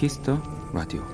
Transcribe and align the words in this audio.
키스 0.00 0.26
더 0.26 0.42
라디오 0.72 1.04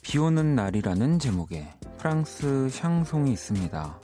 비 0.00 0.16
오는 0.16 0.54
날이라는 0.54 1.18
제목의 1.18 1.70
프랑스 1.98 2.70
샹송이 2.70 3.30
있습니다. 3.32 4.00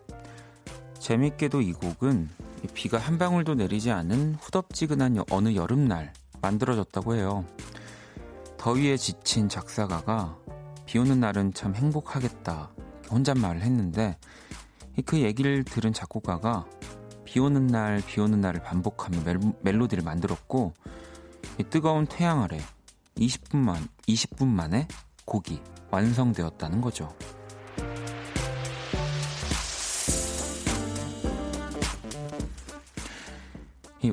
재밌게도 0.98 1.62
이 1.62 1.72
곡은 1.72 2.28
비가 2.74 2.98
한 2.98 3.16
방울도 3.16 3.54
내리지 3.54 3.90
않은 3.90 4.34
후덥지근한 4.34 5.24
어느 5.30 5.54
여름날 5.54 6.12
만들어졌다고 6.42 7.14
해요. 7.14 7.46
더위에 8.58 8.98
지친 8.98 9.48
작사가가 9.48 10.36
비 10.84 10.98
오는 10.98 11.20
날은 11.20 11.54
참 11.54 11.74
행복하겠다 11.74 12.70
혼잣말을 13.10 13.62
했는데 13.62 14.18
그 15.06 15.22
얘기를 15.22 15.64
들은 15.64 15.94
작곡가가 15.94 16.66
비 17.24 17.40
오는 17.40 17.66
날, 17.66 18.02
비 18.06 18.20
오는 18.20 18.42
날을 18.42 18.62
반복하며 18.62 19.20
멜로디를 19.62 20.04
만들었고 20.04 20.74
뜨거운 21.64 22.06
태양 22.06 22.42
아래 22.42 22.58
20분만 23.16 23.88
20분 24.08 24.46
만에 24.46 24.86
곡이 25.24 25.60
완성되었다는 25.90 26.80
거죠. 26.80 27.14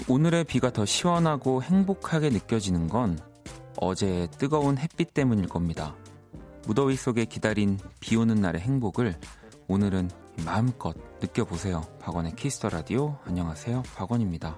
오늘의 0.09 0.43
비가 0.43 0.71
더 0.71 0.85
시원하고 0.85 1.63
행복하게 1.63 2.29
느껴지는 2.29 2.87
건 2.87 3.19
어제의 3.77 4.29
뜨거운 4.37 4.77
햇빛 4.77 5.13
때문일 5.13 5.47
겁니다. 5.47 5.95
무더위 6.65 6.95
속에 6.95 7.25
기다린 7.25 7.79
비 7.99 8.15
오는 8.15 8.35
날의 8.35 8.61
행복을 8.61 9.15
오늘은 9.67 10.09
마음껏 10.45 10.95
느껴보세요. 11.21 11.81
박원의 11.99 12.35
키스터 12.35 12.69
라디오. 12.69 13.17
안녕하세요. 13.25 13.83
박원입니다. 13.95 14.57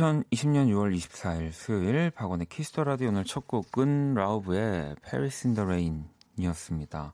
2020년 0.00 0.68
6월 0.68 0.96
24일 0.96 1.52
수요일 1.52 2.10
박원의 2.10 2.46
키스 2.46 2.70
더 2.70 2.84
라디오 2.84 3.08
오늘 3.08 3.22
첫 3.24 3.46
곡은 3.46 4.14
라우브의 4.14 4.96
Paris 5.04 5.46
in 5.46 5.54
the 5.54 5.66
Rain이었습니다. 5.66 7.12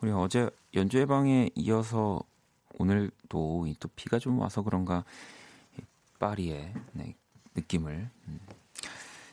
우리 0.00 0.10
어제 0.12 0.48
연주 0.74 0.98
예방에 0.98 1.50
이어서 1.54 2.22
오늘도 2.78 3.66
또 3.78 3.88
비가 3.94 4.18
좀 4.18 4.38
와서 4.38 4.62
그런가 4.62 5.04
파리의 6.18 6.72
네, 6.92 7.14
느낌을 7.54 8.08
음. 8.28 8.40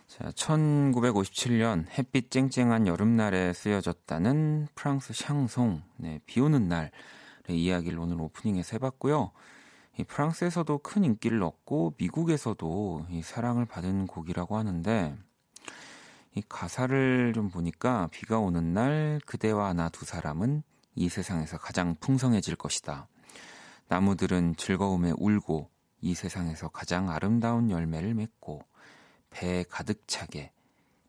자, 0.08 0.31
1957년 0.31 1.88
햇빛 1.97 2.30
쨍쨍한 2.30 2.88
여름날에 2.88 3.53
쓰여졌다는 3.53 4.68
프랑스 4.75 5.14
샹송 5.14 5.81
네, 5.96 6.19
비 6.25 6.41
오는 6.41 6.68
날의 6.68 6.91
이야기를 7.52 7.97
오늘 8.00 8.19
오프닝에서 8.19 8.72
해봤고요. 8.74 9.31
이 9.98 10.04
프랑스에서도 10.04 10.78
큰 10.80 11.04
인기를 11.06 11.42
얻고 11.44 11.94
미국에서도 11.98 13.08
이 13.10 13.22
사랑을 13.22 13.66
받은 13.66 14.08
곡이라고 14.08 14.58
하는데 14.58 15.16
이 16.36 16.44
가사를 16.50 17.32
좀 17.34 17.50
보니까 17.50 18.10
비가 18.12 18.40
오는 18.40 18.74
날 18.74 19.22
그대와 19.26 19.74
나 19.74 19.90
두 19.90 20.04
사람은 20.04 20.64
이 20.96 21.08
세상에서 21.08 21.58
가장 21.58 21.96
풍성해질 22.00 22.56
것이다. 22.58 23.08
나무들은 23.88 24.56
즐거움에 24.58 25.14
울고 25.18 25.70
이 26.02 26.14
세상에서 26.14 26.70
가장 26.70 27.10
아름다운 27.10 27.70
열매를 27.70 28.14
맺고 28.14 28.64
배에 29.30 29.64
가득 29.70 30.08
차게 30.08 30.52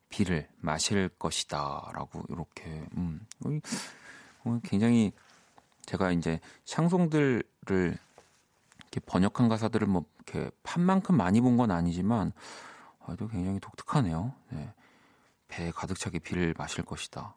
비를 0.08 0.48
마실 0.58 1.08
것이다라고 1.18 2.22
이렇게 2.28 2.86
음 2.96 3.20
굉장히 4.62 5.12
제가 5.86 6.12
이제 6.12 6.40
샹송들을 6.64 7.98
이렇게 8.96 9.00
번역한 9.06 9.48
가사들을 9.48 9.86
뭐 9.86 10.04
이렇게 10.16 10.50
판만큼 10.62 11.16
많이 11.16 11.40
본 11.40 11.56
건 11.56 11.70
아니지만 11.70 12.32
또 13.18 13.28
굉장히 13.28 13.60
독특하네요. 13.60 14.34
네. 14.50 14.74
배에 15.48 15.70
가득 15.70 15.98
차게 15.98 16.18
비를 16.18 16.54
마실 16.58 16.84
것이다. 16.84 17.36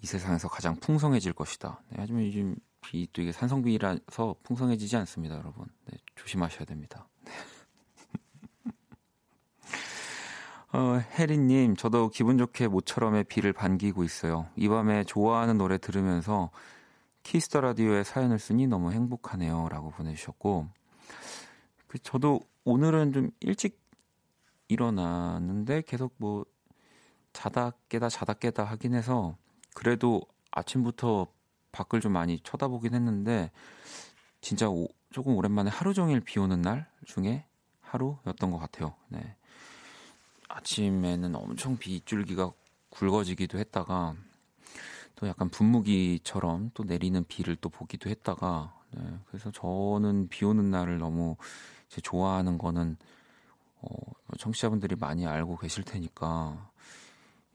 이 0.00 0.06
세상에서 0.06 0.48
가장 0.48 0.74
풍성해질 0.76 1.34
것이다. 1.34 1.80
네, 1.90 1.96
하지만 2.00 2.24
요즘 2.24 2.56
비 2.80 3.06
또 3.12 3.22
이게 3.22 3.30
산성비라서 3.30 4.34
풍성해지지 4.42 4.96
않습니다, 4.96 5.36
여러분. 5.36 5.66
네, 5.86 5.98
조심하셔야 6.16 6.64
됩니다. 6.64 7.06
네. 7.24 7.32
어, 10.72 11.00
혜리님, 11.18 11.76
저도 11.76 12.08
기분 12.08 12.38
좋게 12.38 12.66
모처럼의 12.68 13.24
비를 13.24 13.52
반기고 13.52 14.02
있어요. 14.04 14.48
이 14.56 14.68
밤에 14.68 15.04
좋아하는 15.04 15.58
노래 15.58 15.76
들으면서 15.78 16.50
키스 17.22 17.46
더 17.46 17.60
라디오에 17.60 18.04
사연을 18.04 18.38
쓰니 18.38 18.66
너무 18.66 18.92
행복하네요. 18.92 19.68
라고 19.68 19.90
보내주셨고, 19.90 20.68
그, 21.86 21.98
저도 21.98 22.40
오늘은 22.64 23.12
좀 23.12 23.30
일찍 23.40 23.80
일어났는데 24.68 25.82
계속 25.82 26.14
뭐 26.16 26.44
자다 27.32 27.72
깨다 27.88 28.08
자다 28.08 28.34
깨다 28.34 28.64
하긴 28.64 28.94
해서 28.94 29.36
그래도 29.74 30.22
아침부터 30.50 31.26
밖을 31.72 32.00
좀 32.00 32.12
많이 32.12 32.40
쳐다보긴 32.40 32.94
했는데 32.94 33.50
진짜 34.40 34.68
오, 34.68 34.88
조금 35.10 35.36
오랜만에 35.36 35.70
하루 35.70 35.94
종일 35.94 36.20
비 36.20 36.38
오는 36.38 36.60
날 36.60 36.90
중에 37.04 37.46
하루였던 37.80 38.50
것 38.50 38.58
같아요. 38.58 38.94
네. 39.08 39.36
아침에는 40.48 41.34
엄청 41.34 41.76
빗줄기가 41.78 42.52
굵어지기도 42.90 43.58
했다가 43.58 44.14
또 45.22 45.28
약간 45.28 45.48
분무기처럼 45.50 46.72
또 46.74 46.82
내리는 46.82 47.24
비를 47.28 47.54
또 47.54 47.68
보기도 47.68 48.10
했다가 48.10 48.76
네. 48.90 49.18
그래서 49.26 49.52
저는 49.52 50.26
비 50.26 50.44
오는 50.44 50.68
날을 50.68 50.98
너무 50.98 51.36
제 51.88 52.00
좋아하는 52.00 52.58
거는 52.58 52.96
어, 53.82 53.96
청취자분들이 54.36 54.96
많이 54.96 55.24
알고 55.24 55.58
계실 55.58 55.84
테니까 55.84 56.68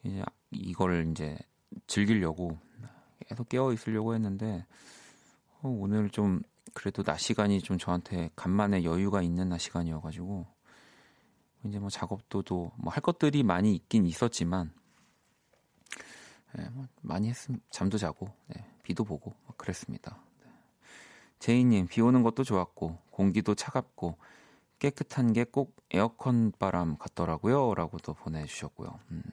이제 0.01 0.23
이걸 0.51 1.11
이제 1.11 1.37
즐기려고 1.87 2.57
계속 3.27 3.49
깨어 3.49 3.73
있으려고 3.73 4.15
했는데 4.15 4.65
어, 5.61 5.67
오늘 5.67 6.09
좀 6.09 6.41
그래도 6.73 7.03
낮 7.03 7.19
시간이 7.19 7.59
좀 7.59 7.77
저한테 7.77 8.29
간만에 8.37 8.85
여유가 8.85 9.21
있는 9.21 9.49
낮 9.49 9.57
시간이어가지고 9.57 10.45
이제 11.65 11.79
뭐 11.79 11.89
작업도 11.89 12.71
뭐할 12.77 13.01
것들이 13.01 13.43
많이 13.43 13.75
있긴 13.75 14.05
있었지만 14.05 14.71
네, 16.57 16.69
뭐 16.71 16.87
많이 17.01 17.29
했음 17.29 17.59
잠도 17.69 17.97
자고 17.97 18.29
네, 18.47 18.65
비도 18.83 19.03
보고 19.03 19.33
뭐 19.45 19.55
그랬습니다. 19.57 20.17
네. 20.43 20.51
제이님 21.39 21.87
비 21.87 22.01
오는 22.01 22.23
것도 22.23 22.43
좋았고 22.43 22.97
공기도 23.11 23.55
차갑고 23.55 24.17
깨끗한 24.79 25.33
게 25.33 25.45
꼭 25.45 25.75
에어컨 25.91 26.51
바람 26.59 26.97
같더라고요라고도 26.97 28.13
보내주셨고요. 28.13 28.99
음. 29.11 29.23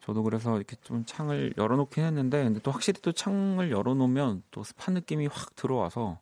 저도 0.00 0.22
그래서 0.22 0.56
이렇게 0.56 0.76
좀 0.82 1.04
창을 1.04 1.54
열어놓긴 1.56 2.02
했는데, 2.02 2.42
근데 2.42 2.58
또 2.60 2.70
확실히 2.72 3.00
또 3.02 3.12
창을 3.12 3.70
열어놓으면 3.70 4.42
또 4.50 4.64
습한 4.64 4.94
느낌이 4.94 5.26
확 5.26 5.54
들어와서 5.54 6.18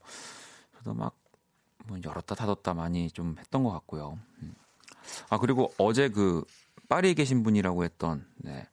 저도 0.78 0.94
막 0.94 1.14
뭐 1.86 1.98
열었다 2.04 2.34
닫았다 2.34 2.74
많이 2.74 3.10
좀 3.10 3.36
했던 3.38 3.64
것 3.64 3.70
같고요. 3.70 4.18
음. 4.42 4.54
아 5.28 5.38
그리고 5.38 5.72
어제 5.78 6.08
그 6.08 6.44
파리에 6.88 7.14
계신 7.14 7.42
분이라고 7.42 7.84
했던 7.84 8.26
네. 8.36 8.66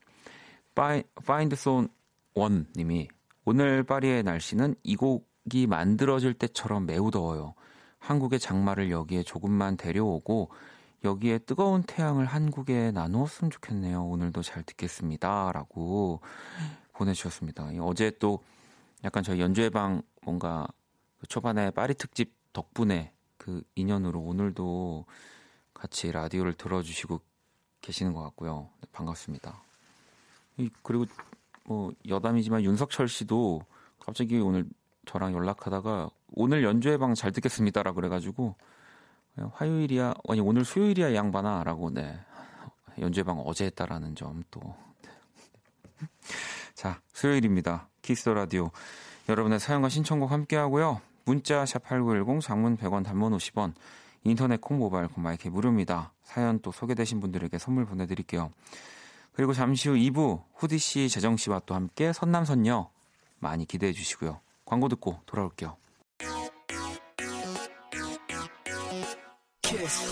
Find 0.78 1.56
Zone 1.56 1.88
One 2.34 2.64
님이 2.76 3.08
오늘 3.44 3.82
파리의 3.82 4.22
날씨는 4.22 4.74
이곡 4.82 5.28
장막이 5.48 5.66
만들어질 5.66 6.34
때처럼 6.34 6.86
매우 6.86 7.10
더워요. 7.10 7.54
한국의 7.98 8.38
장마를 8.38 8.90
여기에 8.90 9.24
조금만 9.24 9.76
데려오고 9.76 10.50
여기에 11.04 11.38
뜨거운 11.38 11.82
태양을 11.82 12.26
한국에 12.26 12.92
나누었으면 12.92 13.50
좋겠네요. 13.50 14.04
오늘도 14.04 14.42
잘 14.42 14.62
듣겠습니다. 14.62 15.52
라고 15.52 16.20
보내주셨습니다. 16.92 17.70
어제 17.80 18.12
또 18.18 18.42
약간 19.04 19.22
저희 19.22 19.40
연주회 19.40 19.70
방 19.70 20.02
뭔가 20.22 20.66
그 21.18 21.26
초반에 21.26 21.70
파리 21.70 21.94
특집 21.94 22.34
덕분에 22.52 23.12
그 23.36 23.62
인연으로 23.74 24.20
오늘도 24.20 25.06
같이 25.74 26.12
라디오를 26.12 26.54
들어주시고 26.54 27.20
계시는 27.80 28.12
것 28.12 28.22
같고요. 28.22 28.70
네, 28.80 28.88
반갑습니다. 28.92 29.67
그리고 30.82 31.06
뭐 31.64 31.92
여담이지만 32.08 32.62
윤석철 32.64 33.08
씨도 33.08 33.62
갑자기 33.98 34.38
오늘 34.38 34.66
저랑 35.06 35.34
연락하다가 35.34 36.10
오늘 36.34 36.62
연주회 36.64 36.98
방 36.98 37.14
잘 37.14 37.32
듣겠습니다라 37.32 37.92
그래가지고 37.92 38.54
화요일이야 39.52 40.14
아니 40.28 40.40
오늘 40.40 40.64
수요일이야 40.64 41.14
양반아라고 41.14 41.90
네. 41.90 42.18
연주회 42.98 43.22
방 43.24 43.38
어제 43.38 43.66
했다라는 43.66 44.14
점 44.16 44.42
또. 44.50 44.60
자 46.74 47.00
수요일입니다. 47.12 47.88
키스 48.02 48.28
라디오. 48.28 48.70
여러분의 49.28 49.60
사연과 49.60 49.88
신청곡 49.88 50.32
함께 50.32 50.56
하고요. 50.56 51.00
문자 51.24 51.64
샵 51.66 51.84
8910 51.84 52.40
장문 52.40 52.76
100원 52.76 53.04
단문 53.04 53.36
50원 53.36 53.74
인터넷 54.24 54.60
콩 54.60 54.78
모바일 54.78 55.08
콩 55.08 55.22
my 55.22 55.39
K 55.39 55.48
무료입니다. 55.48 56.12
사연 56.22 56.58
또 56.60 56.72
소개되신 56.72 57.20
분들에게 57.20 57.56
선물 57.58 57.84
보내드릴게요 57.84 58.50
그리고 59.38 59.52
잠시 59.52 59.88
후 59.88 59.94
2부 59.94 60.42
후디 60.56 60.78
씨, 60.78 61.08
재정 61.08 61.36
씨와 61.36 61.60
또 61.64 61.76
함께 61.76 62.12
선남선녀 62.12 62.90
많이 63.38 63.66
기대해 63.66 63.92
주시고요. 63.92 64.40
광고 64.64 64.88
듣고 64.88 65.20
돌아올게요. 65.26 65.76
키스. 69.62 70.10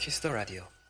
키스 0.00 0.20
더 0.20 0.32
라디오. 0.32 0.81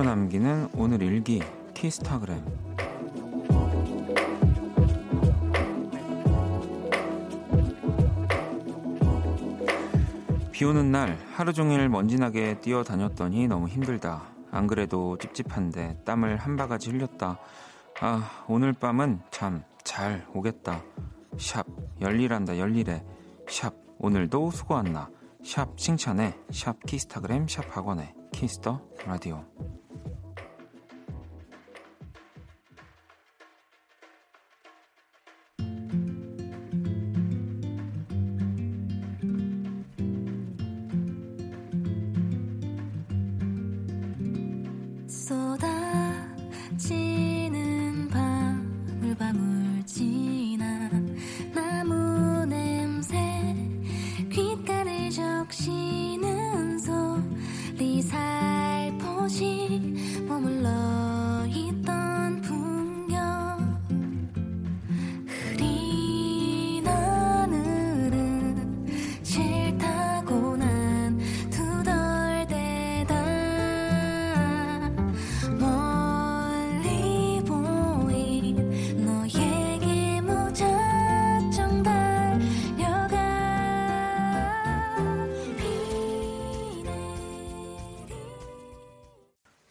한 0.00 0.04
뼘으로 0.04 0.04
남기는 0.04 0.68
오늘 0.76 1.02
일기 1.02 1.42
키스타그램 1.74 2.42
비 10.52 10.64
오는 10.64 10.90
날 10.90 11.18
하루 11.34 11.52
종일 11.52 11.88
먼지나게 11.88 12.60
뛰어다녔더니 12.60 13.48
너무 13.48 13.68
힘들다. 13.68 14.22
안 14.50 14.66
그래도 14.66 15.16
찝찝한데 15.18 16.02
땀을 16.04 16.36
한 16.36 16.56
바가지 16.56 16.90
흘렸다. 16.90 17.38
아, 18.00 18.44
오늘 18.48 18.72
밤은 18.72 19.20
참 19.30 19.64
잘 19.84 20.24
오겠다. 20.34 20.82
샵, 21.38 21.66
열일한다, 22.00 22.58
열일해. 22.58 23.04
샵, 23.48 23.74
오늘도 23.98 24.50
수고한 24.52 24.76
나. 24.76 25.10
샵, 25.44 25.76
칭찬해. 25.76 26.36
샵, 26.52 26.76
키스타그램, 26.86 27.48
샵, 27.48 27.64
박원의. 27.76 28.14
키스 28.32 28.62
더 28.62 28.80
라디오. 29.06 29.44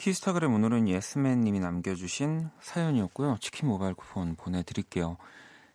키스타그램 0.09 0.55
오늘은 0.55 0.87
예스맨님이 0.87 1.59
남겨주신 1.59 2.49
사연이었고요. 2.61 3.37
치킨 3.39 3.69
모바일 3.69 3.93
쿠폰 3.93 4.35
보내드릴게요. 4.35 5.17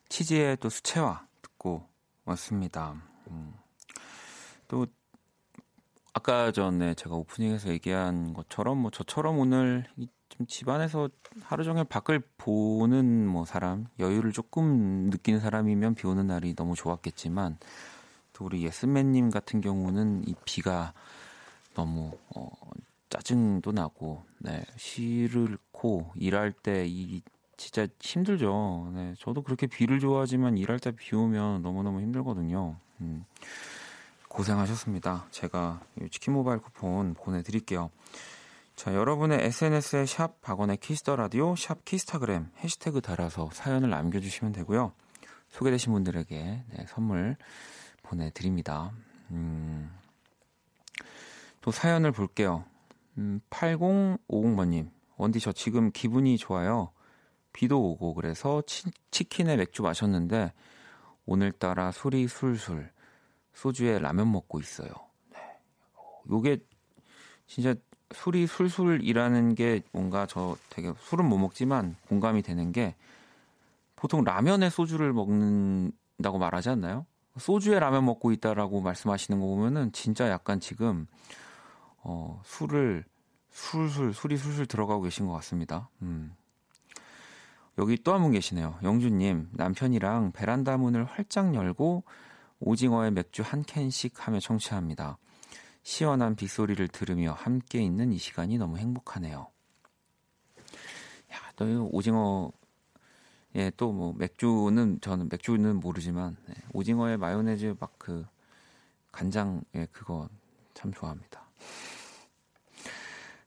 치즈의 0.08 0.56
또 0.56 0.69
수채화 0.69 1.25
듣고 1.40 1.86
왔습니다. 2.25 3.00
음. 3.31 3.54
또 4.66 4.88
아까 6.14 6.50
전에 6.50 6.94
제가 6.94 7.14
오프닝에서 7.14 7.69
얘기한 7.69 8.34
것처럼 8.34 8.78
뭐 8.78 8.90
저처럼 8.90 9.38
오늘 9.38 9.84
좀 10.28 10.48
집안에서 10.48 11.10
하루 11.42 11.62
종일 11.62 11.84
밖을 11.84 12.20
보는 12.37 13.28
뭐 13.28 13.44
사람 13.44 13.87
여유를 14.00 14.32
조금 14.32 15.10
느끼는 15.10 15.38
사람이면 15.38 15.94
비 15.94 16.08
오는 16.08 16.26
날이 16.26 16.56
너무 16.56 16.75
좋았겠지만 16.75 17.59
또 18.32 18.47
우리 18.47 18.64
예스맨님 18.64 19.30
같은 19.30 19.61
경우는 19.61 20.26
이 20.26 20.35
비가 20.44 20.92
너무 21.75 22.18
어 22.35 22.50
짜증도 23.11 23.73
나고, 23.73 24.25
네, 24.38 24.64
싫고, 24.76 26.12
일할 26.16 26.52
때 26.52 26.84
이, 26.87 27.23
진짜 27.56 27.87
힘들죠. 28.00 28.90
네, 28.94 29.14
저도 29.18 29.42
그렇게 29.42 29.66
비를 29.66 30.00
좋아하지만 30.00 30.58
일할 30.58 30.78
때 30.78 30.90
비 30.90 31.14
오면 31.14 31.62
너무너무 31.62 32.00
힘들거든요. 32.00 32.76
음, 33.00 33.25
고생하셨습니다. 34.28 35.26
제가 35.30 35.80
치킨 36.11 36.34
모바일 36.34 36.58
쿠폰 36.58 37.14
보내드릴게요. 37.14 37.90
자, 38.75 38.92
여러분의 38.92 39.44
SNS에 39.44 40.04
샵 40.06 40.40
박원의 40.40 40.78
키스 40.78 41.01
더 41.01 41.14
라디오, 41.14 41.54
샵 41.54 41.84
키스타그램 41.84 42.50
해시태그 42.58 43.02
달아서 43.02 43.50
사연을 43.52 43.90
남겨주시면 43.90 44.52
되고요. 44.52 44.92
소개되신 45.50 45.92
분들에게 45.92 46.34
네, 46.68 46.87
선물 46.88 47.37
보내드립니다. 48.02 48.90
음, 49.30 49.92
또 51.61 51.70
사연을 51.70 52.11
볼게요. 52.11 52.64
음, 53.18 53.40
8050번님, 53.50 54.90
원디 55.16 55.40
저 55.40 55.52
지금 55.52 55.90
기분이 55.92 56.37
좋아요. 56.38 56.90
비도 57.52 57.80
오고 57.80 58.14
그래서 58.14 58.62
치, 58.66 58.90
치킨에 59.11 59.56
맥주 59.56 59.83
마셨는데 59.83 60.52
오늘따라 61.26 61.92
술이 61.92 62.26
술술 62.28 62.90
소주에 63.52 63.99
라면 64.00 64.30
먹고 64.33 64.59
있어요. 64.59 64.90
네. 65.30 65.38
요게 66.28 66.59
진짜 67.47 67.75
술이 68.12 68.47
술술이라는 68.47 69.54
게 69.54 69.83
뭔가 69.92 70.26
저 70.26 70.56
되게 70.68 70.92
술은 70.99 71.25
못 71.25 71.38
먹지만 71.38 71.97
공감이 72.09 72.42
되는 72.42 72.73
게 72.73 72.94
보통 73.97 74.25
라면에 74.25 74.68
소주를 74.68 75.12
먹는다고 75.12 76.38
말하지 76.38 76.71
않나요? 76.71 77.06
소주에 77.38 77.78
라면 77.78 78.04
먹고 78.04 78.33
있다라고 78.33 78.80
말씀하시는 78.80 79.40
거 79.40 79.47
보면은 79.47 79.92
진짜 79.92 80.28
약간 80.28 80.61
지금 80.61 81.06
어, 82.04 82.40
술을 82.44 83.04
술술 83.50 84.12
술이 84.14 84.37
술술 84.37 84.66
들어가고 84.66 85.02
계신 85.02 85.26
것 85.26 85.32
같습니다. 85.34 85.88
음. 86.02 86.34
여기 87.78 87.96
또 88.02 88.12
한 88.12 88.23
분 88.23 88.30
계시네요. 88.32 88.78
영주님 88.82 89.50
남편이랑 89.52 90.32
베란다 90.32 90.76
문을 90.76 91.04
활짝 91.04 91.54
열고 91.54 92.04
오징어에 92.61 93.11
맥주 93.11 93.42
한 93.42 93.62
캔씩 93.64 94.26
하며 94.26 94.38
청취합니다. 94.38 95.18
시원한 95.82 96.34
빗소리를 96.37 96.87
들으며 96.88 97.32
함께 97.32 97.80
있는 97.82 98.12
이 98.12 98.18
시간이 98.18 98.58
너무 98.58 98.78
행복하네요. 98.78 99.49
야, 101.32 101.37
또 101.56 101.88
오징어 101.92 102.52
예, 103.56 103.70
또 103.76 103.92
뭐 103.92 104.12
맥주는 104.16 105.00
저는 105.00 105.28
맥주는 105.30 105.76
모르지만 105.80 106.37
네, 106.46 106.54
오징어에 106.73 107.16
마요네즈 107.16 107.76
막 107.80 107.94
그 107.99 108.25
간장 109.12 109.62
예, 109.75 109.87
그거 109.92 110.28
참 110.75 110.92
좋아합니다. 110.92 111.44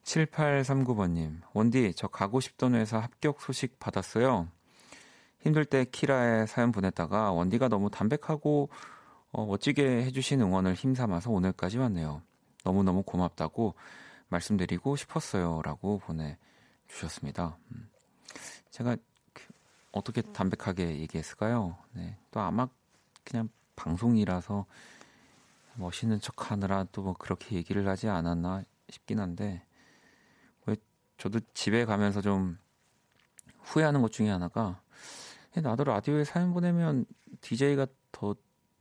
7839번님, 0.07 1.41
원디, 1.53 1.93
저 1.93 2.07
가고 2.07 2.39
싶던 2.39 2.75
회사 2.75 2.97
합격 2.97 3.41
소식 3.41 3.77
받았어요. 3.77 4.47
힘들 5.41 5.65
때 5.65 5.83
키라에 5.83 6.45
사연 6.45 6.71
보냈다가 6.71 7.33
원디가 7.33 7.67
너무 7.67 7.89
담백하고 7.89 8.69
어, 9.31 9.45
멋지게 9.45 10.05
해주신 10.05 10.39
응원을 10.41 10.75
힘삼아서 10.75 11.29
오늘까지 11.29 11.77
왔네요. 11.77 12.21
너무너무 12.63 13.03
고맙다고 13.03 13.75
말씀드리고 14.29 14.95
싶었어요. 14.95 15.61
라고 15.63 15.99
보내주셨습니다. 15.99 17.57
음. 17.71 17.89
제가 18.71 18.95
그 19.33 19.43
어떻게 19.91 20.21
담백하게 20.21 20.99
얘기했을까요? 20.99 21.77
네. 21.91 22.17
또 22.31 22.39
아마 22.39 22.69
그냥 23.25 23.49
방송이라서 23.75 24.65
멋있는 25.75 26.21
척 26.21 26.49
하느라 26.49 26.85
또 26.93 27.01
뭐 27.03 27.13
그렇게 27.13 27.57
얘기를 27.57 27.87
하지 27.87 28.07
않았나 28.07 28.63
싶긴 28.89 29.19
한데, 29.19 29.43
왜 29.45 29.66
저도 31.17 31.39
집에 31.53 31.86
가면서 31.86 32.21
좀 32.21 32.57
후회하는 33.62 34.01
것 34.01 34.12
중에 34.12 34.29
하나가, 34.29 34.81
나도 35.55 35.83
라디오에 35.86 36.24
사연 36.24 36.53
보내면 36.53 37.05
DJ가 37.41 37.88
더 38.12 38.36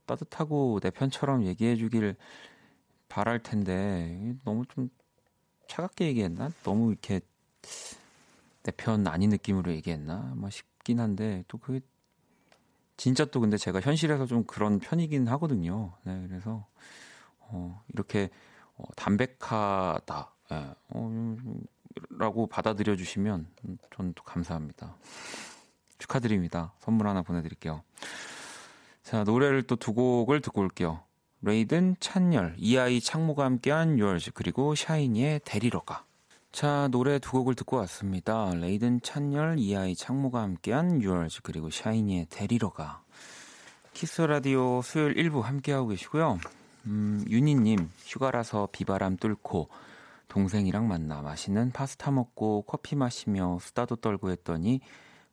따뜻하고 0.05 0.79
내 0.81 0.91
편처럼 0.91 1.43
얘기해 1.45 1.75
주길 1.75 2.15
바랄 3.09 3.41
텐데, 3.41 4.35
너무 4.45 4.65
좀 4.67 4.89
차갑게 5.67 6.05
얘기했나? 6.07 6.51
너무 6.63 6.91
이렇게 6.91 7.21
내 8.63 8.71
편 8.71 9.07
아닌 9.07 9.29
느낌으로 9.29 9.71
얘기했나? 9.71 10.33
뭐 10.35 10.49
싶긴 10.49 10.99
한데, 10.99 11.43
또 11.47 11.57
그게 11.57 11.79
진짜 12.97 13.25
또 13.25 13.39
근데 13.39 13.57
제가 13.57 13.79
현실에서 13.79 14.25
좀 14.25 14.43
그런 14.45 14.79
편이긴 14.79 15.27
하거든요. 15.29 15.93
네, 16.03 16.25
그래서 16.27 16.65
어, 17.39 17.83
이렇게 17.93 18.29
어, 18.77 18.85
담백하다. 18.95 20.33
예, 20.51 20.55
어, 20.89 21.35
라고 22.09 22.47
받아들여 22.47 22.95
주시면 22.95 23.47
저는 23.95 24.13
또 24.13 24.23
감사합니다. 24.23 24.95
축하드립니다. 25.97 26.73
선물 26.79 27.07
하나 27.07 27.21
보내드릴게요. 27.21 27.83
자, 29.03 29.23
노래를 29.23 29.63
또 29.63 29.75
두 29.75 29.93
곡을 29.93 30.41
듣고 30.41 30.61
올게요. 30.61 31.01
레이든, 31.41 31.97
찬열, 31.99 32.55
이하이 32.57 32.99
창모가 32.99 33.45
함께한 33.45 33.99
Yours, 33.99 34.31
그리고 34.33 34.75
샤이니의 34.75 35.41
데리러 35.45 35.81
가. 35.81 36.03
자, 36.51 36.87
노래 36.89 37.19
두 37.19 37.31
곡을 37.31 37.55
듣고 37.55 37.77
왔습니다. 37.77 38.51
레이든 38.55 39.01
찬열, 39.01 39.59
이하이 39.59 39.95
창모가 39.95 40.41
함께한 40.41 41.01
Yours, 41.01 41.41
그리고 41.43 41.69
샤이니의 41.69 42.27
데리러 42.29 42.71
가. 42.71 43.03
키스 43.93 44.21
라디오 44.21 44.81
수요일 44.81 45.13
1부 45.15 45.41
함께하고 45.41 45.87
계시고요. 45.89 46.39
음, 46.87 47.23
윤희님, 47.29 47.89
휴가라서 48.05 48.67
비바람 48.71 49.17
뚫고 49.17 49.69
동생이랑 50.27 50.87
만나 50.87 51.21
맛있는 51.21 51.71
파스타 51.71 52.11
먹고 52.11 52.63
커피 52.63 52.95
마시며 52.95 53.57
수다도 53.61 53.95
떨고 53.97 54.29
했더니 54.31 54.81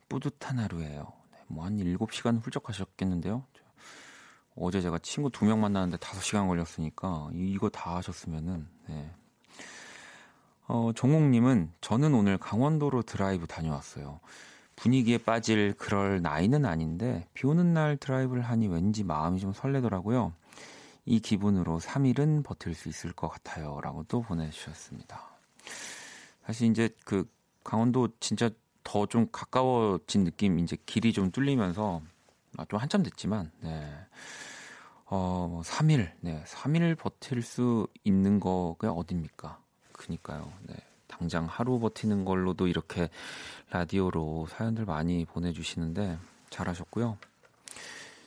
뿌듯한 0.08 0.58
하루예요. 0.58 1.12
네, 1.32 1.38
뭐한 1.48 1.76
7시간 1.76 2.42
훌쩍 2.42 2.68
하셨겠는데요. 2.68 3.44
어제 4.56 4.80
제가 4.80 4.98
친구 5.00 5.30
두 5.30 5.44
명 5.46 5.60
만나는데 5.60 5.96
5시간 5.96 6.46
걸렸으니까 6.46 7.30
이거 7.34 7.68
다 7.68 7.96
하셨으면은 7.96 8.68
네. 8.88 9.10
어, 10.66 10.92
종옥님은 10.94 11.72
저는 11.80 12.14
오늘 12.14 12.38
강원도로 12.38 13.02
드라이브 13.02 13.46
다녀왔어요. 13.46 14.20
분위기에 14.76 15.18
빠질 15.18 15.74
그럴 15.74 16.22
나이는 16.22 16.64
아닌데 16.64 17.26
비 17.34 17.46
오는 17.46 17.74
날 17.74 17.96
드라이브를 17.96 18.42
하니 18.42 18.68
왠지 18.68 19.04
마음이 19.04 19.40
좀 19.40 19.52
설레더라고요. 19.52 20.32
이 21.06 21.20
기분으로 21.20 21.80
3일은 21.80 22.44
버틸 22.44 22.74
수 22.74 22.88
있을 22.88 23.12
것 23.12 23.28
같아요. 23.28 23.80
라고 23.82 24.04
또 24.04 24.22
보내주셨습니다. 24.22 25.20
사실 26.46 26.70
이제 26.70 26.90
그 27.04 27.28
강원도 27.62 28.08
진짜 28.20 28.50
더 28.82 29.06
좀 29.06 29.26
가까워진 29.32 30.24
느낌, 30.24 30.58
이제 30.58 30.76
길이 30.86 31.12
좀 31.12 31.30
뚫리면서 31.30 32.02
아, 32.56 32.64
좀 32.66 32.78
한참 32.78 33.02
됐지만, 33.02 33.50
네. 33.60 33.92
어, 35.06 35.62
3일, 35.64 36.12
네. 36.20 36.44
3일 36.46 36.96
버틸 36.96 37.42
수 37.42 37.88
있는 38.04 38.38
거가 38.38 38.92
어딥니까? 38.92 39.58
그니까요. 39.92 40.52
네. 40.62 40.76
당장 41.08 41.46
하루 41.46 41.78
버티는 41.78 42.24
걸로도 42.24 42.66
이렇게 42.68 43.08
라디오로 43.70 44.46
사연들 44.50 44.84
많이 44.84 45.24
보내주시는데 45.24 46.18
잘하셨고요. 46.50 47.18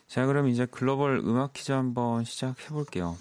자, 0.07 0.25
그럼 0.25 0.47
이제 0.47 0.65
글로벌 0.65 1.17
음악 1.17 1.51
퀴즈 1.51 1.73
한번 1.73 2.23
시작해 2.23 2.69
볼게요. 2.69 3.17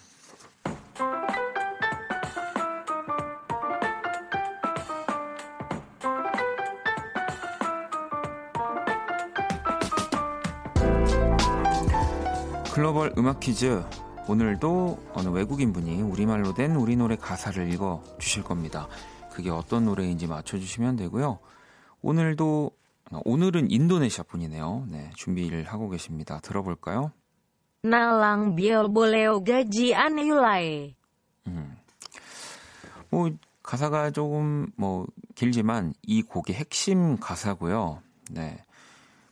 글로벌 12.73 13.13
음악 13.19 13.41
퀴즈 13.41 13.83
오늘도 14.29 15.11
어느 15.15 15.29
외국인 15.31 15.73
분이 15.73 16.03
우리말로 16.03 16.55
된 16.55 16.77
우리 16.77 16.95
노래 16.95 17.17
가사를 17.17 17.69
읽어 17.73 18.05
주실 18.21 18.45
겁니다. 18.45 18.87
그게 19.33 19.51
어떤 19.51 19.87
노래인지 19.87 20.29
맞춰주시면 20.29 20.97
되고요. 20.97 21.41
오늘도 22.03 22.76
오늘은 23.13 23.71
인도네시아 23.71 24.25
분이네요. 24.25 24.87
네, 24.91 25.11
준비를 25.15 25.65
하고 25.65 25.89
계십니다. 25.89 26.41
들어볼까요? 26.41 27.13
나랑 27.83 28.57
biar 28.57 28.89
boleh 28.89 29.45
gajian 29.45 30.19
yulai. 30.19 30.95
음. 31.47 31.77
뭐 33.11 33.31
가사가 33.63 34.11
조금 34.11 34.67
뭐 34.77 35.07
길지만 35.37 35.95
이 36.03 36.23
곡의 36.23 36.57
핵심 36.57 37.17
가사고요. 37.19 38.03
네. 38.33 38.59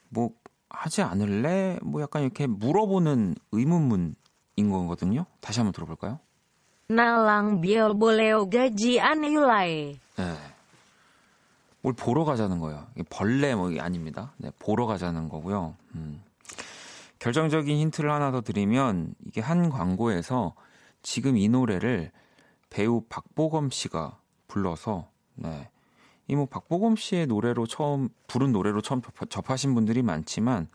뭐 0.08 0.30
하지 0.70 1.02
않을래? 1.02 1.78
뭐 1.82 2.00
약간 2.00 2.22
이렇게 2.22 2.46
물어보는 2.46 3.34
의문문 3.50 4.14
인 4.56 4.70
거거든요. 4.70 5.26
다시 5.40 5.58
한번 5.58 5.72
들어볼까요? 5.72 6.20
나랑 6.88 7.60
biar 7.60 7.94
boleh 7.94 8.48
gajian 8.48 9.24
yulai. 9.24 9.98
네. 10.16 10.53
뭘 11.84 11.94
보러 11.94 12.24
가자는 12.24 12.60
거예요. 12.60 12.86
벌레 13.10 13.54
뭐 13.54 13.70
아닙니다. 13.78 14.32
네, 14.38 14.50
보러 14.58 14.86
가자는 14.86 15.28
거고요. 15.28 15.76
음. 15.94 16.22
결정적인 17.18 17.76
힌트를 17.76 18.10
하나 18.10 18.32
더 18.32 18.40
드리면 18.40 19.14
이게 19.26 19.42
한 19.42 19.68
광고에서 19.68 20.54
지금 21.02 21.36
이 21.36 21.46
노래를 21.50 22.10
배우 22.70 23.02
박보검 23.02 23.68
씨가 23.68 24.18
불러서 24.48 25.10
네. 25.34 25.68
이 26.26 26.34
뭐 26.34 26.46
박보검 26.46 26.96
씨의 26.96 27.26
노래로 27.26 27.66
처음 27.66 28.08
부른 28.28 28.50
노래로 28.52 28.80
처음 28.80 29.02
접하신 29.28 29.74
분들이 29.74 30.00
많지만 30.00 30.68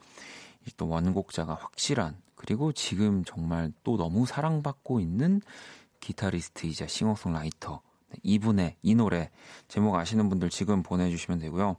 또 0.78 0.88
원곡자가 0.88 1.56
확실한 1.56 2.22
그리고 2.36 2.72
지금 2.72 3.24
정말 3.26 3.72
또 3.84 3.98
너무 3.98 4.28
사랑받고 4.28 5.00
있는 5.00 5.42
기타리스트이자 6.02 6.86
싱어송라이터 6.86 7.82
이분의 8.24 8.78
이 8.82 8.96
노래 8.96 9.30
제목 9.68 9.96
아시는 9.96 10.30
분들 10.30 10.50
지금 10.50 10.84
보내주시면 10.84 11.40
되고요. 11.40 11.76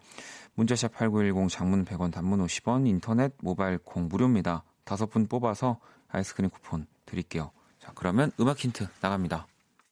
문자샵 0.54 0.92
8910 0.92 1.48
장문 1.48 1.84
100원 1.84 2.12
단문 2.12 2.44
50원 2.44 2.86
인터넷 2.86 3.32
모바일 3.42 3.78
콩 3.78 4.08
무료입니다. 4.08 4.64
다섯 4.84 5.06
분 5.06 5.26
뽑아서 5.26 5.78
아이스크림 6.08 6.50
쿠폰 6.50 6.86
드릴게요. 7.06 7.50
자 7.78 7.92
그러면 7.94 8.32
음악 8.40 8.58
힌트 8.58 8.86
나갑니다. 9.00 9.46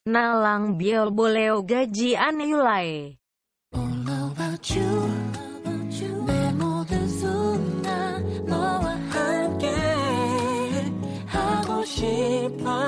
나랑 0.04 0.78
biar 0.78 1.10
boleh 1.10 1.66
gajian 1.66 2.40
yulai. 2.40 3.18
All 3.74 4.08
about 4.08 4.78
you. 4.78 5.38
내 6.26 6.52
모든 6.52 7.08
순간 7.08 8.44
너와 8.46 8.94
함께 9.10 9.68
하고 11.26 11.84
싶어 11.84 12.87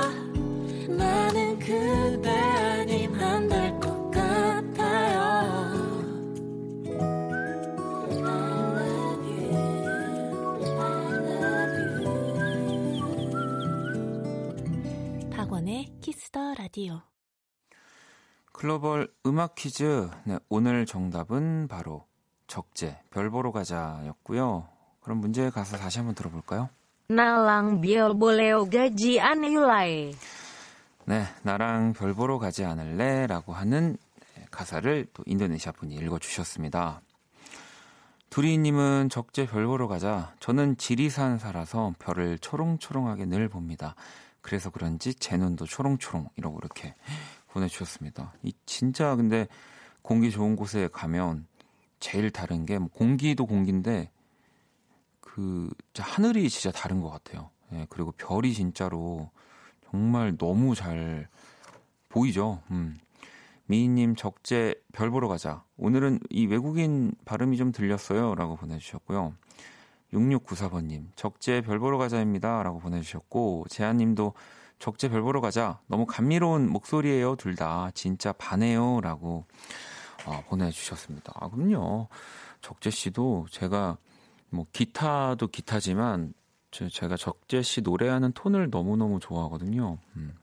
라디오. 16.81 17.03
글로벌 18.53 19.13
음악 19.27 19.55
퀴즈 19.55 20.09
네, 20.25 20.39
오늘 20.49 20.87
정답은 20.87 21.69
바로 21.69 22.07
적재 22.47 23.03
별 23.11 23.31
보러 23.31 23.53
가자였고요. 23.53 24.67
그럼 25.01 25.19
문제의 25.19 25.51
가사 25.51 25.77
다시 25.77 25.99
한번 25.99 26.15
들어볼까요? 26.15 26.71
나랑 27.09 27.81
별 27.81 28.15
보러 28.15 28.71
가지 28.71 29.45
않을래. 29.45 30.15
네, 31.05 31.25
나랑 31.43 31.93
별 31.93 32.15
보러 32.15 32.39
가지 32.39 32.65
않을래? 32.65 33.27
라고 33.27 33.53
하는 33.53 33.97
가사를 34.51 35.07
또 35.13 35.23
인도네시아 35.27 35.73
분이 35.73 35.95
읽어주셨습니다. 35.97 37.03
두리님은 38.31 39.09
적재 39.11 39.47
별 39.47 39.67
보러 39.67 39.89
가자. 39.89 40.33
저는 40.39 40.77
지리산 40.77 41.39
살아서 41.39 41.93
별을 41.99 42.39
초롱초롱하게 42.39 43.27
늘 43.27 43.49
봅니다. 43.49 43.97
그래서 44.41 44.71
그런지 44.71 45.15
제 45.15 45.37
눈도 45.37 45.67
초롱초롱 45.67 46.31
이러고 46.37 46.59
이렇게 46.59 46.95
보내주셨습니다. 47.49 48.33
이 48.43 48.53
진짜 48.67 49.17
근데 49.17 49.47
공기 50.03 50.31
좋은 50.31 50.57
곳에 50.57 50.89
가면 50.93 51.47
제일 51.99 52.31
다른 52.31 52.65
게뭐 52.65 52.89
공기도 52.89 53.47
공기인데 53.47 54.11
그 55.21 55.71
하늘이 55.99 56.49
진짜 56.49 56.71
다른 56.77 57.01
것 57.01 57.11
같아요. 57.11 57.51
예, 57.73 57.87
그리고 57.91 58.13
별이 58.13 58.53
진짜로 58.53 59.31
정말 59.91 60.37
너무 60.37 60.75
잘 60.75 61.29
보이죠. 62.09 62.63
음. 62.71 62.99
미희님 63.67 64.17
적재 64.17 64.75
별 64.93 65.11
보러 65.11 65.29
가자. 65.29 65.63
오늘은 65.77 66.19
이 66.29 66.47
외국인 66.47 67.13
발음이 67.25 67.57
좀 67.57 67.71
들렸어요. 67.71 68.35
라고 68.35 68.57
보내주셨고요. 68.57 69.35
6694번님, 70.13 71.07
적재 71.17 71.61
별 71.61 71.79
보러 71.79 71.99
가자입니다. 71.99 72.63
라고 72.63 72.79
보내주셨고, 72.81 73.67
재한님도 73.69 74.35
적재 74.79 75.09
별 75.09 75.23
보러 75.23 75.41
가자. 75.41 75.81
너무 75.87 76.07
감미로운 76.07 76.69
목소리예요. 76.69 77.37
둘 77.37 77.55
다. 77.55 77.91
진짜 77.95 78.33
반해요. 78.33 79.01
라고 79.03 79.45
어, 80.27 80.43
보내주셨습니다. 80.49 81.33
아, 81.37 81.49
그럼요. 81.49 82.09
적재 82.63 82.91
씨도 82.91 83.47
제가 83.51 83.99
뭐 84.51 84.67
기타도 84.73 85.47
기타지만 85.49 86.33
제가 86.71 87.17
적재 87.17 87.63
씨 87.63 87.81
노래하는 87.83 88.33
톤을 88.33 88.71
너무너무 88.71 89.21
좋아하거든요. 89.21 89.99
음. 90.17 90.35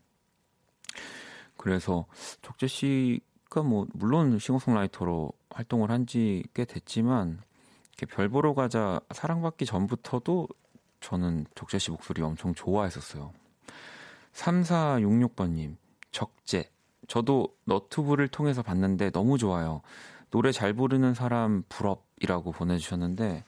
그래서 1.56 2.06
적재 2.42 2.66
씨가 2.68 3.62
뭐 3.64 3.86
물론 3.92 4.38
싱어송라이터로 4.38 5.32
활동을 5.50 5.90
한 5.90 6.06
지 6.06 6.44
꽤 6.54 6.64
됐지만 6.64 7.40
별 8.06 8.28
보러 8.28 8.54
가자 8.54 9.00
사랑받기 9.10 9.66
전부터도 9.66 10.48
저는 11.00 11.46
적재 11.54 11.78
씨 11.78 11.90
목소리 11.90 12.22
엄청 12.22 12.54
좋아했었어요. 12.54 13.32
3466번님, 14.34 15.76
적재. 16.12 16.70
저도 17.06 17.54
너튜브를 17.64 18.28
통해서 18.28 18.62
봤는데 18.62 19.10
너무 19.10 19.38
좋아요. 19.38 19.80
노래 20.30 20.52
잘 20.52 20.74
부르는 20.74 21.14
사람 21.14 21.62
부럽이라고 21.68 22.52
보내주셨는데, 22.52 23.44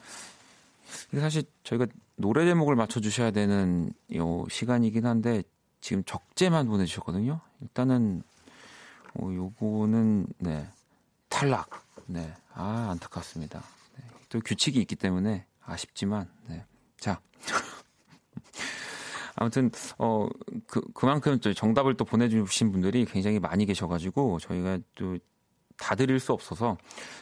사실 1.18 1.44
저희가 1.62 1.86
노래 2.16 2.44
제목을 2.46 2.74
맞춰주셔야 2.74 3.30
되는 3.30 3.92
요 4.16 4.46
시간이긴 4.48 5.06
한데, 5.06 5.42
지금 5.80 6.02
적재만 6.04 6.66
보내주셨거든요. 6.68 7.40
일단은, 7.60 8.22
어, 9.14 9.30
요거는, 9.32 10.26
네, 10.38 10.66
탈락. 11.28 11.84
네, 12.06 12.32
아, 12.54 12.88
안타깝습니다. 12.90 13.62
네, 14.30 14.38
또 14.38 14.40
규칙이 14.40 14.80
있기 14.80 14.96
때문에 14.96 15.46
아쉽지만, 15.60 16.30
네. 16.48 16.64
자. 16.98 17.20
아무튼 19.36 19.70
어 19.98 20.28
그 20.66 20.80
그만큼 20.92 21.38
또 21.40 21.52
정답을 21.54 21.96
또 21.96 22.04
보내주신 22.04 22.72
분들이 22.72 23.04
굉장히 23.06 23.38
많이 23.38 23.64
계셔가지고 23.66 24.38
저희가 24.38 24.78
또 24.94 25.16
다 25.80 25.94
드릴 25.94 26.20
수 26.20 26.32
없어서 26.32 26.76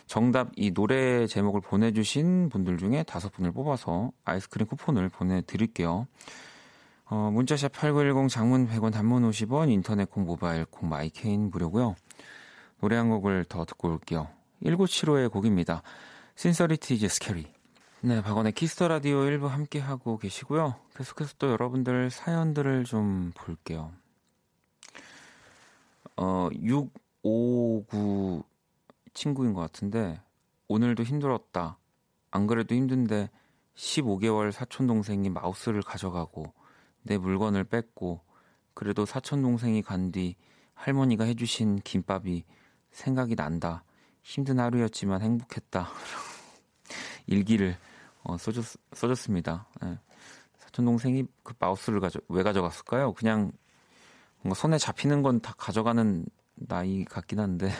정답 0.07 0.51
이 0.57 0.73
노래 0.73 1.27
제목을 1.27 1.61
보내주신 1.61 2.49
분들 2.51 2.77
중에 2.77 3.05
다섯 3.05 3.33
분을 3.33 3.53
뽑아서 3.53 4.11
아이스크림 4.25 4.67
쿠폰을 4.67 5.09
보내드릴게요. 5.09 6.09
어, 7.05 7.31
문자샵 7.33 7.73
8910 7.73 8.29
장문 8.29 8.69
100원 8.69 8.93
단문 8.93 9.31
50원 9.31 9.71
인터넷 9.71 10.11
콩 10.11 10.25
모바일 10.25 10.67
콩 10.67 10.89
my 10.89 11.07
K는 11.07 11.51
무료고요. 11.51 11.95
노래 12.81 12.97
한 12.97 13.09
곡을 13.09 13.45
더 13.45 13.65
듣고 13.65 13.89
올게요. 13.89 14.29
1975의 14.65 15.31
곡입니다. 15.31 15.83
Sincerity 16.39 16.95
is 17.05 17.07
scary. 17.17 17.53
네, 18.01 18.23
박원의 18.23 18.53
Kiss 18.53 18.72
the 18.72 18.87
Radio 18.87 19.23
1부 19.23 19.49
함께 19.49 19.81
하고 19.81 20.19
계시고요. 20.19 20.77
계속해서 20.97 21.35
또 21.39 21.51
여러분들 21.51 22.11
사연들을 22.11 22.85
좀 22.85 23.33
볼게요. 23.35 23.93
어, 26.17 26.49
659 26.53 28.45
친구인 29.15 29.53
것 29.53 29.61
같은데 29.63 30.21
오늘도 30.69 31.03
힘들었다. 31.03 31.77
안 32.31 32.47
그래도 32.47 32.75
힘든데 32.77 33.31
15개월 33.75 34.53
사촌 34.53 34.87
동생이 34.87 35.29
마우스를 35.31 35.83
가져가고 35.83 36.53
내 37.03 37.19
물건을 37.19 37.65
뺏고 37.65 38.21
그래도 38.75 39.07
사촌 39.07 39.43
동생이 39.43 39.83
간 39.83 40.13
뒤 40.13 40.37
할머니가 40.75 41.25
해주신 41.25 41.81
김밥이 41.83 42.45
생각이 42.93 43.35
난다. 43.35 43.83
힘든 44.23 44.61
하루였지만 44.61 45.23
행복했다. 45.23 45.89
일기를 47.29 47.77
어, 48.25 48.37
써줬, 48.37 48.65
써줬습니다. 48.93 49.67
네. 49.83 49.99
사촌 50.59 50.85
동생이 50.87 51.25
그 51.45 51.55
마우스를 51.59 52.01
가져 52.01 52.21
왜 52.29 52.43
가져갔을까요? 52.43 53.13
그냥 53.15 53.53
뭔가 54.41 54.59
손에 54.59 54.79
잡히는 54.79 55.23
건 55.23 55.41
다 55.41 55.55
가져가는 55.57 56.27
나이 56.57 57.05
같긴 57.05 57.39
한데. 57.41 57.71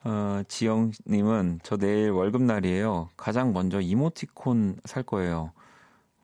어, 0.04 0.42
지영님은 0.48 1.60
저 1.62 1.76
내일 1.76 2.10
월급날이에요. 2.10 3.10
가장 3.16 3.52
먼저 3.52 3.80
이모티콘 3.80 4.80
살 4.84 5.02
거예요. 5.02 5.52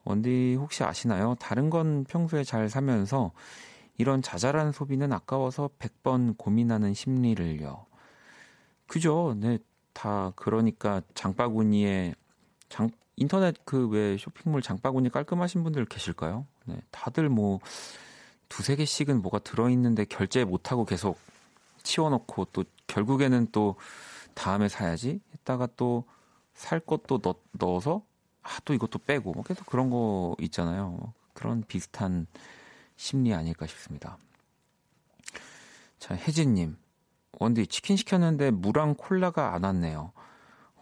원디 0.03 0.55
혹시 0.59 0.83
아시나요? 0.83 1.35
다른 1.39 1.69
건 1.69 2.05
평소에 2.05 2.43
잘 2.43 2.69
사면서 2.69 3.31
이런 3.97 4.21
자잘한 4.21 4.71
소비는 4.71 5.11
아까워서 5.11 5.69
100번 5.79 6.37
고민하는 6.37 6.93
심리를요. 6.93 7.86
그죠? 8.87 9.35
네, 9.37 9.57
다 9.93 10.31
그러니까 10.35 11.01
장바구니에 11.15 12.15
장 12.69 12.89
인터넷 13.15 13.55
그 13.65 13.87
왜 13.89 14.17
쇼핑몰 14.17 14.61
장바구니 14.61 15.09
깔끔하신 15.09 15.63
분들 15.63 15.85
계실까요? 15.85 16.45
네, 16.65 16.79
다들 16.91 17.29
뭐 17.29 17.59
두세 18.49 18.75
개씩은 18.75 19.21
뭐가 19.21 19.39
들어 19.39 19.69
있는데 19.69 20.05
결제 20.05 20.43
못 20.45 20.71
하고 20.71 20.85
계속 20.85 21.17
치워 21.83 22.09
놓고 22.09 22.45
또 22.53 22.63
결국에는 22.87 23.47
또 23.51 23.75
다음에 24.35 24.69
사야지 24.69 25.19
했다가 25.33 25.67
또 25.77 26.05
살 26.57 26.79
것도 26.79 27.19
넣, 27.21 27.37
넣어서 27.51 28.03
아 28.41 28.59
또 28.65 28.73
이것도 28.73 28.99
빼고 28.99 29.33
뭐 29.33 29.43
계속 29.43 29.65
그런 29.67 29.89
거 29.89 30.35
있잖아요. 30.41 31.13
그런 31.33 31.63
비슷한 31.67 32.25
심리 32.95 33.33
아닐까 33.33 33.67
싶습니다. 33.67 34.17
자 35.99 36.15
혜진님 36.15 36.77
원디 37.39 37.67
치킨 37.67 37.97
시켰는데 37.97 38.51
무랑 38.51 38.95
콜라가 38.95 39.53
안 39.53 39.63
왔네요. 39.63 40.11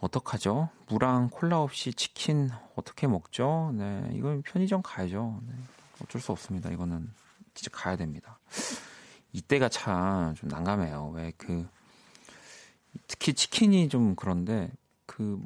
어떡하죠? 0.00 0.68
무랑 0.88 1.30
콜라 1.30 1.60
없이 1.60 1.92
치킨 1.94 2.50
어떻게 2.76 3.06
먹죠? 3.06 3.72
네, 3.74 4.10
이건 4.14 4.42
편의점 4.42 4.82
가야죠. 4.82 5.40
네, 5.46 5.54
어쩔 6.02 6.20
수 6.20 6.32
없습니다. 6.32 6.70
이거는 6.70 7.10
진짜 7.54 7.70
가야 7.72 7.96
됩니다. 7.96 8.38
이때가 9.32 9.68
참 9.68 10.34
좀 10.36 10.48
난감해요. 10.48 11.12
왜 11.14 11.32
그 11.36 11.66
특히 13.08 13.34
치킨이 13.34 13.88
좀 13.88 14.14
그런데 14.16 14.70
그 15.06 15.38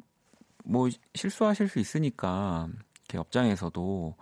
뭐 0.63 0.89
실수하실 1.15 1.69
수 1.69 1.79
있으니까 1.79 2.69
이렇게 2.99 3.17
업장에서도 3.17 4.15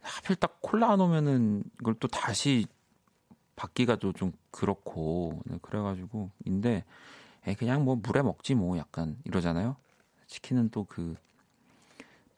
하필 0.00 0.36
딱 0.36 0.58
콜라 0.60 0.90
안 0.92 1.00
오면은 1.00 1.62
이걸 1.80 1.94
또 2.00 2.08
다시 2.08 2.66
받기가 3.58 3.96
또 3.96 4.12
좀 4.12 4.32
그렇고 4.52 5.42
네, 5.44 5.58
그래가지고 5.60 6.30
인데 6.44 6.84
에 7.46 7.54
그냥 7.54 7.84
뭐 7.84 7.96
물에 7.96 8.22
먹지 8.22 8.54
뭐 8.54 8.78
약간 8.78 9.16
이러잖아요. 9.24 9.76
치킨은 10.28 10.70
또 10.70 10.84
그 10.84 11.16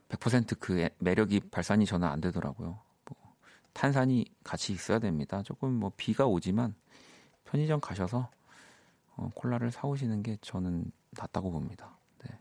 100%그 0.09 0.89
매력이 0.99 1.41
발산이 1.51 1.85
저는 1.87 2.09
안 2.09 2.21
되더라고요. 2.21 2.81
뭐 3.05 3.35
탄산이 3.75 4.27
같이 4.45 4.73
있어야 4.73 4.99
됩니다. 4.99 5.43
조금 5.43 5.73
뭐 5.75 5.93
비가 5.97 6.27
오지만 6.27 6.75
편의점 7.45 7.81
가셔서 7.81 8.31
어, 9.17 9.31
콜라를 9.35 9.71
사오시는 9.71 10.23
게 10.23 10.39
저는 10.41 10.91
낫다고 11.13 11.51
봅니다. 11.53 11.97
네. 12.25 12.39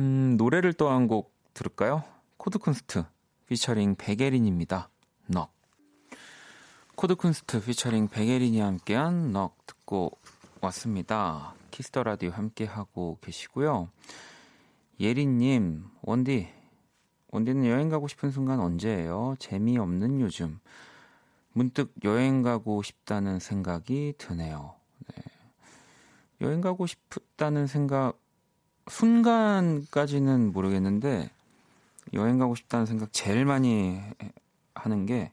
음, 0.00 0.36
노래를 0.36 0.72
또 0.74 0.88
한 0.90 1.06
곡 1.08 1.32
들을까요? 1.54 2.02
코드쿤스트 2.38 3.04
피처링 3.46 3.94
백예린입니다. 3.96 4.90
넋. 5.26 5.50
코드쿤스트 6.94 7.62
피처링 7.64 8.08
백예린이 8.08 8.60
함께한 8.60 9.32
넋 9.32 9.56
듣고 9.66 10.12
왔습니다. 10.60 11.54
Kiss 11.70 11.88
the 11.88 12.02
Radio 12.02 12.30
함께하고 12.30 13.18
계시고요. 13.20 13.90
예린님, 14.98 15.84
원디, 16.02 16.48
원디는 17.32 17.66
여행 17.66 17.88
가고 17.88 18.08
싶은 18.08 18.30
순간 18.30 18.60
언제예요? 18.60 19.34
재미없는 19.38 20.20
요즘. 20.20 20.58
문득 21.52 21.92
여행 22.04 22.42
가고 22.42 22.82
싶다는 22.82 23.40
생각이 23.40 24.14
드네요. 24.16 24.74
네. 25.08 25.22
여행 26.40 26.60
가고 26.60 26.86
싶다는 26.86 27.66
생각, 27.66 28.18
순간까지는 28.88 30.52
모르겠는데, 30.52 31.30
여행 32.14 32.38
가고 32.38 32.54
싶다는 32.54 32.86
생각 32.86 33.12
제일 33.12 33.44
많이 33.44 34.00
하는 34.76 35.06
게 35.06 35.32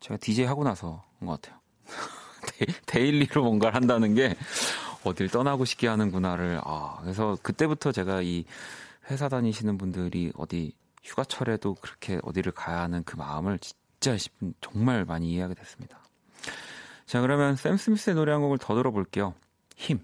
제가 0.00 0.16
DJ 0.16 0.46
하고 0.46 0.64
나서인 0.64 0.98
것 1.24 1.40
같아요. 1.40 1.60
daily로 2.86 3.42
뭔가를 3.42 3.74
한다는 3.74 4.14
게 4.14 4.36
어딜 5.04 5.28
떠나고 5.28 5.64
싶게 5.64 5.86
하는구나를 5.88 6.60
아 6.64 6.98
그래서 7.02 7.36
그때부터 7.42 7.92
제가 7.92 8.22
이 8.22 8.44
회사 9.10 9.28
다니시는 9.28 9.78
분들이 9.78 10.32
어디 10.36 10.72
휴가철에도 11.02 11.74
그렇게 11.74 12.18
어디를 12.22 12.52
가야 12.52 12.80
하는 12.80 13.04
그 13.04 13.16
마음을 13.16 13.58
진짜 13.58 14.16
정말 14.60 15.04
많이 15.04 15.30
이해하게 15.32 15.54
됐습니다. 15.54 16.02
자, 17.06 17.20
그러면 17.20 17.56
샘 17.56 17.76
스미스의 17.76 18.16
노래 18.16 18.32
한 18.32 18.40
곡을 18.40 18.58
더 18.58 18.74
들어볼게요. 18.74 19.34
힘. 19.76 20.00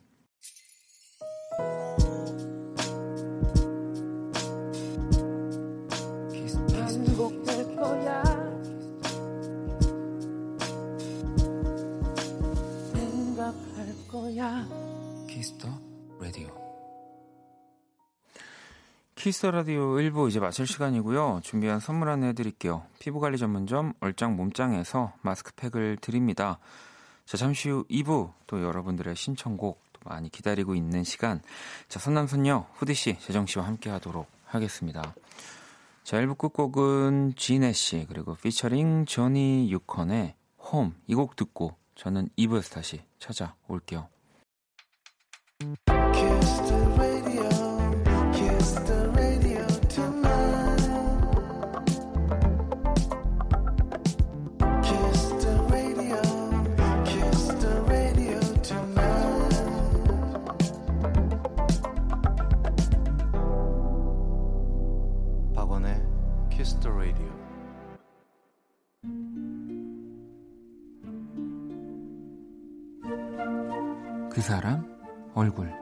Kiss 19.20 19.37
the 19.37 19.50
Radio 19.50 19.96
1부 19.96 20.30
이제 20.30 20.40
마칠 20.40 20.66
시간이고요. 20.66 21.40
준비한 21.42 21.78
선물 21.78 22.08
하나 22.08 22.28
해드릴게요. 22.28 22.86
피부관리 23.00 23.36
전문점 23.36 23.92
얼짱 24.00 24.34
몸짱에서 24.34 25.12
마스크팩을 25.20 25.98
드립니다. 26.00 26.58
자, 27.26 27.36
잠시 27.36 27.68
후 27.68 27.84
2부 27.90 28.32
또 28.46 28.62
여러분들의 28.62 29.14
신청곡 29.14 29.78
또 29.92 30.00
많이 30.04 30.30
기다리고 30.30 30.74
있는 30.74 31.04
시간. 31.04 31.42
자, 31.88 31.98
선남선녀 31.98 32.68
후디씨, 32.76 33.18
재정씨와 33.20 33.66
함께 33.66 33.90
하도록 33.90 34.26
하겠습니다. 34.46 35.14
자, 36.02 36.16
1부 36.16 36.38
끝곡은 36.38 37.34
gnash, 37.36 38.06
그리고 38.08 38.36
피처링 38.36 39.04
Johnny 39.04 39.70
Yukon의 39.70 40.34
home, 40.72 40.94
이 41.06 41.14
곡 41.14 41.36
듣고 41.36 41.76
저는 41.94 42.30
2부에서 42.38 42.72
다시 42.72 43.02
찾아올게요. 43.18 44.08
사람 74.50 74.84
얼굴 75.36 75.72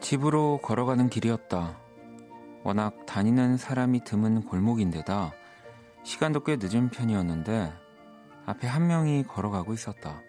집으로 0.00 0.60
걸어가는 0.62 1.08
길이었다. 1.08 1.80
워낙 2.62 3.06
다니는 3.06 3.56
사람이 3.56 4.04
드문 4.04 4.44
골목인데다 4.44 5.32
시간도 6.04 6.44
꽤 6.44 6.56
늦은 6.60 6.90
편이었는데 6.90 7.72
앞에 8.46 8.68
한 8.68 8.86
명이 8.86 9.24
걸어가고 9.24 9.72
있었다. 9.72 10.22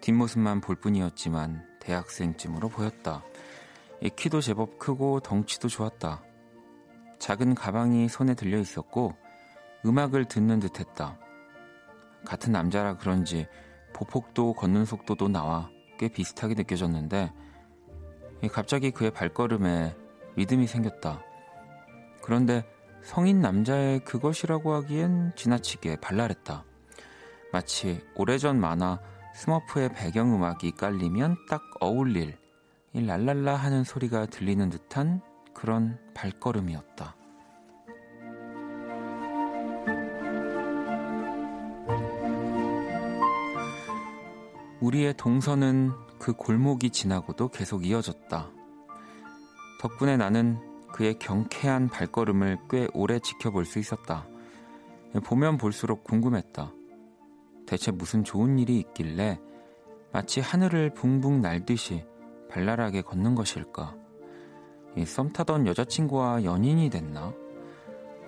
뒷모습만 0.00 0.60
볼 0.60 0.76
뿐이었지만 0.76 1.66
대학생쯤으로 1.80 2.68
보였다. 2.68 3.24
이 4.00 4.10
키도 4.10 4.40
제법 4.40 4.78
크고 4.78 5.18
덩치도 5.18 5.66
좋았다. 5.66 6.22
작은 7.18 7.56
가방이 7.56 8.08
손에 8.08 8.34
들려 8.34 8.58
있었고 8.58 9.23
음악을 9.84 10.26
듣는 10.26 10.60
듯 10.60 10.80
했다. 10.80 11.18
같은 12.24 12.52
남자라 12.52 12.96
그런지 12.96 13.46
보폭도 13.92 14.54
걷는 14.54 14.84
속도도 14.84 15.28
나와 15.28 15.70
꽤 15.98 16.08
비슷하게 16.08 16.54
느껴졌는데 16.54 17.32
갑자기 18.50 18.90
그의 18.90 19.10
발걸음에 19.10 19.96
리듬이 20.36 20.66
생겼다. 20.66 21.22
그런데 22.22 22.64
성인 23.02 23.40
남자의 23.40 24.00
그것이라고 24.00 24.72
하기엔 24.74 25.32
지나치게 25.36 25.96
발랄했다. 26.00 26.64
마치 27.52 28.00
오래전 28.16 28.58
만화 28.58 28.98
스머프의 29.34 29.92
배경음악이 29.92 30.72
깔리면 30.72 31.36
딱 31.48 31.62
어울릴 31.80 32.38
이 32.94 33.04
랄랄라 33.04 33.54
하는 33.56 33.84
소리가 33.84 34.26
들리는 34.26 34.70
듯한 34.70 35.20
그런 35.52 35.98
발걸음이었다. 36.14 37.16
우리의 44.84 45.14
동선은 45.16 45.92
그 46.18 46.34
골목이 46.34 46.90
지나고도 46.90 47.48
계속 47.48 47.86
이어졌다. 47.86 48.50
덕분에 49.80 50.18
나는 50.18 50.58
그의 50.92 51.18
경쾌한 51.18 51.88
발걸음을 51.88 52.58
꽤 52.68 52.86
오래 52.92 53.18
지켜볼 53.18 53.64
수 53.64 53.78
있었다. 53.78 54.26
보면 55.24 55.56
볼수록 55.56 56.04
궁금했다. 56.04 56.70
대체 57.66 57.92
무슨 57.92 58.24
좋은 58.24 58.58
일이 58.58 58.78
있길래 58.78 59.40
마치 60.12 60.40
하늘을 60.40 60.90
붕붕 60.90 61.40
날듯이 61.40 62.04
발랄하게 62.50 63.00
걷는 63.02 63.34
것일까? 63.34 63.96
썸 65.06 65.32
타던 65.32 65.66
여자친구와 65.66 66.44
연인이 66.44 66.90
됐나? 66.90 67.32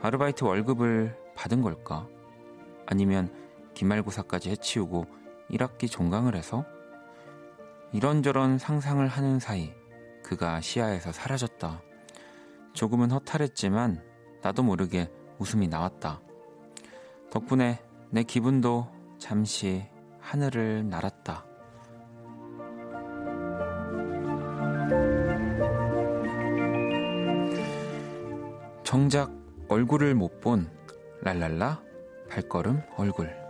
아르바이트 0.00 0.44
월급을 0.44 1.18
받은 1.34 1.60
걸까? 1.60 2.08
아니면 2.86 3.30
기말고사까지 3.74 4.48
해치우고 4.50 5.25
1학기 5.50 5.90
종강을 5.90 6.34
해서? 6.34 6.64
이런저런 7.92 8.58
상상을 8.58 9.06
하는 9.06 9.38
사이 9.38 9.72
그가 10.22 10.60
시야에서 10.60 11.12
사라졌다. 11.12 11.82
조금은 12.72 13.10
허탈했지만 13.10 14.02
나도 14.42 14.62
모르게 14.62 15.10
웃음이 15.38 15.68
나왔다. 15.68 16.20
덕분에 17.30 17.80
내 18.10 18.22
기분도 18.22 18.88
잠시 19.18 19.86
하늘을 20.20 20.88
날았다. 20.88 21.44
정작 28.82 29.32
얼굴을 29.68 30.14
못 30.14 30.40
본 30.40 30.70
랄랄라 31.22 31.82
발걸음 32.28 32.82
얼굴. 32.96 33.45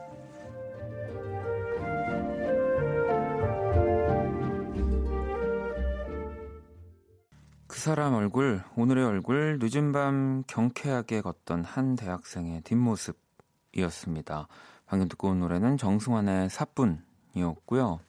사람 7.86 8.14
얼굴, 8.14 8.64
오늘의 8.76 9.04
얼굴, 9.04 9.60
늦은 9.62 9.92
밤 9.92 10.42
경쾌하게 10.48 11.20
걷던 11.20 11.62
한 11.62 11.94
대학생의 11.94 12.62
뒷모습이었습니다. 12.62 14.48
방금 14.86 15.06
듣고 15.06 15.28
온 15.28 15.38
노래는 15.38 15.76
정승환의 15.76 16.50
사뿐이었고요. 16.50 18.00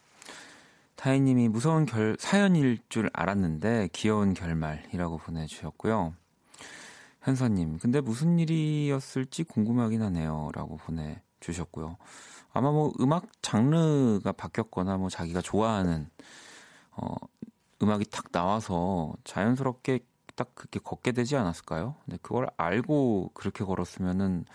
타이님이 0.95 1.49
무서운 1.49 1.85
결, 1.85 2.17
사연일 2.19 2.79
줄 2.89 3.11
알았는데 3.13 3.89
귀여운 3.93 4.33
결말이라고 4.33 5.17
보내주셨고요. 5.17 6.15
현서님, 7.21 7.77
근데 7.77 8.01
무슨 8.01 8.39
일이었을지 8.39 9.43
궁금하긴 9.43 10.01
하네요. 10.01 10.49
라고 10.55 10.77
보내주셨고요. 10.77 11.97
아마 12.51 12.71
뭐 12.71 12.93
음악 12.99 13.27
장르가 13.43 14.31
바뀌었거나 14.31 14.97
뭐 14.97 15.09
자기가 15.09 15.41
좋아하는, 15.43 16.09
어, 16.93 17.13
음악이 17.81 18.05
탁 18.11 18.31
나와서 18.31 19.13
자연스럽게 19.23 19.99
딱 20.35 20.53
그렇게 20.55 20.79
걷게 20.79 21.11
되지 21.13 21.35
않았을까요? 21.35 21.95
근데 22.05 22.17
그걸 22.21 22.47
알고 22.57 23.31
그렇게 23.33 23.63
걸었으면은, 23.63 24.45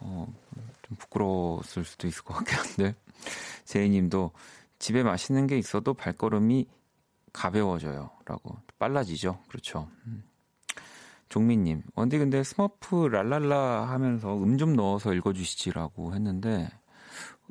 어, 0.00 0.26
좀 0.82 0.96
부끄러웠을 0.98 1.84
수도 1.84 2.06
있을 2.08 2.22
것 2.24 2.34
같긴 2.34 2.58
한데. 2.58 2.94
제이님도 3.64 4.32
집에 4.78 5.02
맛있는 5.02 5.46
게 5.46 5.58
있어도 5.58 5.92
발걸음이 5.94 6.66
가벼워져요. 7.32 8.10
라고. 8.24 8.56
빨라지죠. 8.78 9.40
그렇죠. 9.48 9.88
음. 10.06 10.24
종민님, 11.28 11.82
언디 11.94 12.16
근데 12.18 12.42
스머프 12.42 13.08
랄랄라 13.08 13.88
하면서 13.90 14.34
음 14.42 14.56
좀 14.56 14.74
넣어서 14.74 15.12
읽어주시지라고 15.12 16.14
했는데, 16.14 16.70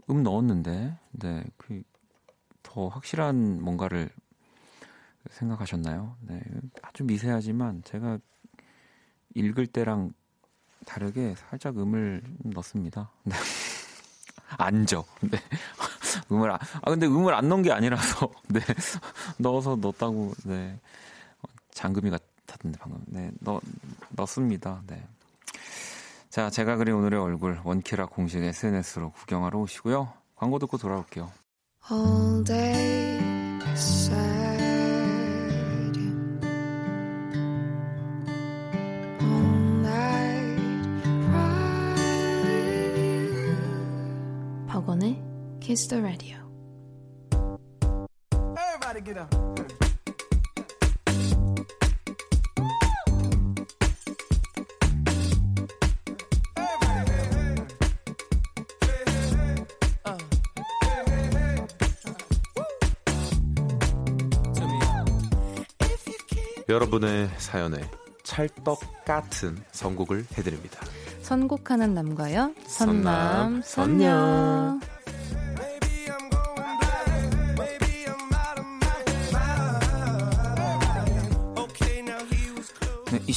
음 0.09 0.23
넣었는데, 0.23 0.97
네, 1.11 1.43
그, 1.57 1.83
더 2.63 2.87
확실한 2.87 3.61
뭔가를 3.61 4.09
생각하셨나요? 5.31 6.15
네, 6.21 6.41
아주 6.81 7.03
미세하지만 7.03 7.83
제가 7.83 8.17
읽을 9.35 9.67
때랑 9.67 10.11
다르게 10.85 11.35
살짝 11.35 11.77
음을 11.77 12.23
넣습니다. 12.45 13.11
네. 13.23 13.35
안죠. 14.57 15.05
네. 15.21 15.37
음을, 16.31 16.49
아, 16.51 16.55
아, 16.81 16.89
근데 16.89 17.05
음을 17.05 17.33
안 17.33 17.49
넣은 17.49 17.61
게 17.61 17.71
아니라서, 17.71 18.31
네. 18.49 18.61
넣어서 19.37 19.75
넣었다고, 19.75 20.33
네. 20.45 20.79
장금이 21.71 22.09
같았는데, 22.09 22.79
방금. 22.79 23.03
네. 23.07 23.31
넣, 23.41 23.59
넣습니다. 24.11 24.81
네. 24.87 25.05
자, 26.29 26.49
제가 26.49 26.77
그린 26.77 26.95
오늘의 26.95 27.19
얼굴, 27.19 27.59
원키라 27.63 28.07
공식 28.07 28.41
SNS로 28.41 29.11
구경하러 29.11 29.59
오시고요. 29.59 30.13
광고 30.35 30.59
듣고 30.59 30.77
돌아올게요. 30.77 31.31
all 31.89 32.43
day 32.43 33.17
Kiss 45.77 45.89
the 45.89 46.01
Radio. 46.01 46.37
Everybody 48.33 49.01
get 49.05 49.19
up. 49.19 49.29
여러분의 66.67 67.29
사연에 67.37 67.77
찰떡 68.23 68.79
같은 69.05 69.63
선곡을 69.71 70.25
해드립니다. 70.35 70.81
선곡하는 71.21 71.93
남과요. 71.93 72.55
선남, 72.65 73.61
선남, 73.61 73.61
선녀. 73.61 74.86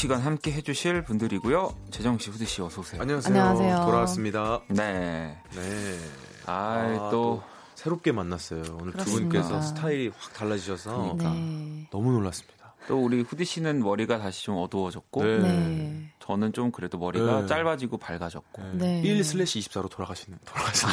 시간 0.00 0.22
함께 0.22 0.50
해주실 0.52 1.04
분들이고요. 1.04 1.74
재정 1.90 2.16
씨, 2.18 2.30
후드 2.30 2.46
씨 2.46 2.62
어서 2.62 2.80
오세요. 2.80 3.02
안녕하세요. 3.02 3.38
안녕하세요. 3.38 3.84
돌아왔습니다. 3.84 4.62
네. 4.68 5.36
네. 5.54 5.98
아, 6.46 7.10
또 7.10 7.42
새롭게 7.74 8.10
만났어요. 8.10 8.62
오늘 8.80 8.92
두 8.92 9.04
그렇습니다. 9.04 9.20
분께서 9.42 9.60
스타일이 9.60 10.10
확 10.16 10.32
달라지셔서 10.32 11.16
네. 11.18 11.86
너무 11.90 12.12
놀랐습니다. 12.12 12.59
또 12.88 12.98
우리 12.98 13.20
후디 13.20 13.44
씨는 13.44 13.82
머리가 13.84 14.18
다시 14.18 14.44
좀 14.44 14.56
어두워졌고 14.56 15.22
네. 15.24 15.38
네. 15.38 16.02
저는 16.18 16.52
좀 16.52 16.70
그래도 16.70 16.98
머리가 16.98 17.42
네. 17.42 17.46
짧아지고 17.46 17.98
밝아졌고 17.98 18.62
네. 18.74 19.00
1 19.04 19.22
슬래시 19.24 19.60
24로 19.60 19.88
돌아가시는 19.90 20.38
돌아가시는. 20.44 20.92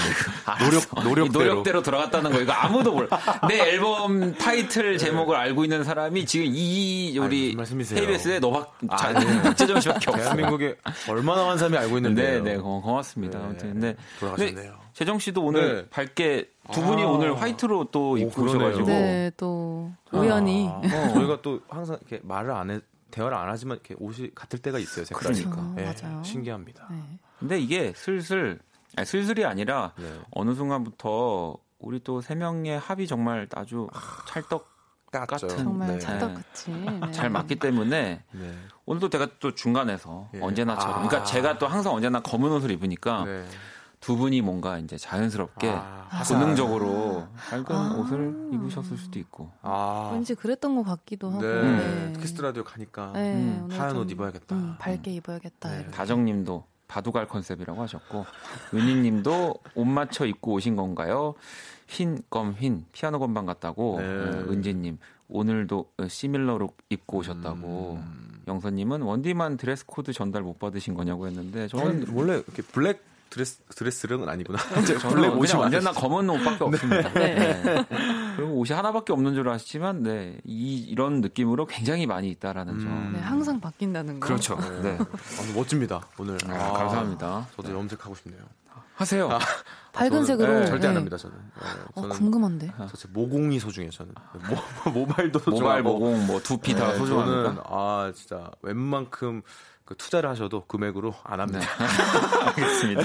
노력 0.60 1.04
노력대로 1.04 1.26
이 1.26 1.30
노력대로 1.50 1.82
들어갔다는 1.82 2.32
거 2.32 2.40
이거 2.42 2.52
아무도 2.54 2.94
몰라. 2.94 3.10
내 3.48 3.60
앨범 3.72 4.34
타이틀 4.36 4.98
제목을 4.98 5.36
알고 5.36 5.64
있는 5.64 5.84
사람이 5.84 6.26
지금 6.26 6.48
이 6.50 7.18
아니, 7.20 7.54
우리? 7.56 7.56
KBS에 7.56 8.40
너밖 8.40 8.78
아, 8.90 9.14
네. 9.14 9.42
박재정 9.44 9.80
씨밖에 9.82 10.10
없어. 10.12 10.22
대한민국에 10.24 10.76
얼마나 11.10 11.44
많은 11.44 11.58
사람이 11.58 11.78
알고 11.78 11.98
있는데 11.98 12.32
네, 12.32 12.40
네, 12.42 12.58
고- 12.58 12.82
고맙습니다. 12.82 13.40
네. 13.40 13.46
아무튼 13.46 13.74
근데 13.74 13.96
돌아가셨네요. 14.20 14.88
재정 14.94 15.20
씨도 15.20 15.44
오늘 15.44 15.76
네. 15.84 15.90
밝게 15.90 16.50
두 16.72 16.82
분이 16.82 17.04
아. 17.04 17.08
오늘 17.08 17.40
화이트로 17.40 17.86
또 17.92 18.18
입고. 18.18 18.44
오셔가지고 18.44 18.86
네, 18.88 19.32
또 19.38 19.92
우연히 20.12 20.70
아, 20.70 20.82
저희가 21.14 21.42
또 21.42 21.62
항상 21.70 21.98
이렇게 22.02 22.20
말을 22.26 22.52
안 22.52 22.72
해, 22.72 22.80
대화를 23.12 23.38
안 23.38 23.50
하지만 23.50 23.78
이렇게 23.78 23.96
옷이 24.00 24.32
같을 24.36 24.60
때가 24.60 24.80
있어요. 24.80 25.06
색깔이. 25.06 25.44
그렇죠. 25.44 25.76
예, 25.78 25.84
맞아요. 26.02 26.24
신기합니다. 26.24 26.88
네. 26.92 27.02
근데 27.40 27.60
이게 27.60 27.94
슬슬 27.96 28.60
아니, 28.96 29.06
슬슬이 29.06 29.46
아니라 29.46 29.94
네. 29.98 30.20
어느 30.32 30.54
순간부터 30.56 31.58
우리 31.80 32.00
또 32.04 32.22
세 32.22 32.34
명의 32.36 32.78
합이 32.80 33.08
정말 33.08 33.48
아주 33.56 33.88
찰떡 34.28 34.68
깠죠. 35.12 35.28
같은 35.28 35.50
정말 35.50 35.88
네. 35.94 36.00
찰떡같이 36.00 36.72
네. 36.72 37.12
잘 37.12 37.30
맞기 37.30 37.56
때문에 37.56 38.24
네. 38.32 38.54
오늘도 38.86 39.10
제가 39.10 39.28
또 39.40 39.54
중간에서 39.56 40.30
예. 40.36 40.42
언제나처럼 40.42 40.96
아. 40.96 41.02
그러니까 41.08 41.24
제가 41.24 41.58
또 41.58 41.68
항상 41.68 41.94
언제나 41.94 42.20
검은 42.20 42.52
옷을 42.52 42.72
입으니까 42.72 43.24
네. 43.26 43.46
두 44.00 44.16
분이 44.16 44.42
뭔가 44.42 44.78
이제 44.78 44.96
자연스럽게 44.98 45.70
아, 45.70 46.24
본능적으로 46.28 47.28
밝은 47.50 47.66
아. 47.70 47.96
옷을 47.98 48.50
입으셨을 48.54 48.96
수도 48.98 49.20
있고 49.20 49.52
아, 49.62 50.12
왠지 50.14 50.36
그랬던 50.36 50.76
것 50.76 50.84
같기도 50.84 51.30
하고. 51.32 51.42
네. 51.42 52.14
Kiss 52.20 52.32
the 52.32 52.42
Radio 52.42 52.64
가니까 52.64 53.12
네, 53.14 53.34
음, 53.34 53.68
하얀 53.72 53.90
좀, 53.92 54.00
옷 54.02 54.12
입어야겠다. 54.12 54.56
음, 54.56 54.76
밝게 54.80 55.12
입어야겠다. 55.12 55.70
네. 55.70 55.88
다정님도 55.92 56.64
바둑알 56.88 57.28
컨셉이라고 57.28 57.82
하셨고 57.82 58.26
은희님도 58.74 59.56
옷 59.76 59.86
맞춰 59.86 60.26
입고 60.26 60.54
오신 60.54 60.76
건가요? 60.76 61.34
흰 61.88 62.22
검 62.30 62.54
흰 62.58 62.86
피아노 62.92 63.18
건반 63.20 63.46
같다고 63.46 63.98
네. 64.00 64.06
어, 64.06 64.46
은지님 64.50 64.98
오늘도 65.30 65.92
어, 65.98 66.08
similar 66.08 66.52
look 66.52 66.78
입고 66.90 67.18
오셨다고 67.20 68.00
음. 68.02 68.42
영선님은 68.48 69.02
원디만 69.02 69.58
드레스 69.58 69.86
코드 69.86 70.14
전달 70.14 70.42
못 70.44 70.60
받으신 70.60 70.94
거냐고 70.94 71.28
했는데 71.28 71.68
저는 71.68 72.08
원래 72.14 72.36
이렇게 72.36 72.62
블랙 72.62 73.04
드레스 73.30 73.58
드레스는 73.76 74.28
아니구나. 74.28 74.58
저는 74.86 75.16
블랙 75.16 75.30
옷이 75.38 75.54
많아서. 75.54 75.92
검은 75.94 76.30
옷밖에 76.30 76.64
없습니다. 76.64 77.14
네. 77.14 77.36
네. 77.64 77.86
그리고 78.36 78.54
옷이 78.60 78.76
하나밖에 78.76 79.14
없는 79.14 79.34
줄 79.34 79.48
아시지만 79.50 80.04
네, 80.04 80.38
이, 80.46 80.78
이런 80.80 81.22
느낌으로 81.22 81.66
굉장히 81.66 82.06
많이 82.06 82.30
있다라는 82.30 82.74
음. 82.74 82.80
점. 82.80 83.14
네, 83.14 83.20
항상 83.20 83.60
바뀐다는 83.60 84.20
거. 84.20 84.28
그렇죠. 84.28 84.56
네. 84.82 84.98
아, 85.00 85.56
멋집니다. 85.56 86.02
오늘. 86.18 86.38
아, 86.48 86.74
감사합니다. 86.74 87.48
저도 87.56 87.74
염색하고 87.74 88.16
싶네요. 88.16 88.42
하세요. 88.96 89.30
밝은 89.94 90.10
저는, 90.12 90.26
색으로. 90.26 90.60
네, 90.60 90.66
절대 90.66 90.88
안 90.88 90.94
네. 90.94 90.98
합니다. 90.98 91.18
저는. 91.18 91.36
네, 91.38 91.68
어, 91.96 92.02
저는 92.02 92.16
궁금한데. 92.16 92.74
저 92.90 93.00
제 93.00 93.08
모공이 93.14 93.60
소중해요. 93.60 93.92
저는 93.92 94.14
모, 94.84 94.90
모발도 94.92 95.40
소중하고. 95.40 95.62
모발 95.62 95.84
모공 95.84 96.26
뭐 96.28 96.40
두피 96.40 96.74
다 96.74 96.92
네, 96.92 96.98
소중합니까? 96.98 97.44
저는 97.44 97.62
아 97.66 98.12
진짜 98.16 98.50
웬만큼 98.64 99.44
그 99.88 99.96
투자를 99.96 100.30
하셔도 100.30 100.66
금액으로 100.66 101.16
안 101.24 101.40
합니다. 101.40 101.66
알겠습니다. 102.48 103.04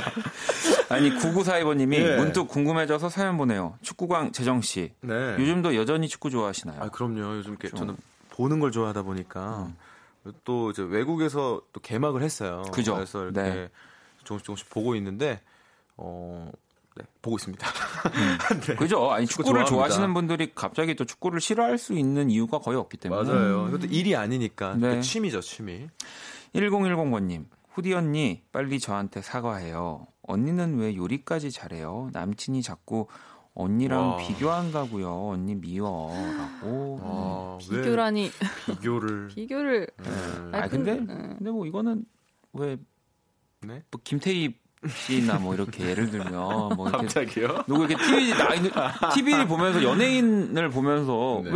아니 0.89 1.11
9942번님이 1.11 1.95
예. 1.95 2.17
문득 2.17 2.49
궁금해져서 2.49 3.09
사연 3.09 3.37
보내요. 3.37 3.79
축구광 3.83 4.33
재정 4.33 4.61
씨. 4.61 4.93
네. 5.01 5.37
요즘도 5.39 5.77
여전히 5.77 6.09
축구 6.09 6.29
좋아하시나요? 6.29 6.83
아 6.83 6.89
그럼요. 6.89 7.37
요즘 7.37 7.57
좀. 7.57 7.71
저는 7.71 7.97
보는 8.31 8.59
걸 8.59 8.73
좋아하다 8.73 9.03
보니까 9.03 9.71
또 10.43 10.73
이제 10.73 10.83
외국에서 10.83 11.63
또 11.73 11.81
개막을 11.81 12.21
했어요. 12.21 12.63
그죠. 12.73 12.97
그래서 12.97 13.23
이렇게 13.23 13.41
네. 13.41 13.69
조금씩 14.25 14.45
조금씩 14.45 14.71
보고 14.71 14.97
있는데 14.97 15.41
어 15.97 16.51
네, 16.97 17.05
보고 17.23 17.37
있습니다. 17.37 17.65
네. 18.67 18.75
그죠? 18.75 19.09
아니 19.13 19.27
축구 19.27 19.45
축구를 19.45 19.65
좋아합니다. 19.65 19.71
좋아하시는 19.71 20.15
분들이 20.15 20.51
갑자기 20.53 20.97
또 20.97 21.05
축구를 21.05 21.41
싫어할 21.41 21.79
수 21.79 21.93
있는 21.93 22.29
이유가 22.29 22.59
거의 22.59 22.77
없기 22.77 22.97
때문에. 22.97 23.31
맞아요. 23.31 23.69
이것도 23.69 23.87
일이 23.87 24.17
아니니까 24.17 24.75
네. 24.75 24.97
그 24.97 25.01
취미죠, 25.01 25.41
취미. 25.41 25.89
1010번님, 26.55 27.47
후디 27.71 27.95
언니, 27.95 28.43
빨리 28.53 28.79
저한테 28.79 29.23
사과해요. 29.23 30.07
언니는 30.23 30.79
왜 30.79 30.95
요리까지 30.95 31.51
잘해요? 31.51 32.11
남친이 32.13 32.63
자꾸 32.63 33.07
언니랑 33.55 34.11
와. 34.11 34.17
비교한다고요. 34.19 35.29
언니 35.29 35.55
미워. 35.55 36.13
라고. 36.15 37.01
아, 37.03 37.59
왜 37.71 37.83
비교라니. 37.83 38.31
비교를 38.67 39.29
비교를. 39.35 39.87
네. 39.99 40.59
아, 40.59 40.69
근데, 40.69 40.93
음. 40.93 41.35
근데 41.39 41.51
뭐 41.51 41.67
이거는 41.67 42.05
왜, 42.55 42.77
네? 43.61 43.83
뭐 43.91 44.01
김태희 44.05 44.55
씨나 44.89 45.39
뭐 45.39 45.55
이렇게 45.55 45.87
예를 45.87 46.11
들면 46.11 46.33
뭐 46.77 46.89
이렇게 46.89 47.07
갑자기요? 47.07 47.65
누구 47.69 47.85
이렇게 47.85 47.97
TV, 48.05 48.31
나, 48.71 49.11
TV 49.15 49.47
보면서 49.47 49.83
연예인을 49.83 50.71
보면서 50.71 51.41
네. 51.45 51.51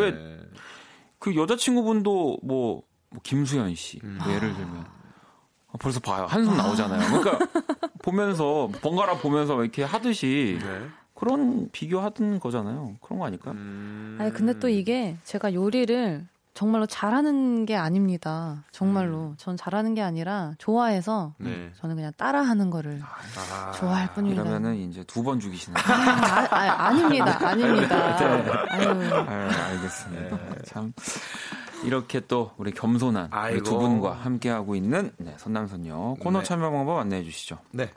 왜그 1.19 1.35
여자친구분도 1.35 2.39
뭐, 2.43 2.83
뭐 3.17 3.21
김수현 3.23 3.75
씨, 3.75 3.99
음. 4.05 4.19
뭐 4.23 4.31
예를 4.35 4.53
들면 4.55 4.85
아, 5.73 5.79
벌써 5.81 5.99
봐요 6.01 6.27
한숨 6.29 6.55
나오잖아요. 6.57 7.19
그러니까 7.23 7.47
보면서 8.03 8.69
번갈아 8.83 9.15
보면서 9.19 9.63
이렇게 9.63 9.83
하듯이 9.85 10.59
네. 10.61 10.87
그런 11.15 11.71
비교하던 11.73 12.41
거잖아요. 12.41 12.97
그런 13.01 13.19
거 13.19 13.27
아닐까? 13.27 13.53
음. 13.53 14.19
아니 14.21 14.31
근데 14.33 14.59
또 14.59 14.69
이게 14.69 15.17
제가 15.25 15.55
요리를 15.55 16.27
정말로 16.53 16.87
잘하는 16.87 17.65
게 17.67 17.75
아닙니다. 17.77 18.65
정말로 18.71 19.35
전 19.39 19.57
잘하는 19.57 19.95
게 19.95 20.03
아니라 20.03 20.53
좋아해서 20.59 21.33
네. 21.39 21.71
저는 21.81 21.97
그냥 21.97 22.13
따라하는 22.19 22.69
거를 22.71 23.01
아, 23.03 23.73
좋아할 23.73 24.13
뿐입니다. 24.15 24.43
이러면은 24.43 24.77
이제 24.77 25.03
두 25.05 25.23
번 25.23 25.41
죽이시는 25.41 25.77
거예요. 25.81 26.01
아, 26.01 26.49
아, 26.51 26.87
아 26.87 26.93
닙니다, 26.93 27.49
아닙니다. 27.49 28.17
네. 28.17 28.51
아유, 28.71 29.15
아유, 29.29 29.51
알겠습니다. 29.71 30.39
참 30.67 30.93
이렇게 31.85 32.21
또 32.21 32.53
우리 32.57 32.73
겸손한 32.73 33.31
우리. 33.53 33.63
두 33.63 33.79
분과 33.79 34.13
함께 34.13 34.49
하고 34.49 34.75
있는 34.75 35.13
네, 35.19 35.35
선남선녀 35.39 36.17
코너 36.21 36.41
네. 36.41 36.45
참여 36.45 36.71
방법 36.71 36.99
안내해 36.99 37.23
주시죠. 37.25 37.59
네. 37.73 37.93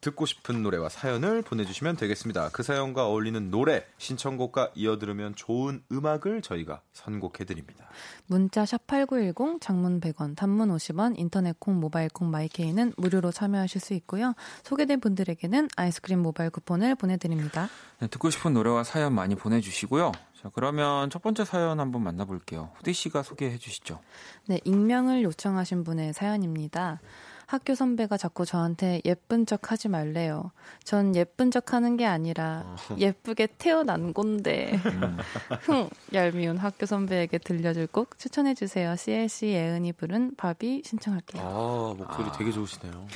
듣고 0.00 0.26
싶은 0.26 0.62
노래와 0.62 0.88
사연을 0.88 1.42
보내주시면 1.42 1.96
되겠습니다. 1.96 2.50
그 2.52 2.62
사연과 2.62 3.06
어울리는 3.06 3.50
노래, 3.50 3.84
신청곡과 3.98 4.70
이어 4.74 4.98
들으면 4.98 5.34
좋은 5.34 5.82
음악을 5.90 6.42
저희가 6.42 6.82
선곡해드립니다. 6.92 7.88
문자 8.26 8.62
샵8910 8.64 9.60
장문 9.60 10.00
100원, 10.00 10.36
단문 10.36 10.68
50원, 10.68 11.18
인터넷 11.18 11.58
콩, 11.58 11.80
모바일 11.80 12.08
콩, 12.08 12.30
마이케이는 12.30 12.92
무료로 12.96 13.32
참여하실 13.32 13.80
수 13.80 13.94
있고요. 13.94 14.34
소개된 14.62 15.00
분들에게는 15.00 15.70
아이스크림 15.76 16.20
모바일 16.20 16.50
쿠폰을 16.50 16.94
보내드립니다. 16.94 17.68
네, 17.98 18.06
듣고 18.06 18.30
싶은 18.30 18.52
노래와 18.52 18.84
사연 18.84 19.14
많이 19.14 19.34
보내주시고요. 19.34 20.12
자, 20.46 20.50
그러면 20.54 21.10
첫 21.10 21.22
번째 21.22 21.44
사연 21.44 21.80
한번 21.80 22.02
만나볼게요. 22.02 22.70
후디 22.76 22.92
씨가 22.92 23.24
소개해 23.24 23.58
주시죠. 23.58 23.98
네, 24.46 24.60
익명을 24.64 25.24
요청하신 25.24 25.82
분의 25.82 26.12
사연입니다. 26.12 27.00
학교 27.46 27.74
선배가 27.74 28.16
자꾸 28.16 28.44
저한테 28.44 29.00
예쁜 29.04 29.46
척 29.46 29.70
하지 29.72 29.88
말래요. 29.88 30.50
전 30.84 31.14
예쁜 31.16 31.50
척 31.50 31.72
하는 31.72 31.96
게 31.96 32.04
아니라 32.04 32.62
어. 32.64 32.96
예쁘게 32.96 33.48
태어난 33.58 34.14
건데. 34.14 34.80
음. 34.86 35.18
흥, 35.62 35.88
얄미운 36.12 36.58
학교 36.58 36.86
선배에게 36.86 37.38
들려줄 37.38 37.88
곡 37.88 38.18
추천해 38.18 38.54
주세요. 38.54 38.94
CLC 38.94 39.48
예은이 39.48 39.92
부른 39.94 40.36
바비 40.36 40.82
신청할게요. 40.84 41.42
아 41.42 41.94
목소리 41.96 42.30
되게 42.36 42.52
좋으시네요. 42.52 43.06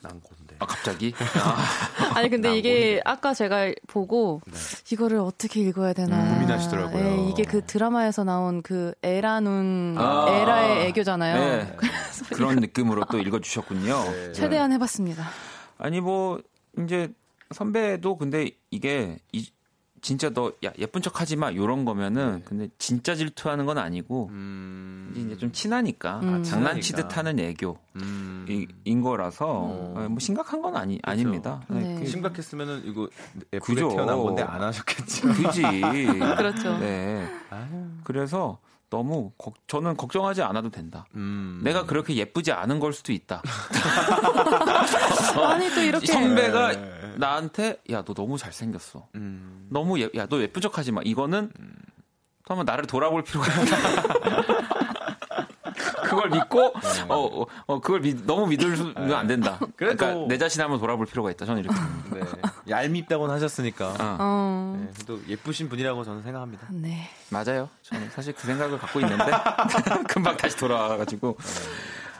난 0.00 0.20
건데. 0.20 0.56
아 0.58 0.66
갑자기? 0.66 1.12
아 2.14 2.22
니 2.22 2.30
근데 2.30 2.56
이게 2.56 3.00
아까 3.04 3.34
제가 3.34 3.72
보고 3.88 4.40
네. 4.46 4.52
이거를 4.92 5.18
어떻게 5.18 5.60
읽어야 5.60 5.92
되나 5.92 6.16
음, 6.22 6.34
고민하시더라고요. 6.34 7.02
네, 7.02 7.28
이게 7.30 7.44
그 7.44 7.64
드라마에서 7.66 8.24
나온 8.24 8.62
그 8.62 8.94
에라눈 9.02 9.96
아. 9.98 10.26
에라의 10.30 10.86
애교잖아요. 10.88 11.34
네. 11.38 11.76
그런 12.32 12.56
느낌으로 12.56 13.04
또 13.10 13.18
읽어주셨군요. 13.18 14.04
네. 14.04 14.32
최대한 14.32 14.72
해봤습니다. 14.72 15.26
아니 15.78 16.00
뭐 16.00 16.40
이제 16.78 17.08
선배도 17.54 18.16
근데 18.16 18.50
이게 18.70 19.18
이, 19.32 19.48
진짜 20.06 20.30
너 20.30 20.52
야, 20.64 20.70
예쁜 20.78 21.02
척 21.02 21.20
하지 21.20 21.34
마 21.34 21.52
요런 21.52 21.84
거면은 21.84 22.40
근데 22.44 22.68
진짜 22.78 23.16
질투하는 23.16 23.66
건 23.66 23.76
아니고 23.76 24.28
음. 24.30 25.12
이제 25.16 25.36
좀 25.36 25.50
친하니까 25.50 26.20
음. 26.22 26.44
장난치듯 26.44 27.10
친하니까. 27.10 27.16
하는 27.18 27.40
애교 27.40 27.76
음. 27.96 28.46
이- 28.48 28.68
인 28.84 29.02
거라서 29.02 29.46
어. 29.48 29.94
어, 29.96 30.06
뭐 30.08 30.20
심각한 30.20 30.62
건 30.62 30.76
아니 30.76 31.00
아닙니다. 31.02 31.60
네. 31.66 31.96
그- 31.98 32.06
심각했으면은 32.06 32.82
이거 32.84 33.08
예쁘게 33.52 33.74
그죠. 33.74 33.88
태어난 33.88 34.16
건데 34.16 34.42
안 34.44 34.62
하셨겠죠. 34.62 35.26
그지. 35.42 35.62
그렇죠. 36.36 36.78
네. 36.78 37.26
아유. 37.50 37.66
그래서 38.04 38.58
너무 38.88 39.32
걱- 39.36 39.56
저는 39.66 39.96
걱정하지 39.96 40.42
않아도 40.42 40.70
된다. 40.70 41.04
음. 41.16 41.60
내가 41.64 41.84
그렇게 41.84 42.14
예쁘지 42.14 42.52
않은 42.52 42.78
걸 42.78 42.92
수도 42.92 43.12
있다. 43.12 43.42
아니 45.44 45.68
또 45.74 45.80
이렇게 45.80 46.06
선배가 46.12 46.72
네. 46.72 46.92
나한테 47.18 47.80
야 47.90 48.02
너 48.04 48.14
너무 48.14 48.38
잘생겼어. 48.38 49.08
음. 49.14 49.66
너무 49.70 49.98
예, 50.00 50.08
야너 50.14 50.40
예쁜 50.40 50.60
척하지 50.62 50.92
마. 50.92 51.00
이거는 51.04 51.50
또 52.46 52.54
한번 52.54 52.64
나를 52.66 52.86
돌아볼 52.86 53.24
필요가 53.24 53.48
있다. 53.52 53.76
그걸 56.04 56.30
믿고 56.30 56.66
어, 57.08 57.42
어, 57.42 57.46
어, 57.66 57.80
그걸 57.80 58.00
믿- 58.00 58.24
너무 58.26 58.46
믿으면 58.46 59.12
안 59.12 59.26
된다. 59.26 59.58
그러니까 59.76 60.14
내 60.28 60.38
자신 60.38 60.62
한번 60.62 60.78
돌아볼 60.78 61.04
필요가 61.06 61.30
있다. 61.30 61.44
저는 61.44 61.62
이렇게. 61.64 61.76
네. 62.12 62.20
얄밉다고는 62.68 63.34
하셨으니까. 63.34 63.88
어, 63.88 63.94
어, 64.20 64.78
네, 64.80 64.88
그래도 64.94 65.20
예쁘신 65.28 65.68
분이라고 65.68 66.04
저는 66.04 66.22
생각합니다. 66.22 66.68
네. 66.70 67.08
맞아요. 67.30 67.68
저는 67.82 68.10
사실 68.10 68.32
그 68.34 68.46
생각을 68.46 68.78
갖고 68.78 69.00
있는데 69.00 69.24
금방 70.08 70.36
다시 70.36 70.56
돌아와가지고 70.56 71.36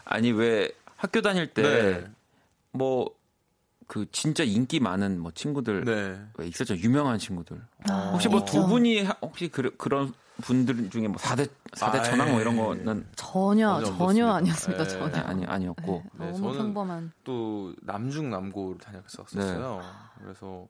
아니 0.04 0.32
왜 0.32 0.68
학교 0.96 1.20
다닐 1.22 1.46
때 1.52 2.04
뭐 2.72 3.08
그 3.86 4.00
네. 4.00 4.06
진짜 4.12 4.42
인기 4.44 4.80
많은 4.80 5.20
뭐 5.20 5.30
친구들 5.32 5.84
네. 5.84 6.20
왜 6.38 6.46
있었죠 6.48 6.76
유명한 6.76 7.18
친구들 7.18 7.60
아, 7.88 8.10
혹시 8.12 8.28
뭐. 8.28 8.44
두 8.44 8.66
분이 8.66 9.04
하- 9.04 9.16
혹시 9.22 9.48
그, 9.48 9.74
그런 9.76 10.12
분들 10.42 10.90
중에 10.90 11.08
뭐 11.08 11.16
4대 11.16 11.48
4대 11.72 11.96
아, 12.00 12.02
천왕 12.02 12.32
뭐 12.32 12.40
이런 12.40 12.54
예. 12.54 12.58
거는 12.60 13.06
전혀 13.16 13.82
전혀. 13.84 14.28
아니었습니다. 14.32 14.84
네. 14.84 14.90
전혀. 14.90 15.16
아니 15.22 15.44
아니었고 15.46 16.02
네, 16.18 16.30
너무 16.32 16.52
저는- 16.52 16.56
평범한. 16.58 17.12
또 17.24 17.74
남중 17.82 18.28
남고를 18.30 18.78
다녔었어요. 18.80 19.80
네. 19.80 19.88
그래서 20.22 20.66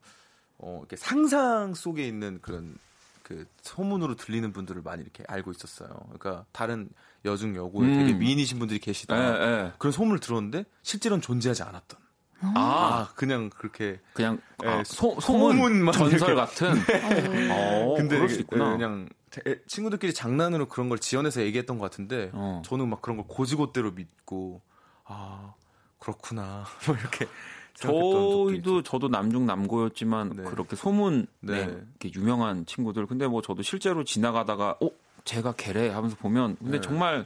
어, 0.59 0.77
이렇게 0.79 0.95
상상 0.95 1.73
속에 1.73 2.07
있는 2.07 2.39
그런 2.41 2.77
그 3.23 3.45
소문으로 3.61 4.15
들리는 4.15 4.53
분들을 4.53 4.81
많이 4.83 5.01
이렇게 5.03 5.23
알고 5.27 5.51
있었어요. 5.51 5.89
그러니까 6.13 6.45
다른 6.53 6.87
여중 7.25 7.55
여고에 7.55 7.85
음. 7.87 7.97
되게 8.05 8.13
미인이신 8.13 8.57
분들이 8.59 8.75
예, 8.81 8.85
계시다. 8.85 9.65
예. 9.65 9.73
그런 9.79 9.91
소문을 9.91 10.19
들었는데 10.19 10.63
실제로는 10.83 11.21
존재하지 11.21 11.63
않았던. 11.63 11.99
아, 12.41 12.53
아, 12.55 13.09
그냥 13.15 13.49
그렇게. 13.49 13.99
그냥 14.13 14.39
예, 14.63 14.67
아, 14.67 14.83
소, 14.83 15.19
소문 15.19 15.57
소문만 15.57 15.93
전설. 15.93 16.35
같은 16.35 16.71
어, 17.51 17.95
근데 17.97 18.15
그럴 18.15 18.29
수 18.29 18.41
있구나 18.41 18.71
그냥 18.71 19.09
제- 19.31 19.61
친구들끼리 19.67 20.13
장난으로 20.13 20.67
그런 20.67 20.89
걸 20.89 20.99
지어내서 20.99 21.41
얘기했던 21.41 21.77
것 21.79 21.89
같은데 21.89 22.29
어. 22.33 22.61
저는 22.65 22.89
막 22.89 23.01
그런 23.01 23.17
걸 23.17 23.25
고지고대로 23.27 23.91
믿고 23.91 24.61
아 25.05 25.53
그렇구나 25.99 26.65
뭐 26.87 26.95
이렇게 26.95 27.27
저희도 27.75 28.83
저도 28.83 29.07
남중 29.07 29.45
남고였지만 29.45 30.33
네. 30.37 30.43
그렇게 30.43 30.75
소문 30.75 31.27
네. 31.41 31.65
네. 31.67 31.77
이렇게 32.01 32.19
유명한 32.19 32.65
친구들 32.65 33.05
근데 33.05 33.27
뭐 33.27 33.41
저도 33.41 33.61
실제로 33.61 34.03
지나가다가 34.03 34.77
어 34.81 34.89
제가 35.25 35.53
걔래 35.57 35.89
하면서 35.89 36.15
보면 36.15 36.55
근데 36.57 36.79
네. 36.79 36.81
정말 36.81 37.25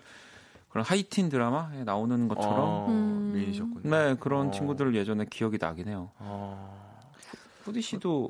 그런 0.71 0.86
하이틴 0.86 1.29
드라마에 1.29 1.84
나오는 1.84 2.27
것처럼 2.27 2.60
어, 2.60 2.88
음. 2.88 3.34
미인이셨군요. 3.36 3.89
네 3.89 4.15
그런 4.19 4.47
어. 4.47 4.51
친구들 4.51 4.95
예전에 4.95 5.25
기억이 5.29 5.57
나긴 5.60 5.89
해요. 5.89 6.12
어, 6.19 6.97
후디 7.63 7.81
씨도 7.81 8.29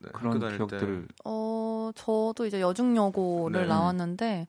네, 0.00 0.08
그런 0.12 0.38
기억들 0.40 1.06
어, 1.24 1.90
저도 1.94 2.46
이제 2.46 2.60
여중여고를 2.60 3.62
네. 3.62 3.66
나왔는데 3.68 4.48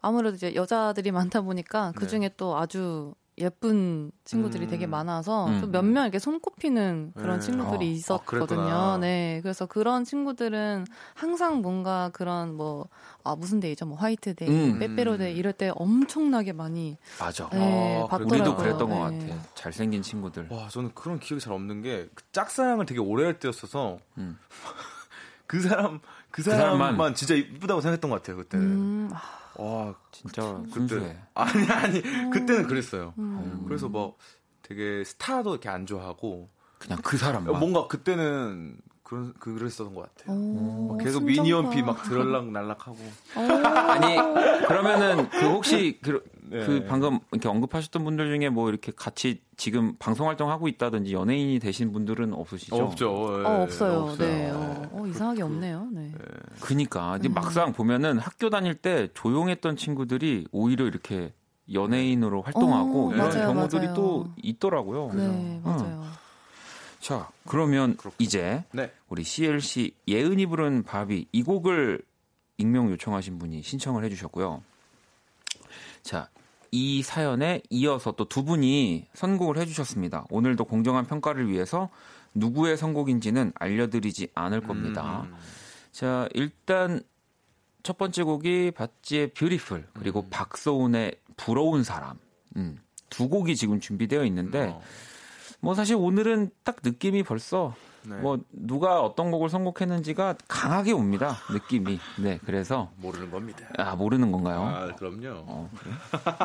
아무래도 0.00 0.36
이제 0.36 0.54
여자들이 0.54 1.10
많다 1.10 1.42
보니까 1.42 1.92
그 1.96 2.06
중에 2.06 2.30
또 2.36 2.56
아주 2.56 3.14
예쁜 3.38 4.12
친구들이 4.24 4.66
음. 4.66 4.70
되게 4.70 4.86
많아서 4.86 5.46
음. 5.48 5.60
좀 5.60 5.69
몇 5.69 5.85
명 5.85 6.04
이렇게 6.04 6.18
손꼽히는 6.18 7.14
그런 7.16 7.40
네. 7.40 7.46
친구들이 7.46 7.86
어. 7.86 7.90
있었거든요. 7.90 8.60
아. 8.60 8.98
네. 8.98 9.40
그래서 9.42 9.66
그런 9.66 10.04
친구들은 10.04 10.84
항상 11.14 11.60
뭔가 11.62 12.10
그런 12.12 12.54
뭐, 12.54 12.88
아, 13.24 13.34
무슨 13.34 13.58
데이죠? 13.58 13.86
뭐 13.86 13.96
화이트 13.96 14.34
데이, 14.34 14.48
음. 14.48 14.78
빼빼로 14.78 15.16
데이 15.16 15.34
이럴 15.36 15.52
때 15.52 15.72
엄청나게 15.74 16.52
많이 16.52 16.96
맞아. 17.18 17.48
네, 17.50 18.02
아, 18.02 18.06
받더라고요. 18.06 18.40
우리도 18.40 18.56
그랬던 18.56 18.88
것 18.88 19.10
네. 19.10 19.26
같아. 19.28 19.42
잘생긴 19.54 20.02
친구들. 20.02 20.46
와 20.50 20.68
저는 20.68 20.92
그런 20.94 21.18
기억이 21.18 21.42
잘 21.42 21.52
없는 21.52 21.82
게 21.82 22.04
그 22.14 22.22
짝사랑을 22.32 22.86
되게 22.86 23.00
오래 23.00 23.24
할 23.24 23.38
때였어서 23.38 23.98
음. 24.18 24.38
그 25.46 25.60
사람 25.60 26.00
그 26.30 26.42
사람만. 26.42 26.78
사람만 26.78 27.14
진짜 27.14 27.34
이쁘다고 27.34 27.80
생각했던 27.80 28.10
것 28.10 28.16
같아요 28.22 28.36
그때는. 28.38 28.66
음, 28.66 29.10
아, 29.12 29.20
와 29.56 29.94
진짜 30.10 30.62
그때. 30.72 31.16
아니 31.34 31.66
아니 31.68 32.02
그때는 32.30 32.66
그랬어요. 32.66 33.14
음. 33.18 33.64
그래서 33.66 33.88
뭐 33.88 34.16
되게 34.62 35.04
스타도 35.04 35.52
이렇게 35.52 35.68
안 35.68 35.86
좋아하고 35.86 36.48
그냥 36.78 36.98
그 37.02 37.16
사람만. 37.16 37.58
뭔가 37.58 37.86
그때는 37.86 38.76
그런 39.02 39.34
그랬었던 39.34 39.94
것 39.94 40.14
같아요. 40.16 40.36
오, 40.36 40.96
계속 40.98 41.20
순정파. 41.20 41.42
미니언피 41.42 41.82
막 41.82 42.02
들을락 42.04 42.50
날락하고. 42.50 42.96
오. 43.36 43.40
아니 43.40 44.16
그러면은 44.66 45.28
그 45.30 45.40
혹시 45.50 45.98
그, 46.02 46.24
네. 46.54 46.64
그 46.64 46.84
방금 46.84 47.18
이렇게 47.32 47.48
언급하셨던 47.48 48.04
분들 48.04 48.38
중에 48.38 48.48
뭐 48.48 48.68
이렇게 48.68 48.92
같이 48.94 49.42
지금 49.56 49.96
방송 49.98 50.28
활동 50.28 50.50
하고 50.50 50.68
있다든지 50.68 51.12
연예인이 51.12 51.58
되신 51.58 51.92
분들은 51.92 52.32
없으시죠? 52.32 52.76
없죠. 52.76 53.40
예, 53.40 53.44
어, 53.44 53.62
없어요. 53.62 54.16
네. 54.16 54.50
없어요. 54.50 54.88
어, 54.92 55.02
어, 55.02 55.06
이상하게 55.08 55.42
없네요. 55.42 55.88
네. 55.90 56.12
그니까 56.60 57.18
음. 57.24 57.34
막상 57.34 57.72
보면은 57.72 58.18
학교 58.18 58.50
다닐 58.50 58.76
때 58.76 59.08
조용했던 59.14 59.76
친구들이 59.76 60.46
오히려 60.52 60.86
이렇게 60.86 61.32
연예인으로 61.72 62.42
활동하고 62.42 63.08
어, 63.08 63.14
이런 63.14 63.28
맞아요, 63.30 63.52
경우들이 63.52 63.86
맞아요. 63.86 63.94
또 63.96 64.28
있더라고요. 64.40 65.10
네, 65.12 65.60
맞아요. 65.64 66.04
자 67.00 67.28
그러면 67.48 67.96
이제 68.18 68.62
네. 68.70 68.92
우리 69.08 69.24
CLC 69.24 69.92
예은이 70.06 70.46
부른 70.46 70.84
바비 70.84 71.26
이 71.32 71.42
곡을 71.42 72.00
익명 72.58 72.90
요청하신 72.92 73.40
분이 73.40 73.62
신청을 73.62 74.04
해주셨고요. 74.04 74.62
자, 76.02 76.28
이 76.74 77.02
사연에 77.02 77.62
이어서 77.70 78.10
또 78.10 78.24
두 78.24 78.42
분이 78.44 79.06
선곡을 79.14 79.58
해주셨습니다. 79.58 80.26
오늘도 80.28 80.64
공정한 80.64 81.06
평가를 81.06 81.48
위해서 81.48 81.88
누구의 82.34 82.76
선곡인지는 82.76 83.52
알려드리지 83.54 84.30
않을 84.34 84.60
겁니다. 84.60 85.22
음. 85.28 85.36
자, 85.92 86.28
일단 86.34 87.00
첫 87.84 87.96
번째 87.96 88.24
곡이 88.24 88.72
바찌의 88.72 89.34
뷰티풀 89.34 89.86
그리고 89.94 90.22
음. 90.22 90.30
박소운의 90.30 91.14
부러운 91.36 91.84
사람. 91.84 92.18
음, 92.56 92.78
두 93.08 93.28
곡이 93.28 93.54
지금 93.54 93.78
준비되어 93.78 94.24
있는데 94.24 94.70
어, 94.70 94.82
뭐 95.60 95.74
사실 95.74 95.94
오늘은 95.94 96.50
딱 96.64 96.78
느낌이 96.82 97.22
벌써 97.22 97.76
네. 98.06 98.16
뭐 98.16 98.38
누가 98.52 99.00
어떤 99.00 99.30
곡을 99.30 99.48
선곡했는지가 99.48 100.36
강하게 100.48 100.92
옵니다. 100.92 101.36
느낌이. 101.50 101.98
네, 102.18 102.38
그래서 102.44 102.90
모르는 102.96 103.30
겁니다. 103.30 103.66
아 103.78 103.94
모르는 103.96 104.30
건가요? 104.32 104.62
아, 104.62 104.94
그럼요. 104.94 105.44
어, 105.46 105.70
그래? 105.78 105.92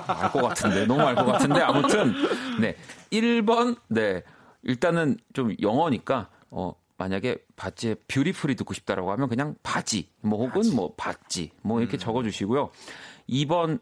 알것 0.08 0.42
같은데 0.44 0.86
너무 0.86 1.02
알 1.02 1.16
것 1.16 1.26
같은데 1.26 1.62
아무튼 1.62 2.14
네 2.62 2.76
1번 3.12 3.78
네 3.88 4.24
일단은 4.64 5.18
좀 5.34 5.54
영어니까 5.62 6.30
어 6.50 6.74
만약에 6.98 7.38
바지에 7.56 7.96
뷰티풀이 8.08 8.56
듣고 8.56 8.74
싶다라고 8.74 9.12
하면 9.14 9.30
그냥 9.30 9.56
바지 9.64 10.10
뭐 10.22 10.46
혹은 10.46 10.76
뭐 10.76 10.94
바지 10.98 11.52
뭐 11.62 11.80
이렇게 11.80 11.98
적어주시고요 11.98 12.70
2번 13.30 13.80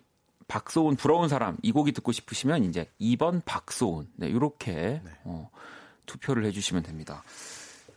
박소은 0.47 0.95
부러운 0.95 1.27
사람 1.27 1.57
이 1.61 1.71
곡이 1.71 1.91
듣고 1.93 2.11
싶으시면 2.11 2.63
이제 2.63 2.89
2번 3.01 3.41
박소은 3.45 4.07
네 4.15 4.27
이렇게 4.29 5.01
어, 5.23 5.49
투표를 6.05 6.45
해주시면 6.45 6.83
됩니다. 6.83 7.23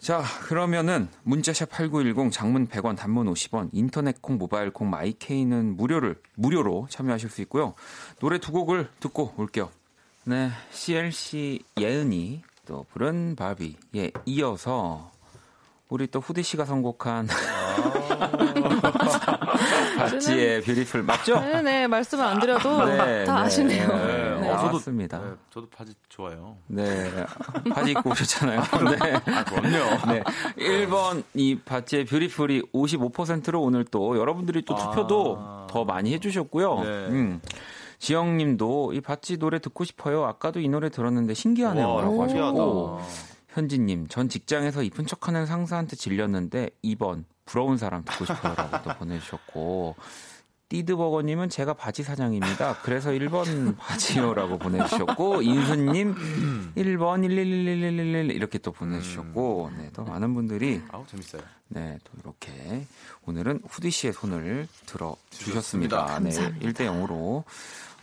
자, 0.00 0.22
그러면은 0.44 1.08
문자샵 1.24 1.68
8910 1.70 2.32
장문 2.32 2.68
100원 2.68 2.96
단문 2.96 3.30
50원 3.32 3.68
인터넷 3.72 4.22
콩 4.22 4.38
모바일 4.38 4.70
콩 4.70 4.88
마이케이는 4.88 5.76
무료를 5.76 6.16
무료로 6.36 6.86
참여하실 6.88 7.28
수 7.28 7.42
있고요. 7.42 7.74
노래 8.18 8.38
두 8.38 8.50
곡을 8.50 8.88
듣고 8.98 9.34
올게요. 9.36 9.68
네, 10.24 10.50
CLC 10.70 11.62
예은이 11.78 12.42
또 12.66 12.86
부른 12.92 13.36
바비에 13.36 14.10
이어서 14.24 15.10
우리 15.90 16.06
또 16.06 16.20
후디 16.20 16.42
씨가 16.44 16.64
선곡한 16.64 17.28
바지의 20.04 20.62
뷰티풀 20.62 21.02
맞죠? 21.02 21.40
네네 21.40 21.86
말씀을 21.88 22.24
안 22.24 22.38
드려도 22.40 22.84
네, 22.86 23.24
다 23.24 23.34
네. 23.34 23.40
아시네요. 23.40 23.88
네, 23.88 24.40
네. 24.40 24.50
어, 24.50 24.56
저도- 24.58 24.72
맞습니다. 24.74 25.18
네, 25.18 25.30
저도 25.50 25.68
바지 25.68 25.92
좋아요. 26.08 26.56
네, 26.66 27.10
바지 27.72 27.90
입고 27.92 28.10
오셨잖아요. 28.10 28.60
네. 28.60 29.14
아, 29.32 29.44
그럼요. 29.44 30.12
네. 30.12 30.22
1번 30.56 31.22
이 31.34 31.56
바지의 31.58 32.04
뷰티풀이 32.06 32.62
55%로 32.72 33.62
오늘 33.62 33.84
또 33.84 34.18
여러분들이 34.18 34.62
또 34.64 34.74
투표도 34.76 35.36
아. 35.38 35.66
더 35.70 35.84
많이 35.84 36.12
해주셨고요. 36.14 36.80
네. 36.80 36.88
음. 37.08 37.40
지영님도 37.98 38.94
이 38.94 39.00
바지 39.02 39.36
노래 39.38 39.58
듣고 39.58 39.84
싶어요. 39.84 40.24
아까도 40.24 40.58
이 40.60 40.68
노래 40.68 40.88
들었는데 40.88 41.34
신기하네요라고 41.34 42.16
와, 42.18 42.24
하셨고. 42.24 43.00
현진님 43.50 44.06
전 44.08 44.28
직장에서 44.28 44.82
이쁜 44.82 45.06
척하는 45.06 45.44
상사한테 45.44 45.96
질렸는데 45.96 46.70
2번 46.84 47.24
부러운 47.50 47.78
사람 47.78 48.04
듣고 48.04 48.24
싶어요라고 48.24 48.82
또 48.84 48.96
보내주셨고 48.96 49.96
띠드버거님은 50.68 51.48
제가 51.48 51.74
바지 51.74 52.04
사장입니다. 52.04 52.76
그래서 52.84 53.10
1번 53.10 53.76
바지요라고 53.76 54.58
보내주셨고 54.58 55.42
인수님 55.42 56.14
1번 56.76 57.26
1111111 57.26 58.32
이렇게 58.36 58.58
또 58.58 58.70
보내주셨고 58.70 59.72
네, 59.76 59.90
또 59.92 60.04
많은 60.04 60.32
분들이 60.32 60.80
아우 60.92 61.04
재밌어요. 61.08 61.42
네, 61.66 61.98
또 62.04 62.12
이렇게 62.20 62.86
오늘은 63.26 63.62
후디 63.68 63.90
씨의 63.90 64.12
손을 64.12 64.68
들어 64.86 65.16
주셨습니다. 65.30 66.06
주셨습니다. 66.20 66.50
네, 66.60 66.72
1대 66.72 66.86
0으로 66.86 67.42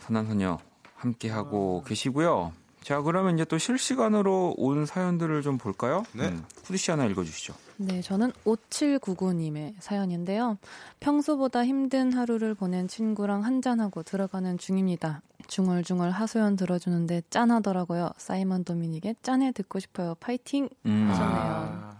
선남선녀 0.00 0.58
함께 0.94 1.30
하고 1.30 1.82
계시고요. 1.86 2.52
자, 2.82 3.00
그러면 3.02 3.34
이제 3.34 3.44
또 3.44 3.58
실시간으로 3.58 4.54
온 4.56 4.86
사연들을 4.86 5.42
좀 5.42 5.58
볼까요? 5.58 6.04
네. 6.12 6.28
음, 6.28 6.44
후디 6.64 6.78
씨 6.78 6.90
하나 6.90 7.04
읽어 7.04 7.22
주시죠. 7.24 7.54
네, 7.76 8.00
저는 8.00 8.32
5799님의 8.44 9.74
사연인데요. 9.80 10.58
평소보다 11.00 11.64
힘든 11.64 12.12
하루를 12.12 12.54
보낸 12.54 12.88
친구랑 12.88 13.44
한잔하고 13.44 14.02
들어가는 14.02 14.58
중입니다. 14.58 15.22
중얼중얼 15.48 16.10
하소연 16.10 16.56
들어주는데 16.56 17.22
짠하더라고요. 17.30 18.10
사이먼 18.16 18.64
도미닉의 18.64 19.16
짠해 19.22 19.52
듣고 19.52 19.78
싶어요. 19.80 20.14
파이팅! 20.20 20.68
음, 20.86 21.08
하셨네요. 21.10 21.90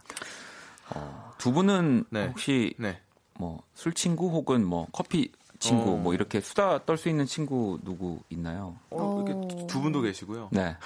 어, 0.95 1.33
두 1.39 1.53
분은 1.53 2.05
네. 2.11 2.27
혹시 2.29 2.75
네. 2.79 3.01
뭐 3.39 3.61
술 3.75 3.93
친구 3.93 4.29
혹은 4.31 4.65
뭐 4.67 4.89
커피 4.93 5.31
친구 5.59 5.93
어. 5.93 5.97
뭐 5.97 6.15
이렇게 6.15 6.41
수다 6.41 6.85
떨 6.85 6.97
수 6.97 7.09
있는 7.09 7.27
친구 7.27 7.79
누구 7.83 8.21
있나요? 8.31 8.77
어, 8.91 9.25
이렇게 9.27 9.33
어. 9.33 9.49
두- 9.49 9.67
두 9.67 9.81
분도 9.81 10.01
계시고요. 10.01 10.49
네. 10.53 10.77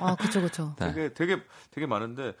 아, 0.00 0.16
그쵸, 0.16 0.40
그쵸. 0.40 0.74
네. 0.78 0.92
되게 0.92 1.12
되게 1.14 1.42
되게 1.70 1.86
많은데 1.86 2.34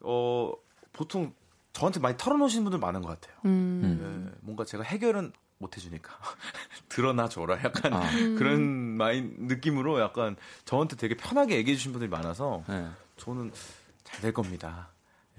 어 0.00 0.52
보통 0.92 1.32
저한테 1.72 2.00
많이 2.00 2.16
털어놓으시는 2.16 2.64
분들 2.64 2.78
많은 2.78 3.02
것 3.02 3.08
같아요. 3.08 3.36
음. 3.46 4.30
네, 4.30 4.38
뭔가 4.42 4.64
제가 4.64 4.84
해결은 4.84 5.32
못 5.58 5.76
해주니까 5.76 6.12
드러나 6.88 7.28
줘라 7.28 7.58
약간 7.64 7.92
아. 7.94 8.00
그런 8.38 8.62
마인 8.62 9.34
느낌으로 9.38 10.00
약간 10.00 10.36
저한테 10.64 10.96
되게 10.96 11.16
편하게 11.16 11.56
얘기해 11.56 11.76
주신 11.76 11.92
분들이 11.92 12.08
많아서 12.10 12.62
네. 12.68 12.88
저는 13.16 13.52
잘 14.04 14.20
될 14.22 14.32
겁니다. 14.32 14.88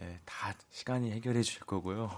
예, 0.05 0.19
다 0.25 0.53
시간이 0.71 1.11
해결해 1.11 1.41
주실 1.41 1.61
거고요. 1.61 2.09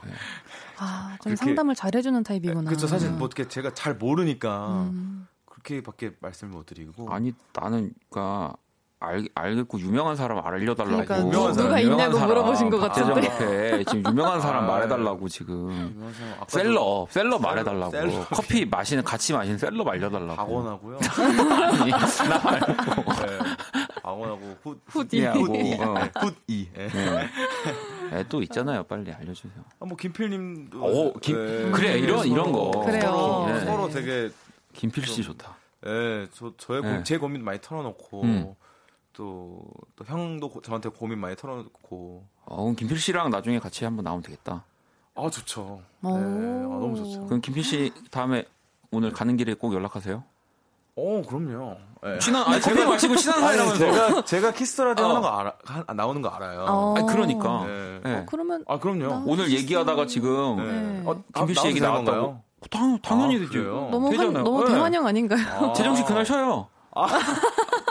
아, 0.77 1.17
좀 1.21 1.31
그렇게- 1.31 1.35
상담을 1.38 1.75
잘 1.75 1.91
해주는 1.95 2.21
타입이구나. 2.23 2.69
그렇죠. 2.69 2.88
사실 2.88 3.09
뭐 3.11 3.25
어떻게 3.25 3.47
제가 3.47 3.73
잘 3.73 3.95
모르니까 3.95 4.67
음. 4.91 5.27
그렇게밖에 5.45 6.11
말씀을 6.19 6.53
못 6.53 6.65
드리고 6.65 7.11
아니 7.13 7.33
나는 7.53 7.93
그러니까 8.09 8.55
알, 8.99 9.27
알겠고 9.35 9.79
유명한 9.79 10.15
사람 10.15 10.39
알려달라고 10.43 11.03
그러니까 11.05 11.19
유명한 11.19 11.53
사람, 11.53 11.67
누가 11.69 11.81
유명한 11.83 11.99
있냐고 12.07 12.13
사람, 12.17 12.27
물어보신 12.29 12.69
것 12.71 12.77
같은데. 12.79 13.27
앞에 13.27 13.83
지금 13.83 14.03
유명한 14.11 14.41
사람 14.41 14.63
아, 14.63 14.67
말해달라고 14.67 15.29
지금 15.29 15.69
유명한 15.93 16.13
사람 16.15 16.45
셀럽 16.47 17.11
셀럽 17.11 17.39
말해달라고 17.41 17.91
셀럽. 17.91 18.29
커피 18.31 18.65
마시는 18.65 19.03
같이 19.03 19.33
마시는 19.33 19.59
셀럽 19.59 19.88
알려달라고 19.88 20.35
박원하고요. 20.35 20.97
아니, 21.79 21.91
나 21.91 22.39
말고 22.43 22.73
네, 22.73 23.38
박원하고 24.18 24.57
훗 24.63 24.80
후디하고 24.88 25.39
훗이 25.45 25.74
어. 25.80 25.93
네. 26.47 26.70
예. 26.78 26.88
네. 26.88 27.28
네, 28.11 28.24
또 28.30 28.41
있잖아요 28.41 28.84
빨리 28.84 29.11
알려주세요 29.11 29.63
아, 29.80 29.86
뭐 29.86 29.95
김필님도 29.97 30.82
오, 30.84 31.13
김- 31.20 31.36
네, 31.36 31.72
그래, 31.72 31.97
이런- 31.99 32.18
서로- 32.20 32.26
이런 32.34 32.51
거. 32.51 32.72
그래요. 32.86 33.01
서로, 33.01 33.45
네. 33.47 33.65
서로 33.65 33.89
되게 33.89 34.32
김필 34.74 35.05
씨 35.05 35.24
좋다 35.24 35.55
예, 35.86 36.28
저 36.34 36.53
저의 36.57 36.82
고, 36.82 36.88
네. 36.88 37.03
제 37.03 37.18
고민 37.18 37.43
많이 37.43 37.59
털어놓고 37.61 38.24
음. 38.24 38.53
또, 39.13 39.63
또 39.95 40.05
형도 40.05 40.49
고- 40.49 40.61
저한테 40.61 40.89
고민 40.89 41.20
많이 41.20 41.36
털어놓고 41.36 42.26
어, 42.45 42.74
김필 42.78 42.97
씨랑 42.99 43.30
나중에 43.30 43.59
같이 43.59 43.84
한번 43.86 44.03
나오면 44.05 44.24
되겠다 44.24 44.63
아 45.15 45.30
좋죠. 45.30 45.82
네, 46.01 46.09
오. 46.09 46.13
아, 46.15 46.80
너무 46.80 46.95
좋죠. 46.95 47.26
그럼 47.26 47.41
김필 47.41 47.63
씨 47.63 47.91
다음에 48.11 48.45
오늘 48.91 49.11
가는 49.11 49.36
길에 49.36 49.53
꼭 49.53 49.74
연락하세요 49.74 50.24
어 50.98 51.22
그럼요. 51.28 51.78
예. 52.06 52.20
친한 52.20 52.43
아니 52.48 52.60
커피 52.62 52.84
마시고 52.86 53.16
친한 53.16 53.43
아니, 53.43 53.58
사이라면서 53.58 53.78
제가 53.78 54.22
제가 54.26 54.52
키스 54.58 54.82
라디오 54.82 55.06
어. 55.06 55.10
하는 55.10 55.22
거 55.22 55.28
알아 55.28 55.54
하- 55.66 55.93
나오는 55.93 56.22
거 56.22 56.30
알아요. 56.30 56.66
어. 56.68 56.95
아니, 56.98 57.08
그러니까 57.08 57.66
네. 57.66 58.00
네. 58.04 58.16
어, 58.16 58.26
그러면 58.30 58.64
아 58.68 58.80
그럼요. 58.80 59.08
나- 59.08 59.24
오늘 59.26 59.52
얘기하다가 59.52 60.06
지금 60.08 60.58
네. 60.58 60.64
네. 60.72 61.04
어, 61.06 61.22
김필 61.36 61.56
씨 61.56 61.68
얘기 61.68 61.80
되는 61.80 61.93
나왔다고 61.93 62.18
건가요? 62.18 62.41
당, 62.72 63.00
당연히 63.02 63.36
아, 63.38 63.39
되죠? 63.39 63.88
너무 63.91 64.08
한, 64.08 64.12
되잖아요. 64.18 64.43
너무 64.43 64.64
네. 64.66 64.74
대환영 64.74 65.06
아닌가요? 65.08 65.70
아. 65.70 65.74
재정 65.74 65.95
씨 65.95 66.04
그날 66.04 66.26
쉬어요. 66.26 66.68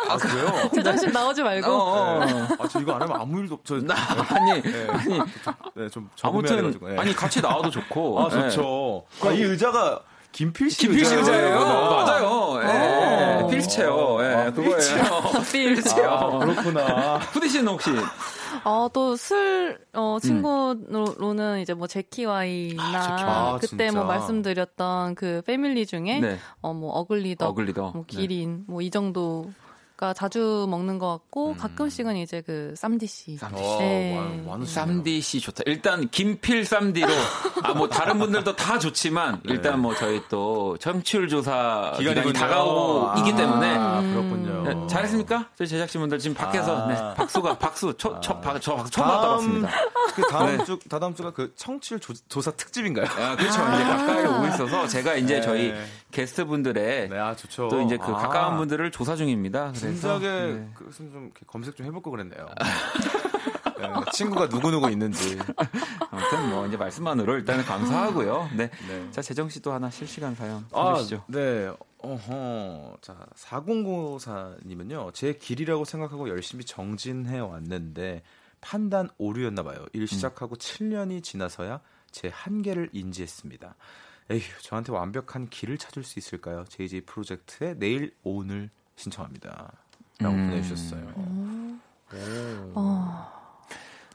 아 0.08 0.16
그래요? 0.18 0.68
제정신 0.74 1.12
나오지 1.12 1.42
말고. 1.42 1.70
어, 1.70 2.18
어. 2.20 2.20
아저 2.58 2.80
이거 2.80 2.94
안 2.94 3.02
하면 3.02 3.20
아무 3.20 3.38
일도 3.40 3.54
없. 3.56 3.64
저 3.64 3.76
나, 3.80 3.94
아니, 4.30 4.60
네. 4.62 4.86
아니, 4.88 5.18
네, 5.74 5.88
좀 5.88 6.08
아무튼, 6.22 6.46
적응해가지고. 6.48 6.88
네. 6.88 6.98
아니, 6.98 7.14
같이 7.14 7.40
나와도 7.40 7.70
좋고. 7.70 8.20
아 8.20 8.26
예. 8.26 8.50
좋죠. 8.50 9.04
아, 9.22 9.30
이 9.30 9.42
의자가 9.42 10.00
김필 10.36 10.70
씨 10.70 10.76
김필 10.78 11.02
씨 11.02 11.14
의자예요. 11.14 11.48
의자예요. 11.48 11.60
맞아요. 11.60 12.60
예. 12.62 13.42
어. 13.42 13.46
필체요. 13.46 14.18
예, 14.20 14.26
아, 14.34 14.50
그거예요. 14.52 14.76
필체요. 15.50 16.10
아, 16.10 16.38
그렇구나. 16.40 17.16
후디 17.32 17.48
씨는 17.48 17.68
혹시 17.72 17.90
어, 18.64 18.88
또 18.92 19.16
술, 19.16 19.78
어, 19.94 20.18
친구로는 20.20 21.60
이제 21.60 21.72
뭐 21.72 21.86
제키와이나 21.86 22.82
아, 22.84 23.58
그때 23.60 23.86
진짜. 23.88 23.92
뭐 23.92 24.04
말씀드렸던 24.04 25.14
그 25.14 25.40
패밀리 25.46 25.86
중에 25.86 26.20
네. 26.20 26.38
어, 26.60 26.74
뭐 26.74 26.92
어글리더, 26.92 27.48
어글리더. 27.48 27.92
뭐 27.94 28.04
기린, 28.06 28.64
뭐 28.66 28.82
이 28.82 28.90
정도 28.90 29.50
가 29.96 30.12
자주 30.12 30.66
먹는 30.68 30.98
것 30.98 31.08
같고 31.08 31.52
음. 31.52 31.56
가끔씩은 31.56 32.16
이제 32.16 32.42
그 32.44 32.74
쌈디 32.76 33.06
씨. 33.06 33.36
쌈디 33.38 33.62
어, 33.62 33.78
네. 33.78 34.14
많- 34.14 34.46
많으시네요. 34.46 34.66
쌈디 34.86 35.20
씨 35.22 35.40
좋다. 35.40 35.62
일단 35.64 36.06
김필 36.10 36.66
쌈디로 36.66 37.08
아 37.62 37.72
뭐 37.72 37.88
다른 37.88 38.18
분들도 38.18 38.54
다 38.56 38.78
좋지만 38.78 39.40
일단 39.44 39.80
뭐 39.80 39.94
저희 39.94 40.20
또 40.28 40.76
청취율 40.78 41.28
조사 41.28 41.92
기간이 41.96 42.20
네. 42.20 42.32
다가오기 42.32 43.32
아, 43.32 43.36
때문에 43.36 43.74
아, 43.76 44.00
그렇군요. 44.02 44.55
네, 44.66 44.86
잘했습니까? 44.86 45.50
저희 45.54 45.68
제작진분들 45.68 46.18
지금 46.18 46.34
밖에서 46.34 46.84
아. 46.84 46.86
네, 46.88 47.14
박수가 47.16 47.58
박수 47.58 47.94
박, 47.96 48.20
저 48.22 48.40
박수 48.40 48.60
처음 48.60 49.06
받아 49.08 49.28
봤습니다. 49.28 49.70
그 50.14 50.22
다음 50.30 50.56
네. 50.56 50.64
주 50.64 50.78
다다음 50.88 51.14
주가 51.14 51.30
그 51.32 51.52
청취율 51.56 52.00
조, 52.00 52.12
조사 52.28 52.50
특집인가요? 52.50 53.06
아, 53.06 53.36
그렇죠. 53.36 53.62
이제 53.74 53.84
가까이 53.84 54.26
오고 54.26 54.46
있어서 54.48 54.86
제가 54.88 55.14
이제 55.14 55.36
네. 55.36 55.40
저희 55.40 55.74
게스트분들의 56.10 57.08
네, 57.08 57.18
아 57.18 57.34
좋죠. 57.36 57.68
또 57.68 57.80
이제 57.82 57.96
그 57.96 58.12
아, 58.12 58.16
가까운 58.16 58.56
분들을 58.56 58.90
조사 58.90 59.14
중입니다. 59.16 59.68
그래서 59.68 59.86
진작에 59.86 60.20
네. 60.20 60.68
그것은 60.74 61.12
좀 61.12 61.30
검색 61.46 61.76
좀 61.76 61.86
해볼 61.86 62.02
거 62.02 62.10
그랬네요. 62.10 62.46
네, 63.78 63.88
친구가 64.12 64.48
누구 64.48 64.70
누구 64.70 64.90
있는지. 64.90 65.38
아무튼 66.10 66.50
뭐 66.50 66.66
이제 66.66 66.76
말씀만으로 66.76 67.36
일단은 67.36 67.64
감사하고요. 67.66 68.50
네. 68.54 68.70
네. 68.88 69.10
자, 69.10 69.22
재정 69.22 69.48
씨도 69.48 69.72
하나 69.72 69.90
실시간 69.90 70.34
사연 70.34 70.64
아, 70.72 70.92
해주시죠. 70.94 71.24
네. 71.28 71.70
어허. 72.06 72.98
자, 73.00 73.26
4094님은요. 73.34 75.12
제 75.12 75.32
길이라고 75.32 75.84
생각하고 75.84 76.28
열심히 76.28 76.64
정진해 76.64 77.40
왔는데 77.40 78.22
판단 78.60 79.08
오류였나 79.18 79.62
봐요. 79.62 79.80
음. 79.80 79.88
일 79.92 80.06
시작하고 80.06 80.56
7년이 80.56 81.22
지나서야 81.22 81.80
제 82.10 82.28
한계를 82.28 82.90
인지했습니다. 82.92 83.74
에휴, 84.30 84.42
저한테 84.62 84.92
완벽한 84.92 85.48
길을 85.48 85.78
찾을 85.78 86.02
수 86.04 86.18
있을까요? 86.18 86.64
JJ 86.68 87.02
프로젝트의 87.02 87.76
내일 87.78 88.14
오늘 88.22 88.70
신청합니다. 88.96 89.72
라고 90.18 90.34
음. 90.34 90.48
보내주셨어요. 90.50 91.12
어, 92.74 93.45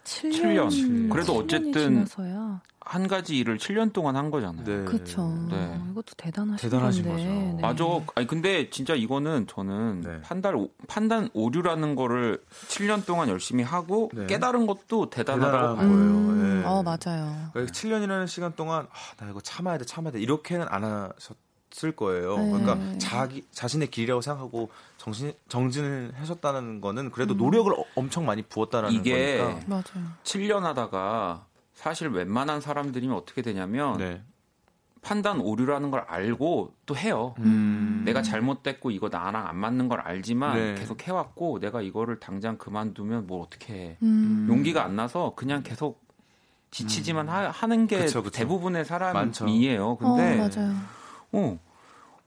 7년. 0.04 0.68
7년. 0.70 1.10
그래도 1.10 1.34
어쨌든 1.36 1.72
지나서야. 2.06 2.62
한 2.84 3.08
가지 3.08 3.38
일을 3.38 3.58
7년 3.60 3.94
동안 3.94 4.16
한 4.16 4.32
거잖아요. 4.32 4.66
네. 4.66 4.84
그쵸. 4.86 5.28
네. 5.50 5.80
이것도 5.92 6.14
대단하신 6.18 6.70
대단하신 6.70 7.04
건데. 7.06 7.24
거죠. 7.24 7.34
네. 7.56 7.62
맞아. 7.62 7.84
아니 8.16 8.28
근데 8.28 8.70
진짜 8.72 8.96
이거는 8.96 9.46
저는 9.48 10.02
네. 10.02 10.22
판단 10.22 10.56
오- 10.56 10.72
판단 10.88 11.30
오류라는 11.34 11.96
거를 11.96 12.44
7년 12.68 13.06
동안 13.06 13.30
열심히 13.30 13.64
하고 13.64 14.10
네. 14.14 14.26
깨달은 14.26 14.66
것도 14.66 15.12
대단하다고 15.12 15.76
봐요. 15.76 15.88
음, 15.88 16.62
예. 16.64 16.66
어, 16.66 16.82
맞아요. 16.82 17.50
그러니까 17.54 17.72
7년이라는 17.72 18.28
시간 18.28 18.54
동안 18.56 18.88
아, 18.92 19.24
나 19.24 19.30
이거 19.30 19.40
참아야 19.42 19.78
돼, 19.78 19.86
참아야 19.86 20.12
돼 20.14 20.20
이렇게는 20.20 20.66
안 20.70 20.84
하셨 20.84 21.38
없을 21.72 21.94
거예요. 21.94 22.38
네. 22.38 22.52
그러니까 22.52 22.98
자기 23.00 23.44
자신의 23.52 23.90
길이라고 23.90 24.22
생각하고 24.22 24.70
정신 24.98 25.34
정진을 25.48 26.12
하셨다는 26.16 26.82
거는 26.82 27.06
음. 27.06 27.12
그래도 27.12 27.34
노력을 27.34 27.72
어- 27.74 27.86
엄청 27.96 28.26
많이 28.26 28.42
부었다라는 28.44 28.94
이게 28.94 29.38
거니까. 29.38 29.62
맞아요. 29.68 30.08
7년 30.24 30.60
하다가 30.62 31.46
사실 31.74 32.10
웬만한 32.10 32.62
사람들이면 32.62 33.16
어떻게 33.16 33.42
되냐면 33.42 33.98
네. 33.98 34.22
판단 35.02 35.40
오류라는 35.40 35.90
걸 35.90 36.02
알고 36.08 36.74
또 36.86 36.96
해요. 36.96 37.34
음. 37.40 38.04
내가 38.06 38.22
잘못됐고 38.22 38.92
이거 38.92 39.10
나랑 39.10 39.48
안 39.48 39.58
맞는 39.58 39.88
걸 39.90 40.00
알지만 40.02 40.56
네. 40.56 40.76
계속 40.76 41.02
해왔고 41.08 41.60
내가 41.60 41.82
이거를 41.82 42.20
당장 42.20 42.58
그만두면 42.58 43.26
뭘 43.26 43.42
어떻게 43.42 43.74
해. 43.74 43.98
음. 44.04 44.46
용기가 44.48 44.84
안 44.84 44.96
나서 44.96 45.34
그냥 45.36 45.64
계속 45.64 46.02
지치지만 46.70 47.28
하, 47.28 47.68
는게 47.68 47.98
음. 47.98 48.02
그쵸, 48.06 48.22
그쵸. 48.24 48.38
대부분의. 48.38 48.86
사람이에요. 48.86 49.98
근데 49.98 50.40
어, 50.40 50.50
맞아요. 51.32 51.46
어, 51.48 51.60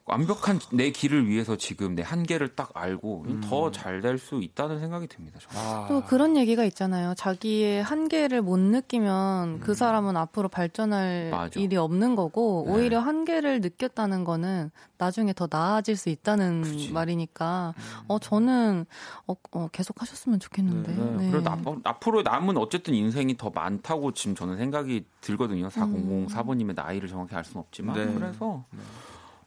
완벽한 0.07 0.61
내 0.71 0.91
길을 0.91 1.27
위해서 1.29 1.57
지금 1.57 1.95
내 1.95 2.03
한계를 2.03 2.55
딱 2.55 2.71
알고 2.75 3.25
음. 3.27 3.41
더잘 3.43 4.01
될 4.03 4.19
수 4.19 4.41
있다는 4.43 4.79
생각이 4.79 5.07
듭니다. 5.09 5.39
저는. 5.41 5.67
아. 5.67 5.87
또 5.89 6.03
그런 6.05 6.37
얘기가 6.37 6.65
있잖아요. 6.67 7.15
자기의 7.17 7.83
한계를 7.83 8.43
못 8.43 8.59
느끼면 8.59 9.61
그 9.61 9.75
사람은 9.75 10.17
앞으로 10.17 10.49
발전할 10.49 11.31
음. 11.33 11.37
맞아. 11.37 11.59
일이 11.59 11.77
없는 11.77 12.17
거고 12.17 12.65
네. 12.67 12.73
오히려 12.73 13.01
한계를 13.01 13.61
느꼈다는 13.61 14.25
거는 14.25 14.71
나중에 14.99 15.33
더 15.33 15.49
나아질 15.51 15.97
수 15.97 16.11
있다는 16.11 16.63
그치. 16.63 16.93
말이니까 16.93 17.75
어 18.07 18.19
저는 18.19 18.87
어, 19.27 19.35
어, 19.53 19.69
계속 19.73 20.01
하셨으면 20.01 20.39
좋겠는데. 20.39 20.93
네, 20.95 21.17
네. 21.25 21.31
그래도 21.31 21.51
앞, 21.51 21.61
앞으로 21.83 22.23
남은 22.23 22.57
어쨌든 22.59 22.95
인생이 22.95 23.37
더 23.37 23.51
많다고 23.51 24.13
지금 24.13 24.35
저는 24.37 24.59
생각이 24.59 25.05
들거든요. 25.23 25.69
4004번님의 25.69 26.75
나이를 26.77 27.09
정확히 27.09 27.35
알 27.35 27.45
수는 27.45 27.61
없지만 27.63 27.97
네. 27.97 28.13
그래서 28.15 28.65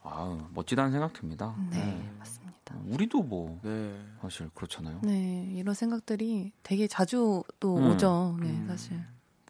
아우, 0.09 0.39
멋지다는 0.53 0.91
생각 0.91 1.13
듭니다. 1.13 1.55
네, 1.71 2.11
맞습니다. 2.19 2.75
우리도 2.85 3.23
뭐 3.23 3.59
네. 3.63 3.99
사실 4.21 4.49
그렇잖아요. 4.53 4.99
네, 5.03 5.47
이런 5.53 5.73
생각들이 5.75 6.51
되게 6.63 6.87
자주 6.87 7.43
또 7.59 7.77
음. 7.77 7.91
오죠. 7.91 8.37
네, 8.41 8.49
음. 8.49 8.65
사실. 8.67 8.99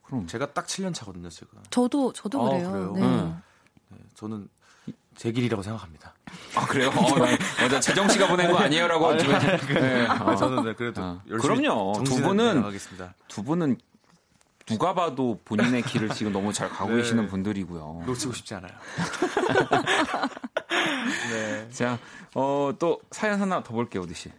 그럼 0.03 0.25
제가 0.27 0.53
딱 0.53 0.65
7년 0.67 0.93
차거든요, 0.93 1.29
제가. 1.29 1.51
저도 1.69 2.13
저도 2.13 2.41
아, 2.45 2.49
그래요. 2.51 2.71
그래요? 2.71 2.91
네. 2.93 3.01
음. 3.01 3.41
네, 3.89 3.97
저는 4.15 4.47
제 5.15 5.31
길이라고 5.31 5.63
생각합니다. 5.63 6.13
아 6.55 6.65
그래요? 6.67 6.89
어, 6.89 7.15
나- 7.19 7.37
맞아 7.61 7.79
재정 7.79 8.07
씨가 8.07 8.27
보낸 8.27 8.51
거 8.51 8.57
아니에요라고 8.59 9.17
지금 9.17 9.33
네. 9.73 10.05
아, 10.07 10.35
저는 10.35 10.63
네, 10.63 10.73
그래도 10.73 11.01
아, 11.03 11.21
열심히 11.27 11.57
그럼요. 11.61 12.03
두 12.03 12.21
분은. 12.21 12.63
두 13.27 13.43
분은 13.43 13.77
누가 14.67 14.93
봐도 14.93 15.39
본인의 15.45 15.81
길을 15.83 16.09
지금 16.09 16.33
너무 16.33 16.51
잘 16.53 16.69
가고 16.69 16.91
네. 16.95 16.97
계시는 16.97 17.27
분들이고요. 17.27 18.03
놓치고 18.05 18.33
싶지 18.33 18.53
않아요. 18.55 18.71
네. 21.31 21.69
자, 21.69 21.97
어, 22.35 22.71
또 22.77 22.99
사연 23.11 23.41
하나 23.41 23.63
더 23.63 23.73
볼게요, 23.73 24.03
오디 24.03 24.13
씨. 24.13 24.29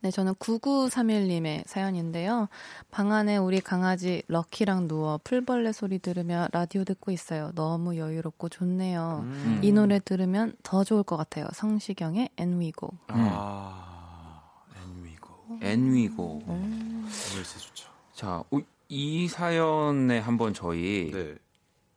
네, 0.00 0.10
저는 0.10 0.34
9931님의 0.34 1.66
사연인데요. 1.66 2.48
방 2.90 3.12
안에 3.12 3.36
우리 3.38 3.60
강아지 3.60 4.22
럭키랑 4.28 4.86
누워 4.88 5.18
풀벌레 5.24 5.72
소리 5.72 5.98
들으며 5.98 6.48
라디오 6.52 6.84
듣고 6.84 7.10
있어요. 7.10 7.50
너무 7.54 7.96
여유롭고 7.96 8.48
좋네요. 8.50 9.20
음. 9.24 9.60
이 9.62 9.72
노래 9.72 9.98
들으면 9.98 10.54
더 10.62 10.84
좋을 10.84 11.02
것 11.02 11.16
같아요. 11.16 11.46
성시경의 11.52 12.30
엔위고. 12.36 12.90
아, 13.08 14.42
엔위고. 14.76 15.58
엔위고. 15.62 16.42
음. 16.46 17.10
열쇠 17.36 17.58
좋죠. 17.58 17.88
자, 18.14 18.44
어, 18.50 18.60
이 18.88 19.28
사연에 19.28 20.18
한번 20.18 20.54
저희 20.54 21.10
네. 21.12 21.34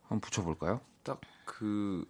한번 0.02 0.20
붙여볼까요? 0.20 0.80
딱그 1.02 2.04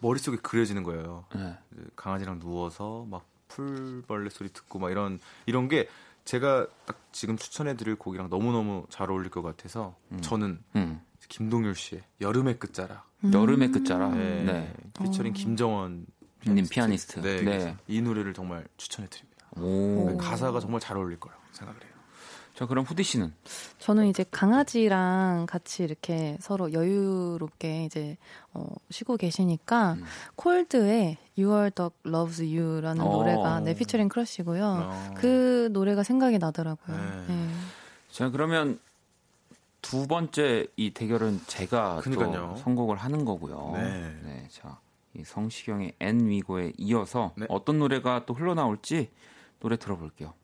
머릿속에 0.00 0.36
그려지는 0.36 0.82
거예요. 0.82 1.24
네. 1.34 1.56
강아지랑 1.96 2.38
누워서 2.38 3.06
막 3.08 3.26
풀벌레 3.48 4.30
소리 4.30 4.50
듣고 4.52 4.78
막 4.78 4.90
이런 4.90 5.18
이런 5.46 5.68
게 5.68 5.88
제가 6.24 6.66
딱 6.84 6.98
지금 7.12 7.36
추천해 7.36 7.76
드릴 7.76 7.96
곡이랑 7.96 8.28
너무너무 8.28 8.86
잘 8.90 9.10
어울릴 9.10 9.30
것 9.30 9.42
같아서 9.42 9.96
저는 10.20 10.62
음. 10.76 11.00
김동률 11.28 11.74
씨의 11.74 12.02
여름의 12.20 12.58
끝자락 12.58 13.08
여름의 13.32 13.72
끝자락. 13.72 14.16
네. 14.16 14.44
네. 14.44 14.74
피처링 15.02 15.32
김정원 15.32 16.06
님 16.46 16.66
피아니스트. 16.68 17.20
네, 17.20 17.42
네. 17.42 17.76
이 17.88 18.00
노래를 18.00 18.32
정말 18.32 18.66
추천해 18.76 19.08
드립니다. 19.08 19.46
오. 19.56 20.16
가사가 20.16 20.60
정말 20.60 20.80
잘 20.80 20.96
어울릴 20.96 21.18
거라고 21.18 21.42
생각을 21.52 21.82
해요. 21.82 21.89
자, 22.54 22.66
그럼 22.66 22.84
후디 22.84 23.02
씨는? 23.02 23.32
저는 23.78 24.06
이제 24.06 24.24
강아지랑 24.30 25.46
같이 25.46 25.82
이렇게 25.82 26.36
서로 26.40 26.72
여유롭게 26.72 27.84
이제 27.84 28.18
어, 28.52 28.66
쉬고 28.90 29.16
계시니까 29.16 29.94
음. 29.94 30.04
콜드의 30.36 31.16
Your 31.38 31.70
Dog 31.70 31.96
Loves 32.06 32.42
You라는 32.42 33.02
어. 33.02 33.10
노래가 33.10 33.60
네 33.60 33.74
피처링 33.74 34.08
크러쉬고요. 34.08 34.64
어. 34.64 35.14
그 35.16 35.70
노래가 35.72 36.02
생각이 36.02 36.38
나더라고요. 36.38 36.96
네. 36.96 37.24
네. 37.28 37.48
자, 38.10 38.28
그러면 38.30 38.78
두 39.80 40.06
번째 40.06 40.66
이 40.76 40.90
대결은 40.90 41.40
제가 41.46 42.00
그러니까요. 42.02 42.54
또 42.54 42.56
선곡을 42.56 42.96
하는 42.96 43.24
거고요. 43.24 43.72
네. 43.74 44.46
자, 44.50 44.78
이 45.14 45.24
성시경의 45.24 45.94
엔 46.00 46.26
위고에 46.28 46.72
이어서 46.76 47.32
네. 47.36 47.46
어떤 47.48 47.78
노래가 47.78 48.26
또 48.26 48.34
흘러나올지 48.34 49.10
노래 49.60 49.76
들어볼게요. 49.76 50.34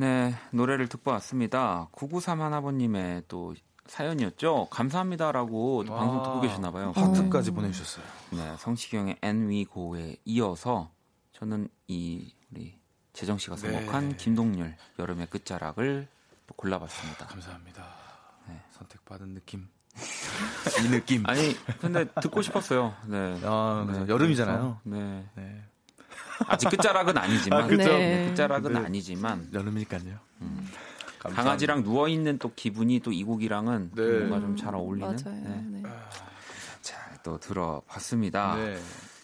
네, 0.00 0.32
노래를 0.52 0.88
듣고 0.88 1.10
왔습니다. 1.10 1.88
993 1.90 2.40
하나번님의 2.40 3.24
또 3.26 3.52
사연이었죠. 3.86 4.68
감사합니다라고 4.70 5.82
또 5.86 5.92
와. 5.92 5.98
방송 5.98 6.22
듣고 6.22 6.40
계셨나 6.40 6.70
봐요. 6.70 6.92
하트까지 6.94 7.50
보내주셨어요. 7.50 8.04
네, 8.30 8.54
성시경의 8.58 9.16
엔 9.22 9.48
위고에 9.48 10.18
이어서 10.24 10.92
저는 11.32 11.68
이 11.88 12.32
우리 12.52 12.78
재정 13.12 13.38
씨가 13.38 13.56
선곡한 13.56 14.10
네. 14.10 14.16
김동률 14.16 14.76
여름의 15.00 15.26
끝자락을 15.30 16.06
또 16.46 16.54
골라봤습니다. 16.54 17.26
감사합니다. 17.26 17.84
네. 18.46 18.62
선택받은 18.70 19.34
느낌. 19.34 19.66
이 20.84 20.88
느낌. 20.90 21.26
아니 21.26 21.56
근데 21.80 22.04
듣고 22.22 22.40
싶었어요. 22.42 22.94
네. 23.06 23.40
아, 23.42 23.84
그죠. 23.84 24.06
여름이잖아요. 24.06 24.80
네. 24.84 25.26
네. 25.34 25.64
아직 26.46 26.68
끝자락은 26.70 27.16
아니지만 27.18 27.62
아, 27.62 27.66
그쵸. 27.66 27.84
네. 27.84 28.26
끝자락은 28.28 28.72
네. 28.72 28.78
아니지만 28.80 29.48
여름이니까요. 29.52 30.02
감사합니다. 31.18 31.42
강아지랑 31.42 31.82
누워 31.82 32.08
있는 32.08 32.38
또 32.38 32.52
기분이 32.54 33.00
또 33.00 33.10
이 33.10 33.24
곡이랑은 33.24 33.90
네. 33.94 34.02
뭔가 34.20 34.40
좀 34.40 34.56
잘 34.56 34.74
어울리는. 34.74 35.08
맞아요. 35.08 35.40
네. 35.42 35.64
네. 35.82 35.82
잘또 36.82 37.38
들어봤습니다. 37.38 38.54
네. 38.56 38.78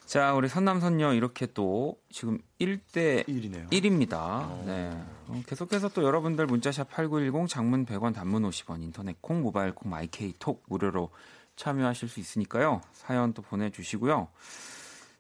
자, 0.06 0.34
우리 0.34 0.48
선남선녀 0.48 1.14
이렇게 1.14 1.46
또 1.54 1.96
지금 2.10 2.38
1대 2.60 3.26
1이네요. 3.26 3.70
1입니다. 3.70 4.64
네. 4.66 4.90
어, 5.28 5.42
계속해서 5.46 5.88
또 5.90 6.02
여러분들 6.04 6.46
문자샵 6.46 6.90
8910 6.90 7.48
장문 7.48 7.86
100원 7.86 8.12
단문 8.14 8.42
50원 8.42 8.82
인터넷 8.82 9.16
콩 9.22 9.42
모바일 9.42 9.72
콩 9.74 9.90
마이케이 9.90 10.34
톡 10.38 10.62
무료로 10.68 11.10
참여하실 11.56 12.08
수 12.08 12.20
있으니까요. 12.20 12.80
사연 12.92 13.32
또 13.32 13.40
보내 13.42 13.70
주시고요. 13.70 14.28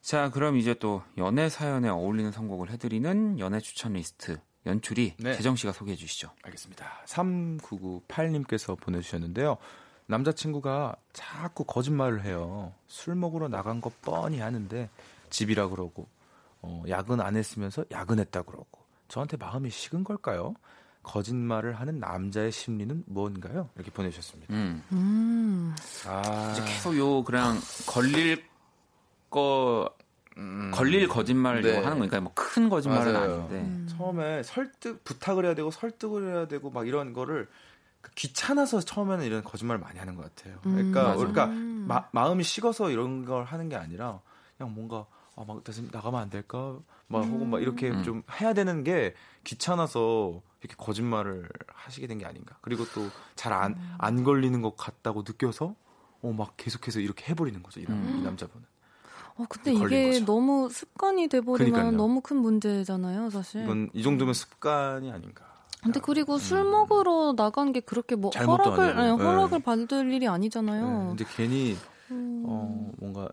자, 0.04 0.28
그럼 0.28 0.58
이제 0.58 0.74
또 0.74 1.02
연애 1.16 1.48
사연에 1.48 1.88
어울리는 1.88 2.30
선곡을 2.30 2.70
해드리는 2.70 3.38
연애 3.38 3.58
추천 3.58 3.94
리스트 3.94 4.38
연출이 4.66 5.14
네. 5.16 5.34
재정 5.34 5.56
씨가 5.56 5.72
소개해 5.72 5.96
주시죠. 5.96 6.28
알겠습니다. 6.42 6.86
3998님께서 7.06 8.78
보내주셨는데요. 8.78 9.56
남자친구가 10.04 10.96
자꾸 11.14 11.64
거짓말을 11.64 12.22
해요. 12.22 12.74
술 12.86 13.14
먹으러 13.14 13.48
나간 13.48 13.80
거 13.80 13.90
뻔히 14.02 14.42
아는데 14.42 14.90
집이라 15.30 15.68
그러고 15.68 16.06
어, 16.60 16.82
야근 16.86 17.22
안 17.22 17.34
했으면서 17.36 17.86
야근했다 17.90 18.42
그러고 18.42 18.80
저한테 19.08 19.38
마음이 19.38 19.70
식은 19.70 20.04
걸까요? 20.04 20.54
거짓말을 21.02 21.80
하는 21.80 21.98
남자의 21.98 22.52
심리는 22.52 23.04
뭔가요? 23.06 23.70
이렇게 23.76 23.90
보내주셨습니다. 23.90 24.52
음. 24.52 24.82
음. 24.92 25.74
아, 26.06 26.52
이제 26.52 26.62
계속 26.62 26.94
요 26.98 27.24
그냥 27.24 27.58
걸릴 27.86 28.44
거 29.34 29.90
걸릴 30.72 31.08
거짓말 31.08 31.60
네. 31.62 31.78
하는 31.82 31.98
거니까 31.98 32.20
뭐 32.20 32.32
큰 32.34 32.68
거짓말은 32.68 33.12
맞아요. 33.12 33.34
아닌데. 33.34 33.54
음. 33.60 33.88
처음에 33.90 34.42
설득 34.44 35.02
부탁을 35.04 35.44
해야 35.44 35.54
되고 35.54 35.70
설득을 35.72 36.28
해야 36.34 36.46
되고 36.48 36.70
막 36.70 36.86
이런 36.86 37.12
거를 37.12 37.48
그 38.00 38.10
귀찮아서 38.14 38.80
처음에는 38.80 39.24
이런 39.24 39.42
거짓말을 39.42 39.80
많이 39.80 39.98
하는 39.98 40.14
것 40.14 40.22
같아요. 40.34 40.58
음, 40.66 40.72
그러니까. 40.74 41.16
그러니까 41.16 41.46
음. 41.46 41.84
마, 41.88 42.04
마음이 42.12 42.44
식어서 42.44 42.90
이런 42.90 43.24
걸 43.24 43.44
하는 43.44 43.68
게 43.68 43.76
아니라 43.76 44.20
그냥 44.56 44.72
뭔가 44.74 45.06
아, 45.36 45.44
막 45.46 45.64
다시 45.64 45.88
나가면 45.90 46.20
안 46.20 46.30
될까? 46.30 46.78
막 47.08 47.24
혹은 47.24 47.50
막 47.50 47.60
이렇게 47.62 47.90
음. 47.90 48.02
좀 48.04 48.22
해야 48.40 48.52
되는 48.54 48.84
게 48.84 49.14
귀찮아서 49.44 50.42
이렇게 50.60 50.76
거짓말을 50.76 51.48
하시게 51.68 52.06
된 52.06 52.18
게 52.18 52.24
아닌가. 52.26 52.56
그리고 52.60 52.84
또 52.94 53.08
잘 53.34 53.52
안안 53.52 54.18
음. 54.18 54.24
걸리는 54.24 54.62
것 54.62 54.76
같다고 54.76 55.22
느껴서 55.26 55.74
어 56.22 56.32
막 56.32 56.56
계속해서 56.56 57.00
이렇게 57.00 57.26
해버리는 57.30 57.62
거죠. 57.62 57.80
이, 57.80 57.84
남- 57.84 57.96
음. 57.98 58.18
이 58.20 58.22
남자분은. 58.22 58.64
어, 59.36 59.44
근데 59.48 59.72
이게 59.72 60.12
거죠. 60.12 60.24
너무 60.24 60.68
습관이 60.70 61.28
돼버리면 61.28 61.72
그러니까요. 61.72 61.96
너무 61.96 62.20
큰 62.20 62.36
문제잖아요, 62.36 63.30
사실. 63.30 63.62
이건 63.62 63.90
이 63.92 64.02
정도면 64.02 64.34
습관이 64.34 65.10
아닌가. 65.10 65.44
근데 65.82 66.00
그리고 66.00 66.38
술 66.38 66.60
음. 66.60 66.70
먹으러 66.70 67.34
나간 67.36 67.72
게 67.72 67.80
그렇게 67.80 68.14
뭐 68.16 68.30
허락을 68.30 68.98
아니고. 68.98 69.18
네, 69.18 69.24
허락을 69.24 69.58
네. 69.58 69.64
받을 69.64 70.06
일이 70.06 70.20
네, 70.20 70.28
아니잖아요. 70.28 71.08
근데 71.10 71.24
괜히 71.36 71.76
음. 72.10 72.42
어, 72.46 72.90
뭔가 72.98 73.28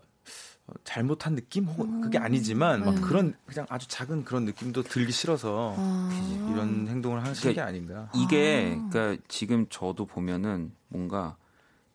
잘못한 0.84 1.34
느낌 1.34 1.64
혹은 1.64 2.00
그게 2.00 2.18
아니지만 2.18 2.84
막 2.84 2.94
네. 2.94 3.00
그런 3.00 3.34
그냥 3.46 3.66
아주 3.68 3.88
작은 3.88 4.24
그런 4.24 4.44
느낌도 4.44 4.82
들기 4.82 5.12
싫어서 5.12 5.74
아. 5.76 6.48
이런 6.50 6.86
행동을 6.88 7.22
게 7.22 7.32
그러니까 7.40 7.64
아닌가. 7.66 8.10
이게 8.14 8.78
아. 8.78 8.88
그러니까 8.90 9.22
지금 9.28 9.66
저도 9.70 10.06
보면은 10.06 10.72
뭔가 10.88 11.36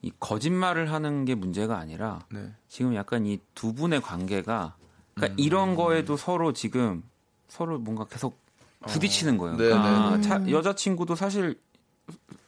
이 0.08 0.12
거짓말을 0.22 0.92
하는 0.92 1.26
게 1.26 1.36
문제가 1.36 1.78
아니라 1.78 2.20
네. 2.32 2.50
지금 2.70 2.96
약간 2.96 3.26
이 3.26 3.40
두 3.54 3.74
분의 3.74 4.02
관계가 4.02 4.76
그러니까 5.16 5.34
음. 5.34 5.36
이런 5.38 5.76
거에도 5.76 6.16
서로 6.16 6.54
지금 6.54 7.04
서로 7.50 7.78
뭔가 7.78 8.06
계속 8.06 8.40
부딪히는 8.88 9.38
거예요. 9.38 9.58
네, 9.58 9.66
그러니까 9.66 10.10
네, 10.12 10.16
네. 10.18 10.22
자- 10.22 10.50
여자친구도 10.50 11.16
사실 11.16 11.60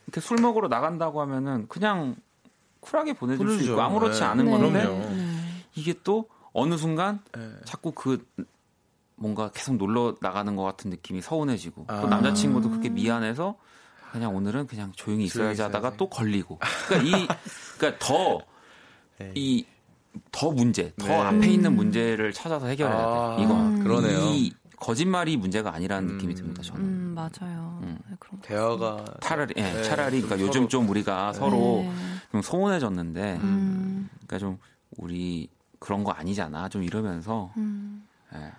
이렇게 0.08 0.22
술 0.22 0.38
먹으러 0.40 0.68
나간다고 0.70 1.20
하면은 1.22 1.68
그냥 1.68 2.16
쿨하게 2.80 3.14
보내줄 3.14 3.46
수 3.50 3.54
보내죠. 3.56 3.72
있고 3.74 3.82
아무렇지 3.82 4.20
네. 4.22 4.26
않은 4.26 4.46
네. 4.46 4.52
건데. 4.52 4.86
네. 4.86 5.64
이게 5.76 5.94
또 6.04 6.30
어느 6.54 6.78
순간 6.78 7.20
네. 7.36 7.50
자꾸 7.66 7.92
그 7.92 8.26
뭔가 9.16 9.52
계속 9.52 9.76
놀러 9.76 10.16
나가는 10.22 10.56
것 10.56 10.64
같은 10.64 10.90
느낌이 10.92 11.22
서운해지고 11.22 11.86
아. 11.90 12.00
또 12.02 12.08
남자친구도 12.08 12.70
그렇게 12.70 12.88
미안해서 12.90 13.56
그냥 14.12 14.36
오늘은 14.36 14.68
그냥 14.68 14.92
조용히 14.96 15.26
있어야지 15.26 15.58
조용히 15.58 15.62
하다가 15.62 15.88
있어야지. 15.90 15.98
또 15.98 16.10
걸리고 16.10 16.60
그러니까 16.88 17.18
이 17.18 17.28
그러니까 17.78 18.06
더 18.06 18.40
네. 19.20 19.32
이더 19.36 20.52
문제, 20.52 20.94
더 20.98 21.08
네. 21.08 21.14
앞에 21.16 21.48
있는 21.48 21.76
문제를 21.76 22.32
찾아서 22.34 22.68
해결해야 22.68 22.98
아, 22.98 23.36
돼. 23.38 23.44
이건 23.44 23.78
음. 23.80 23.84
그러네요. 23.84 24.20
이 24.32 24.54
거짓말이 24.78 25.36
문제가 25.36 25.74
아니라는 25.74 26.10
음. 26.10 26.14
느낌이 26.16 26.36
듭니다. 26.36 26.62
저는 26.64 26.82
음, 26.82 27.14
맞아요. 27.16 27.80
음. 27.84 28.00
네, 28.10 28.16
그런. 28.20 28.42
대화가 28.42 29.04
차라리 29.22 29.54
예, 29.58 29.62
네, 29.62 29.84
차라리 29.84 30.22
그러니까 30.22 30.38
좀 30.38 30.48
요즘 30.48 30.62
서로- 30.62 30.70
좀 30.70 30.90
우리가 30.90 31.34
서로 31.34 31.82
네. 31.84 31.94
좀 32.32 32.42
소원해졌는데 32.42 33.40
음, 33.44 34.10
그러니까 34.26 34.38
좀 34.40 34.58
우리 34.98 35.50
그런 35.80 36.04
거 36.06 36.12
아니잖아. 36.12 36.70
좀 36.70 36.84
이러면서 36.84 37.52
음. 37.58 38.06
예, 38.34 38.52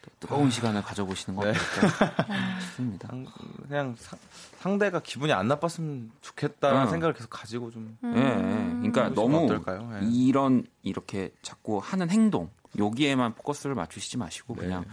또 0.00 0.10
뜨거운 0.20 0.50
시간을 0.50 0.80
가져보시는 0.82 1.36
거 1.36 1.44
네. 1.44 1.52
상- 1.52 3.26
그냥 3.68 3.94
사- 3.98 4.16
상대가 4.60 5.00
기분이 5.00 5.32
안 5.32 5.46
나빴으면 5.48 6.10
좋겠다는 6.20 6.82
어. 6.82 6.86
생각을 6.88 7.14
계속 7.14 7.28
가지고 7.30 7.70
좀 7.70 7.96
예, 8.04 8.08
예. 8.08 8.12
그러니까 8.12 9.04
해보시면 9.04 9.14
너무 9.14 9.44
어떨까요? 9.44 9.90
예. 10.02 10.06
이런 10.10 10.64
이렇게 10.82 11.32
자꾸 11.42 11.78
하는 11.82 12.10
행동 12.10 12.50
여기에만 12.76 13.34
포커스를 13.34 13.74
맞추시지 13.76 14.18
마시고 14.18 14.54
네. 14.56 14.62
그냥 14.62 14.84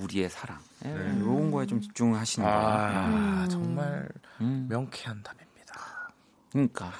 우리의 0.00 0.28
사랑 0.28 0.58
예, 0.84 0.88
네. 0.88 1.16
이런 1.18 1.50
거에 1.50 1.66
좀 1.66 1.80
집중하시는 1.80 2.46
거예요. 2.46 2.58
아, 2.60 3.06
음. 3.44 3.48
정말 3.48 4.08
음, 4.40 4.66
명쾌한 4.68 5.22
답입니다. 5.22 5.52
그러니까 6.50 6.92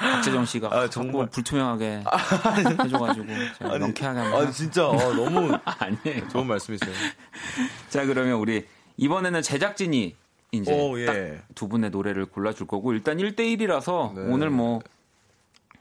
박재정 0.00 0.44
씨가 0.44 0.68
아, 0.76 0.90
정말. 0.90 1.26
불투명하게 1.30 2.02
해줘가지고 2.84 3.26
제가 3.58 3.78
명쾌하게 3.78 4.18
한번 4.18 4.46
아 4.46 4.50
진짜 4.50 4.88
어, 4.88 4.96
너무 5.14 5.56
아니에요. 5.64 6.28
좋은 6.28 6.46
말씀이세요. 6.48 6.92
자 7.88 8.04
그러면 8.04 8.34
우리 8.34 8.66
이번에는 8.96 9.40
제작진이 9.42 10.16
이제 10.52 10.72
오, 10.72 10.98
예. 11.00 11.06
딱두 11.06 11.66
분의 11.68 11.90
노래를 11.90 12.26
골라줄 12.26 12.66
거고 12.66 12.92
일단 12.92 13.16
1대1이라서 13.16 14.14
네. 14.14 14.20
오늘 14.30 14.50
뭐 14.50 14.80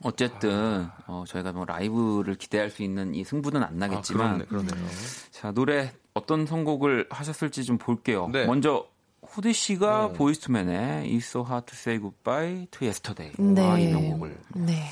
어쨌든 0.03 0.87
어, 1.07 1.25
저희가 1.27 1.51
뭐 1.51 1.65
라이브를 1.65 2.35
기대할 2.35 2.69
수 2.69 2.81
있는 2.81 3.13
이 3.13 3.23
승부는 3.23 3.61
안 3.61 3.73
아, 3.83 3.87
나겠지만 3.87 4.45
그렇네, 4.47 4.65
그러네요. 4.69 4.89
자 5.29 5.51
노래 5.51 5.91
어떤 6.13 6.45
선곡을 6.45 7.07
하셨을지 7.09 7.63
좀 7.65 7.77
볼게요. 7.77 8.29
네. 8.31 8.45
먼저 8.45 8.87
후디 9.23 9.53
씨가 9.53 10.07
네. 10.07 10.13
보이스투맨의 10.17 11.11
It's 11.11 11.25
So 11.25 11.45
Hard 11.45 11.65
to 11.67 11.75
Say 11.75 11.99
Goodbye 11.99 12.67
to 12.71 12.85
Yesterday 12.85 13.33
네. 13.37 13.61
아, 13.61 13.77
이 13.77 13.91
명곡을 13.91 14.37
네. 14.55 14.85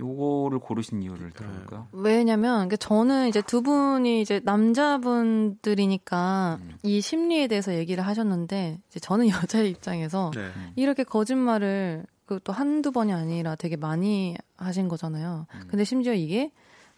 요거를 0.00 0.58
고르신 0.58 1.02
이유를 1.02 1.30
들어볼까요? 1.32 1.88
왜냐면 1.92 2.68
저는 2.78 3.28
이제 3.28 3.42
두 3.42 3.60
분이 3.62 4.22
이제 4.22 4.40
남자분들이니까 4.44 6.58
음. 6.60 6.74
이 6.82 7.00
심리에 7.00 7.46
대해서 7.46 7.74
얘기를 7.74 8.04
하셨는데 8.06 8.80
이제 8.88 9.00
저는 9.00 9.28
여자의 9.30 9.70
입장에서 9.70 10.30
네. 10.34 10.50
이렇게 10.76 11.04
거짓말을 11.04 12.04
그것도 12.26 12.52
한두 12.52 12.92
번이 12.92 13.12
아니라 13.12 13.56
되게 13.56 13.76
많이 13.76 14.36
하신 14.56 14.88
거잖아요. 14.88 15.46
음. 15.54 15.60
근데 15.68 15.84
심지어 15.84 16.14
이게 16.14 16.52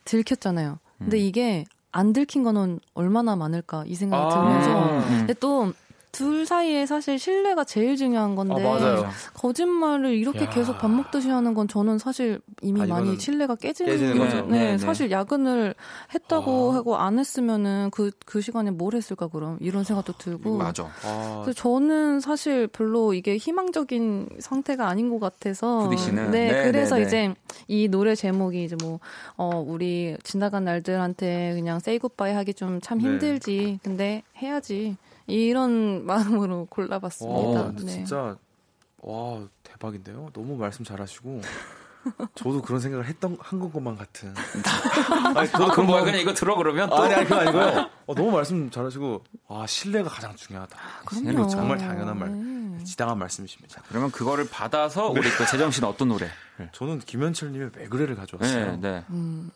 들켰잖아요. 0.04 0.78
근데 0.98 1.16
음. 1.16 1.22
이게 1.22 1.64
안 1.90 2.12
들킨 2.12 2.42
거는 2.42 2.80
얼마나 2.94 3.34
많을까 3.36 3.84
이 3.86 3.94
생각이 3.94 4.22
아, 4.22 4.28
들면서 4.28 4.98
음. 4.98 5.18
근데 5.18 5.32
또 5.34 5.72
둘 6.12 6.44
사이에 6.44 6.84
사실 6.84 7.18
신뢰가 7.18 7.64
제일 7.64 7.96
중요한 7.96 8.32
아, 8.32 8.34
건데 8.34 8.62
맞아요. 8.62 9.08
거짓말을 9.32 10.14
이렇게 10.14 10.44
야. 10.44 10.48
계속 10.50 10.76
밥 10.76 10.90
먹듯이 10.90 11.30
하는 11.30 11.54
건 11.54 11.68
저는 11.68 11.96
사실 11.96 12.38
이미 12.60 12.82
아, 12.82 12.86
많이 12.86 13.18
신뢰가 13.18 13.54
깨지는 13.56 13.92
깨지는 13.92 14.18
거- 14.18 14.24
거죠. 14.24 14.36
네, 14.42 14.58
네, 14.58 14.70
네. 14.72 14.78
사실 14.78 15.10
야근을 15.10 15.74
했다고 16.14 16.72
아. 16.72 16.74
하고 16.74 16.96
안 16.98 17.18
했으면은 17.18 17.88
그그 17.92 18.42
시간에 18.42 18.70
뭘 18.70 18.94
했을까 18.94 19.28
그럼 19.28 19.56
이런 19.62 19.84
생각도 19.84 20.12
들고 20.18 20.58
맞아. 20.58 20.84
아, 21.02 21.40
그래서 21.44 21.58
저는 21.58 22.20
사실 22.20 22.66
별로 22.66 23.14
이게 23.14 23.38
희망적인 23.38 24.28
상태가 24.38 24.88
아닌 24.88 25.08
것 25.08 25.18
같아서. 25.18 25.88
네, 25.88 26.30
네, 26.30 26.62
그래서 26.64 26.96
네, 26.96 27.00
네. 27.02 27.06
이제 27.06 27.34
이 27.68 27.88
노래 27.88 28.14
제목이 28.14 28.62
이제 28.64 28.76
뭐, 28.82 29.00
어, 29.38 29.64
우리 29.66 30.14
지나간 30.24 30.64
날들한테 30.66 31.54
그냥 31.54 31.78
세이 31.78 31.98
굿바이 32.00 32.34
하기 32.34 32.52
좀참 32.52 32.98
네. 32.98 33.04
힘들지. 33.04 33.78
근데 33.82 34.22
해야지. 34.36 34.98
이런 35.26 36.04
마음으로 36.06 36.66
골라봤습니다. 36.66 37.60
와, 37.62 37.72
네. 37.72 37.86
진짜 37.86 38.36
와 38.98 39.42
대박인데요. 39.62 40.30
너무 40.32 40.56
말씀 40.56 40.84
잘하시고 40.84 41.40
저도 42.34 42.62
그런 42.62 42.80
생각을 42.80 43.06
했던 43.06 43.36
한 43.40 43.60
것만 43.60 43.96
같은. 43.96 44.34
아니, 45.36 45.48
저도 45.50 45.66
아, 45.66 45.70
그럼 45.70 45.86
뭐야 45.86 46.00
마음- 46.00 46.04
그냥 46.06 46.20
이거 46.20 46.34
들어 46.34 46.56
그러면 46.56 46.88
또 46.90 46.96
아니 46.96 47.14
아니 47.14 47.24
그건 47.24 47.46
아니고요. 47.48 47.90
어, 48.06 48.14
너무 48.14 48.32
말씀 48.32 48.70
잘하시고 48.70 49.22
아 49.48 49.64
신뢰가 49.66 50.08
가장 50.10 50.34
중요하다. 50.34 50.76
그럼요. 51.06 51.46
정말 51.48 51.78
당연한 51.78 52.18
말. 52.18 52.30
네. 52.32 52.84
지당한 52.84 53.16
말씀이십니다. 53.18 53.80
그러면 53.88 54.10
그거를 54.10 54.48
받아서 54.50 55.08
우리 55.10 55.22
또 55.38 55.46
재정 55.46 55.70
씨는 55.70 55.88
어떤 55.88 56.08
노래? 56.08 56.28
저는 56.72 56.98
김현철님의 57.00 57.70
왜 57.76 57.86
그래를 57.88 58.16
가져왔어요. 58.16 58.72
네, 58.72 58.76
네. 58.80 59.04
음, 59.10 59.52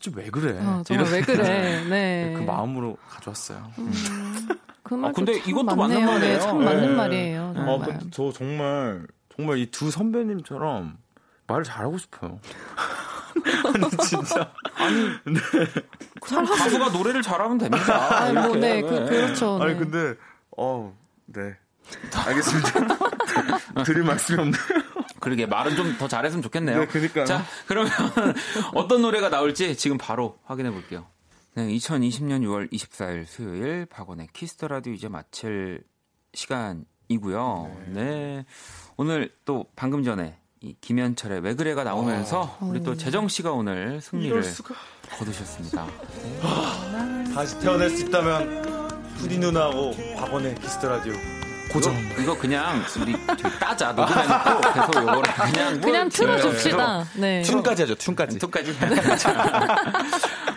도대체 0.00 0.10
왜 0.14 0.30
그래? 0.30 0.58
어, 0.64 0.82
정말 0.84 1.06
이런 1.06 1.12
왜 1.12 1.20
그래. 1.20 1.84
네. 1.88 2.34
그 2.36 2.42
마음으로 2.42 2.96
가져왔어요. 3.08 3.70
음, 3.78 3.92
그 4.82 4.94
아, 5.04 5.12
근데 5.12 5.38
참 5.38 5.50
이것도 5.50 5.76
맞네요. 5.76 6.00
맞는 6.00 6.06
말이에요. 6.06 6.34
네, 6.38 6.40
참 6.40 6.64
맞는 6.64 6.80
네. 6.88 6.94
말이에요. 6.96 7.54
아, 7.56 7.64
정말. 7.64 7.78
근데 7.88 8.06
저 8.10 8.32
정말 8.32 9.06
정말 9.36 9.58
이 9.58 9.70
두 9.70 9.90
선배님처럼 9.90 10.96
말을 11.46 11.64
잘하고 11.64 11.98
싶어요. 11.98 12.40
아니 13.64 13.90
진짜 14.08 14.50
그냥 16.20 16.44
가수가 16.44 16.88
노래를 16.90 17.22
잘하면 17.22 17.58
됩니다. 17.58 18.24
아, 18.26 18.32
뭐, 18.32 18.56
이렇게. 18.56 18.58
네, 18.58 18.82
그, 18.82 18.88
그렇죠. 19.06 19.58
아니 19.62 19.74
네. 19.74 19.78
근데 19.78 20.14
어 20.56 20.96
네. 21.26 21.56
알겠습니다. 22.26 22.96
드릴 23.84 24.02
말씀이 24.04 24.38
없네요. 24.40 24.62
그러게 25.20 25.46
말은 25.46 25.76
좀 25.76 25.98
더 25.98 26.08
잘했으면 26.08 26.42
좋겠네요. 26.42 26.80
네, 26.80 26.86
그러니까요. 26.86 27.24
자, 27.26 27.44
그러면 27.66 27.92
어떤 28.74 29.02
노래가 29.02 29.28
나올지 29.28 29.76
지금 29.76 29.98
바로 29.98 30.38
확인해 30.44 30.70
볼게요. 30.70 31.06
네, 31.54 31.66
2020년 31.68 32.42
6월 32.42 32.72
24일 32.72 33.26
수요일 33.26 33.86
박원의 33.86 34.28
Kiss 34.32 34.53
the 34.53 34.68
Radio 34.68 34.92
이제 34.92 35.08
마칠 35.08 35.82
시간이고요. 36.32 37.76
네. 37.88 38.44
오늘 38.96 39.32
또 39.44 39.66
방금 39.76 40.02
전에 40.04 40.38
이 40.62 40.74
김현철의 40.80 41.40
왜 41.40 41.54
그래가 41.54 41.84
나오면서 41.84 42.58
우리 42.60 42.82
또 42.82 42.96
재정 42.96 43.28
씨가 43.28 43.52
오늘 43.52 44.00
승리를. 44.00 44.42
거두셨습니다. 45.18 45.86
다시 47.34 47.58
태어날 47.60 47.90
수 47.90 48.06
있다면 48.06 48.88
후디 49.18 49.38
누나하고 49.38 49.92
박원의 50.18 50.54
Kiss 50.56 50.74
the 50.74 50.88
Radio 50.88 51.14
고정. 51.72 51.94
이거, 51.94 52.22
이거 52.22 52.38
그냥 52.38 52.82
우리 53.00 53.14
따자 53.60 53.92
녹음해놓고 53.92 54.60
계속 54.74 54.96
요거를 54.96 55.22
그냥 55.22 55.80
그냥 55.80 56.02
뭐 56.02 56.10
틀어줍시다. 56.10 57.04
네. 57.16 57.42
춤까지 57.42 57.82
하죠. 57.82 57.94
춤까지. 57.94 58.38
톡까지. 58.38 58.76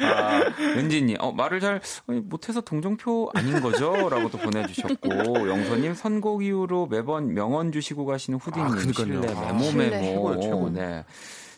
아, 0.01 0.41
은지님, 0.59 1.17
어, 1.20 1.32
말을 1.32 1.59
잘 1.59 1.82
못해서 2.07 2.61
동정표 2.61 3.30
아닌 3.36 3.61
거죠? 3.61 4.09
라고 4.09 4.30
또 4.30 4.38
보내주셨고, 4.38 5.49
영서님, 5.49 5.93
선곡 5.93 6.43
이후로 6.43 6.88
매번 6.88 7.34
명언 7.34 7.72
주시고 7.72 8.05
가시는 8.05 8.39
후디님, 8.39 8.68
아. 8.68 8.93
신뢰, 8.93 9.30
아, 9.30 9.53
메모. 9.53 9.72
메모. 9.72 10.05
최고예요, 10.05 10.41
최고. 10.41 10.70
네. 10.70 11.05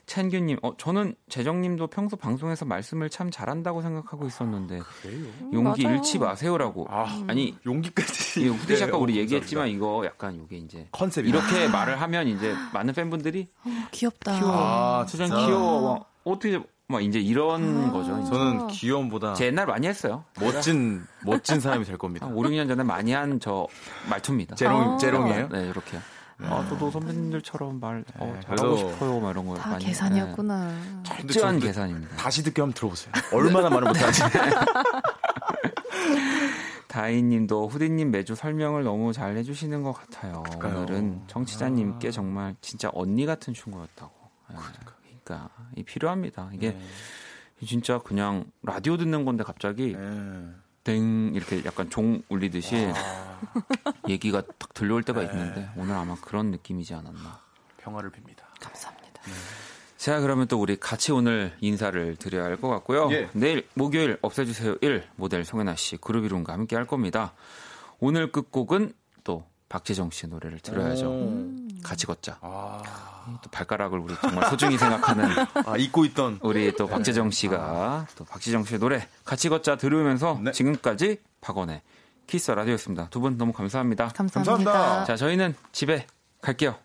찬규님, 0.06 0.58
어, 0.62 0.78
저는 0.78 1.16
재정님도 1.30 1.88
평소 1.88 2.16
방송에서 2.16 2.66
말씀을 2.66 3.10
참 3.10 3.32
잘한다고 3.32 3.82
생각하고 3.82 4.28
있었는데, 4.28 4.80
그래요? 5.01 5.26
용기 5.53 5.84
맞아요. 5.84 5.97
잃지 5.97 6.20
마세요라고. 6.20 6.88
아, 6.89 7.24
아니, 7.28 7.56
용기까지. 7.66 8.41
이 8.41 8.47
후디 8.47 8.78
씨 8.78 8.84
아까 8.84 8.93
네, 8.93 8.97
우리 9.03 9.14
어, 9.14 9.22
얘기했지만. 9.22 9.68
이거 9.70 10.03
약간 10.06 10.36
이게 10.45 10.58
이제, 10.58 10.88
컨셉이 10.91 11.28
이렇게 11.30 11.68
말을 11.68 11.99
하면 12.01 12.28
이제 12.28 12.53
많은 12.74 12.93
팬분들이 12.93 13.47
귀엽다. 13.91 14.39
귀여워. 14.39 14.53
아, 14.56 15.06
진짜. 15.08 15.26
귀여워. 15.36 16.06
어떻게 16.24 16.60
막 16.88 17.01
이제 17.03 17.20
이런 17.20 17.91
거죠. 17.91 18.20
이제. 18.22 18.30
저는 18.30 18.68
귀여움보다 18.68 19.34
제 19.34 19.47
옛날 19.47 19.66
많이 19.66 19.88
했어요. 19.88 20.24
멋진 20.39 21.03
멋진 21.24 21.60
사람이 21.60 21.84
될 21.86 21.97
겁니다. 21.97 22.28
한 22.28 22.34
5, 22.36 22.41
6년 22.43 22.68
전에 22.68 22.84
많이 22.84 23.12
한 23.12 23.39
저 23.39 23.68
말투입니다. 24.08 24.56
제롱 24.56 24.93
아. 24.93 24.97
제롱이에요? 24.97 25.49
네, 25.49 25.68
이렇게. 25.68 25.97
아, 26.39 26.65
저도 26.69 26.91
선배님들처럼 26.91 27.79
말 27.79 28.03
어, 28.17 28.25
네, 28.33 28.39
잘하고 28.41 28.75
싶어요. 28.77 29.19
막 29.21 29.31
이런 29.31 29.47
거 29.47 29.55
다 29.55 29.69
많이. 29.71 29.86
계산이었구나. 29.86 30.67
네, 30.67 31.03
철저한 31.03 31.55
저도 31.55 31.67
계산입니다. 31.67 32.17
다시 32.17 32.43
듣기 32.43 32.59
한번 32.59 32.73
들어보세요. 32.73 33.13
얼마나 33.31 33.69
말을 33.69 33.88
못하는지. 33.88 34.21
다희님도 36.88 37.67
후디님 37.67 38.11
매주 38.11 38.36
설명을 38.36 38.83
너무 38.83 39.11
잘 39.13 39.36
해주시는 39.38 39.83
것 39.83 39.93
같아요. 39.93 40.43
그러니까요. 40.43 40.77
오늘은 40.77 41.21
청취자님께 41.27 42.11
정말 42.11 42.55
진짜 42.61 42.89
언니 42.93 43.25
같은 43.25 43.53
충고였다고. 43.53 44.11
예, 44.51 44.55
그러니까 45.23 45.49
이 45.75 45.83
필요합니다. 45.83 46.49
이게 46.53 46.71
네. 46.71 47.65
진짜 47.65 47.99
그냥 47.99 48.45
라디오 48.61 48.97
듣는 48.97 49.25
건데 49.25 49.43
갑자기 49.43 49.95
네. 49.97 50.49
땡 50.86 51.31
이렇게 51.33 51.65
약간 51.65 51.89
종 51.89 52.21
울리듯이 52.29 52.75
아, 52.95 53.39
얘기가 54.07 54.41
딱 54.57 54.73
들려올 54.73 55.03
때가 55.03 55.19
네. 55.21 55.25
있는데 55.25 55.69
오늘 55.75 55.95
아마 55.95 56.15
그런 56.21 56.51
느낌이지 56.51 56.93
않았나. 56.93 57.41
평화를 57.79 58.11
빕니다. 58.11 58.43
감사합니다. 58.61 59.21
자, 59.97 60.19
그러면 60.19 60.47
또 60.47 60.59
우리 60.61 60.75
같이 60.77 61.11
오늘 61.11 61.55
인사를 61.61 62.15
드려야 62.17 62.45
할 62.45 62.57
것 62.57 62.69
같고요. 62.69 63.09
예. 63.11 63.29
내일 63.33 63.67
목요일 63.73 64.17
없애주세요 64.21 64.77
1 64.81 65.07
모델 65.15 65.43
송혜나 65.43 65.75
씨 65.75 65.97
그룹 65.97 66.23
이름과 66.25 66.53
함께 66.53 66.75
할 66.75 66.86
겁니다. 66.86 67.33
오늘 67.99 68.31
끝곡은 68.31 68.93
또 69.23 69.43
박재정 69.69 70.11
씨의 70.11 70.29
노래를 70.29 70.59
들어야죠. 70.59 71.09
오. 71.09 71.55
같이 71.83 72.05
걷자. 72.05 72.38
아, 72.41 73.14
또 73.41 73.49
발가락을 73.51 73.99
우리 73.99 74.15
정말 74.21 74.49
소중히 74.49 74.78
생각하는 74.78 75.30
아, 75.65 75.78
잊고 75.78 76.05
있던 76.05 76.39
우리 76.41 76.73
또 76.76 76.88
박재정 76.88 77.32
씨가 77.32 78.07
또 78.15 78.26
박재정 78.26 78.63
씨의 78.65 78.80
노래 78.80 79.07
같이 79.23 79.49
걷자 79.49 79.76
들으면서 79.78 80.39
네. 80.43 80.51
지금까지 80.51 81.17
박원의 81.41 81.82
키스 82.28 82.51
라디오였습니다. 82.51 83.09
두 83.09 83.19
분 83.21 83.38
너무 83.38 83.53
감사합니다. 83.53 84.07
감사합니다. 84.09 84.53
감사합니다. 84.71 85.05
자, 85.05 85.15
저희는 85.15 85.55
집에 85.71 86.07
갈게요. 86.41 86.76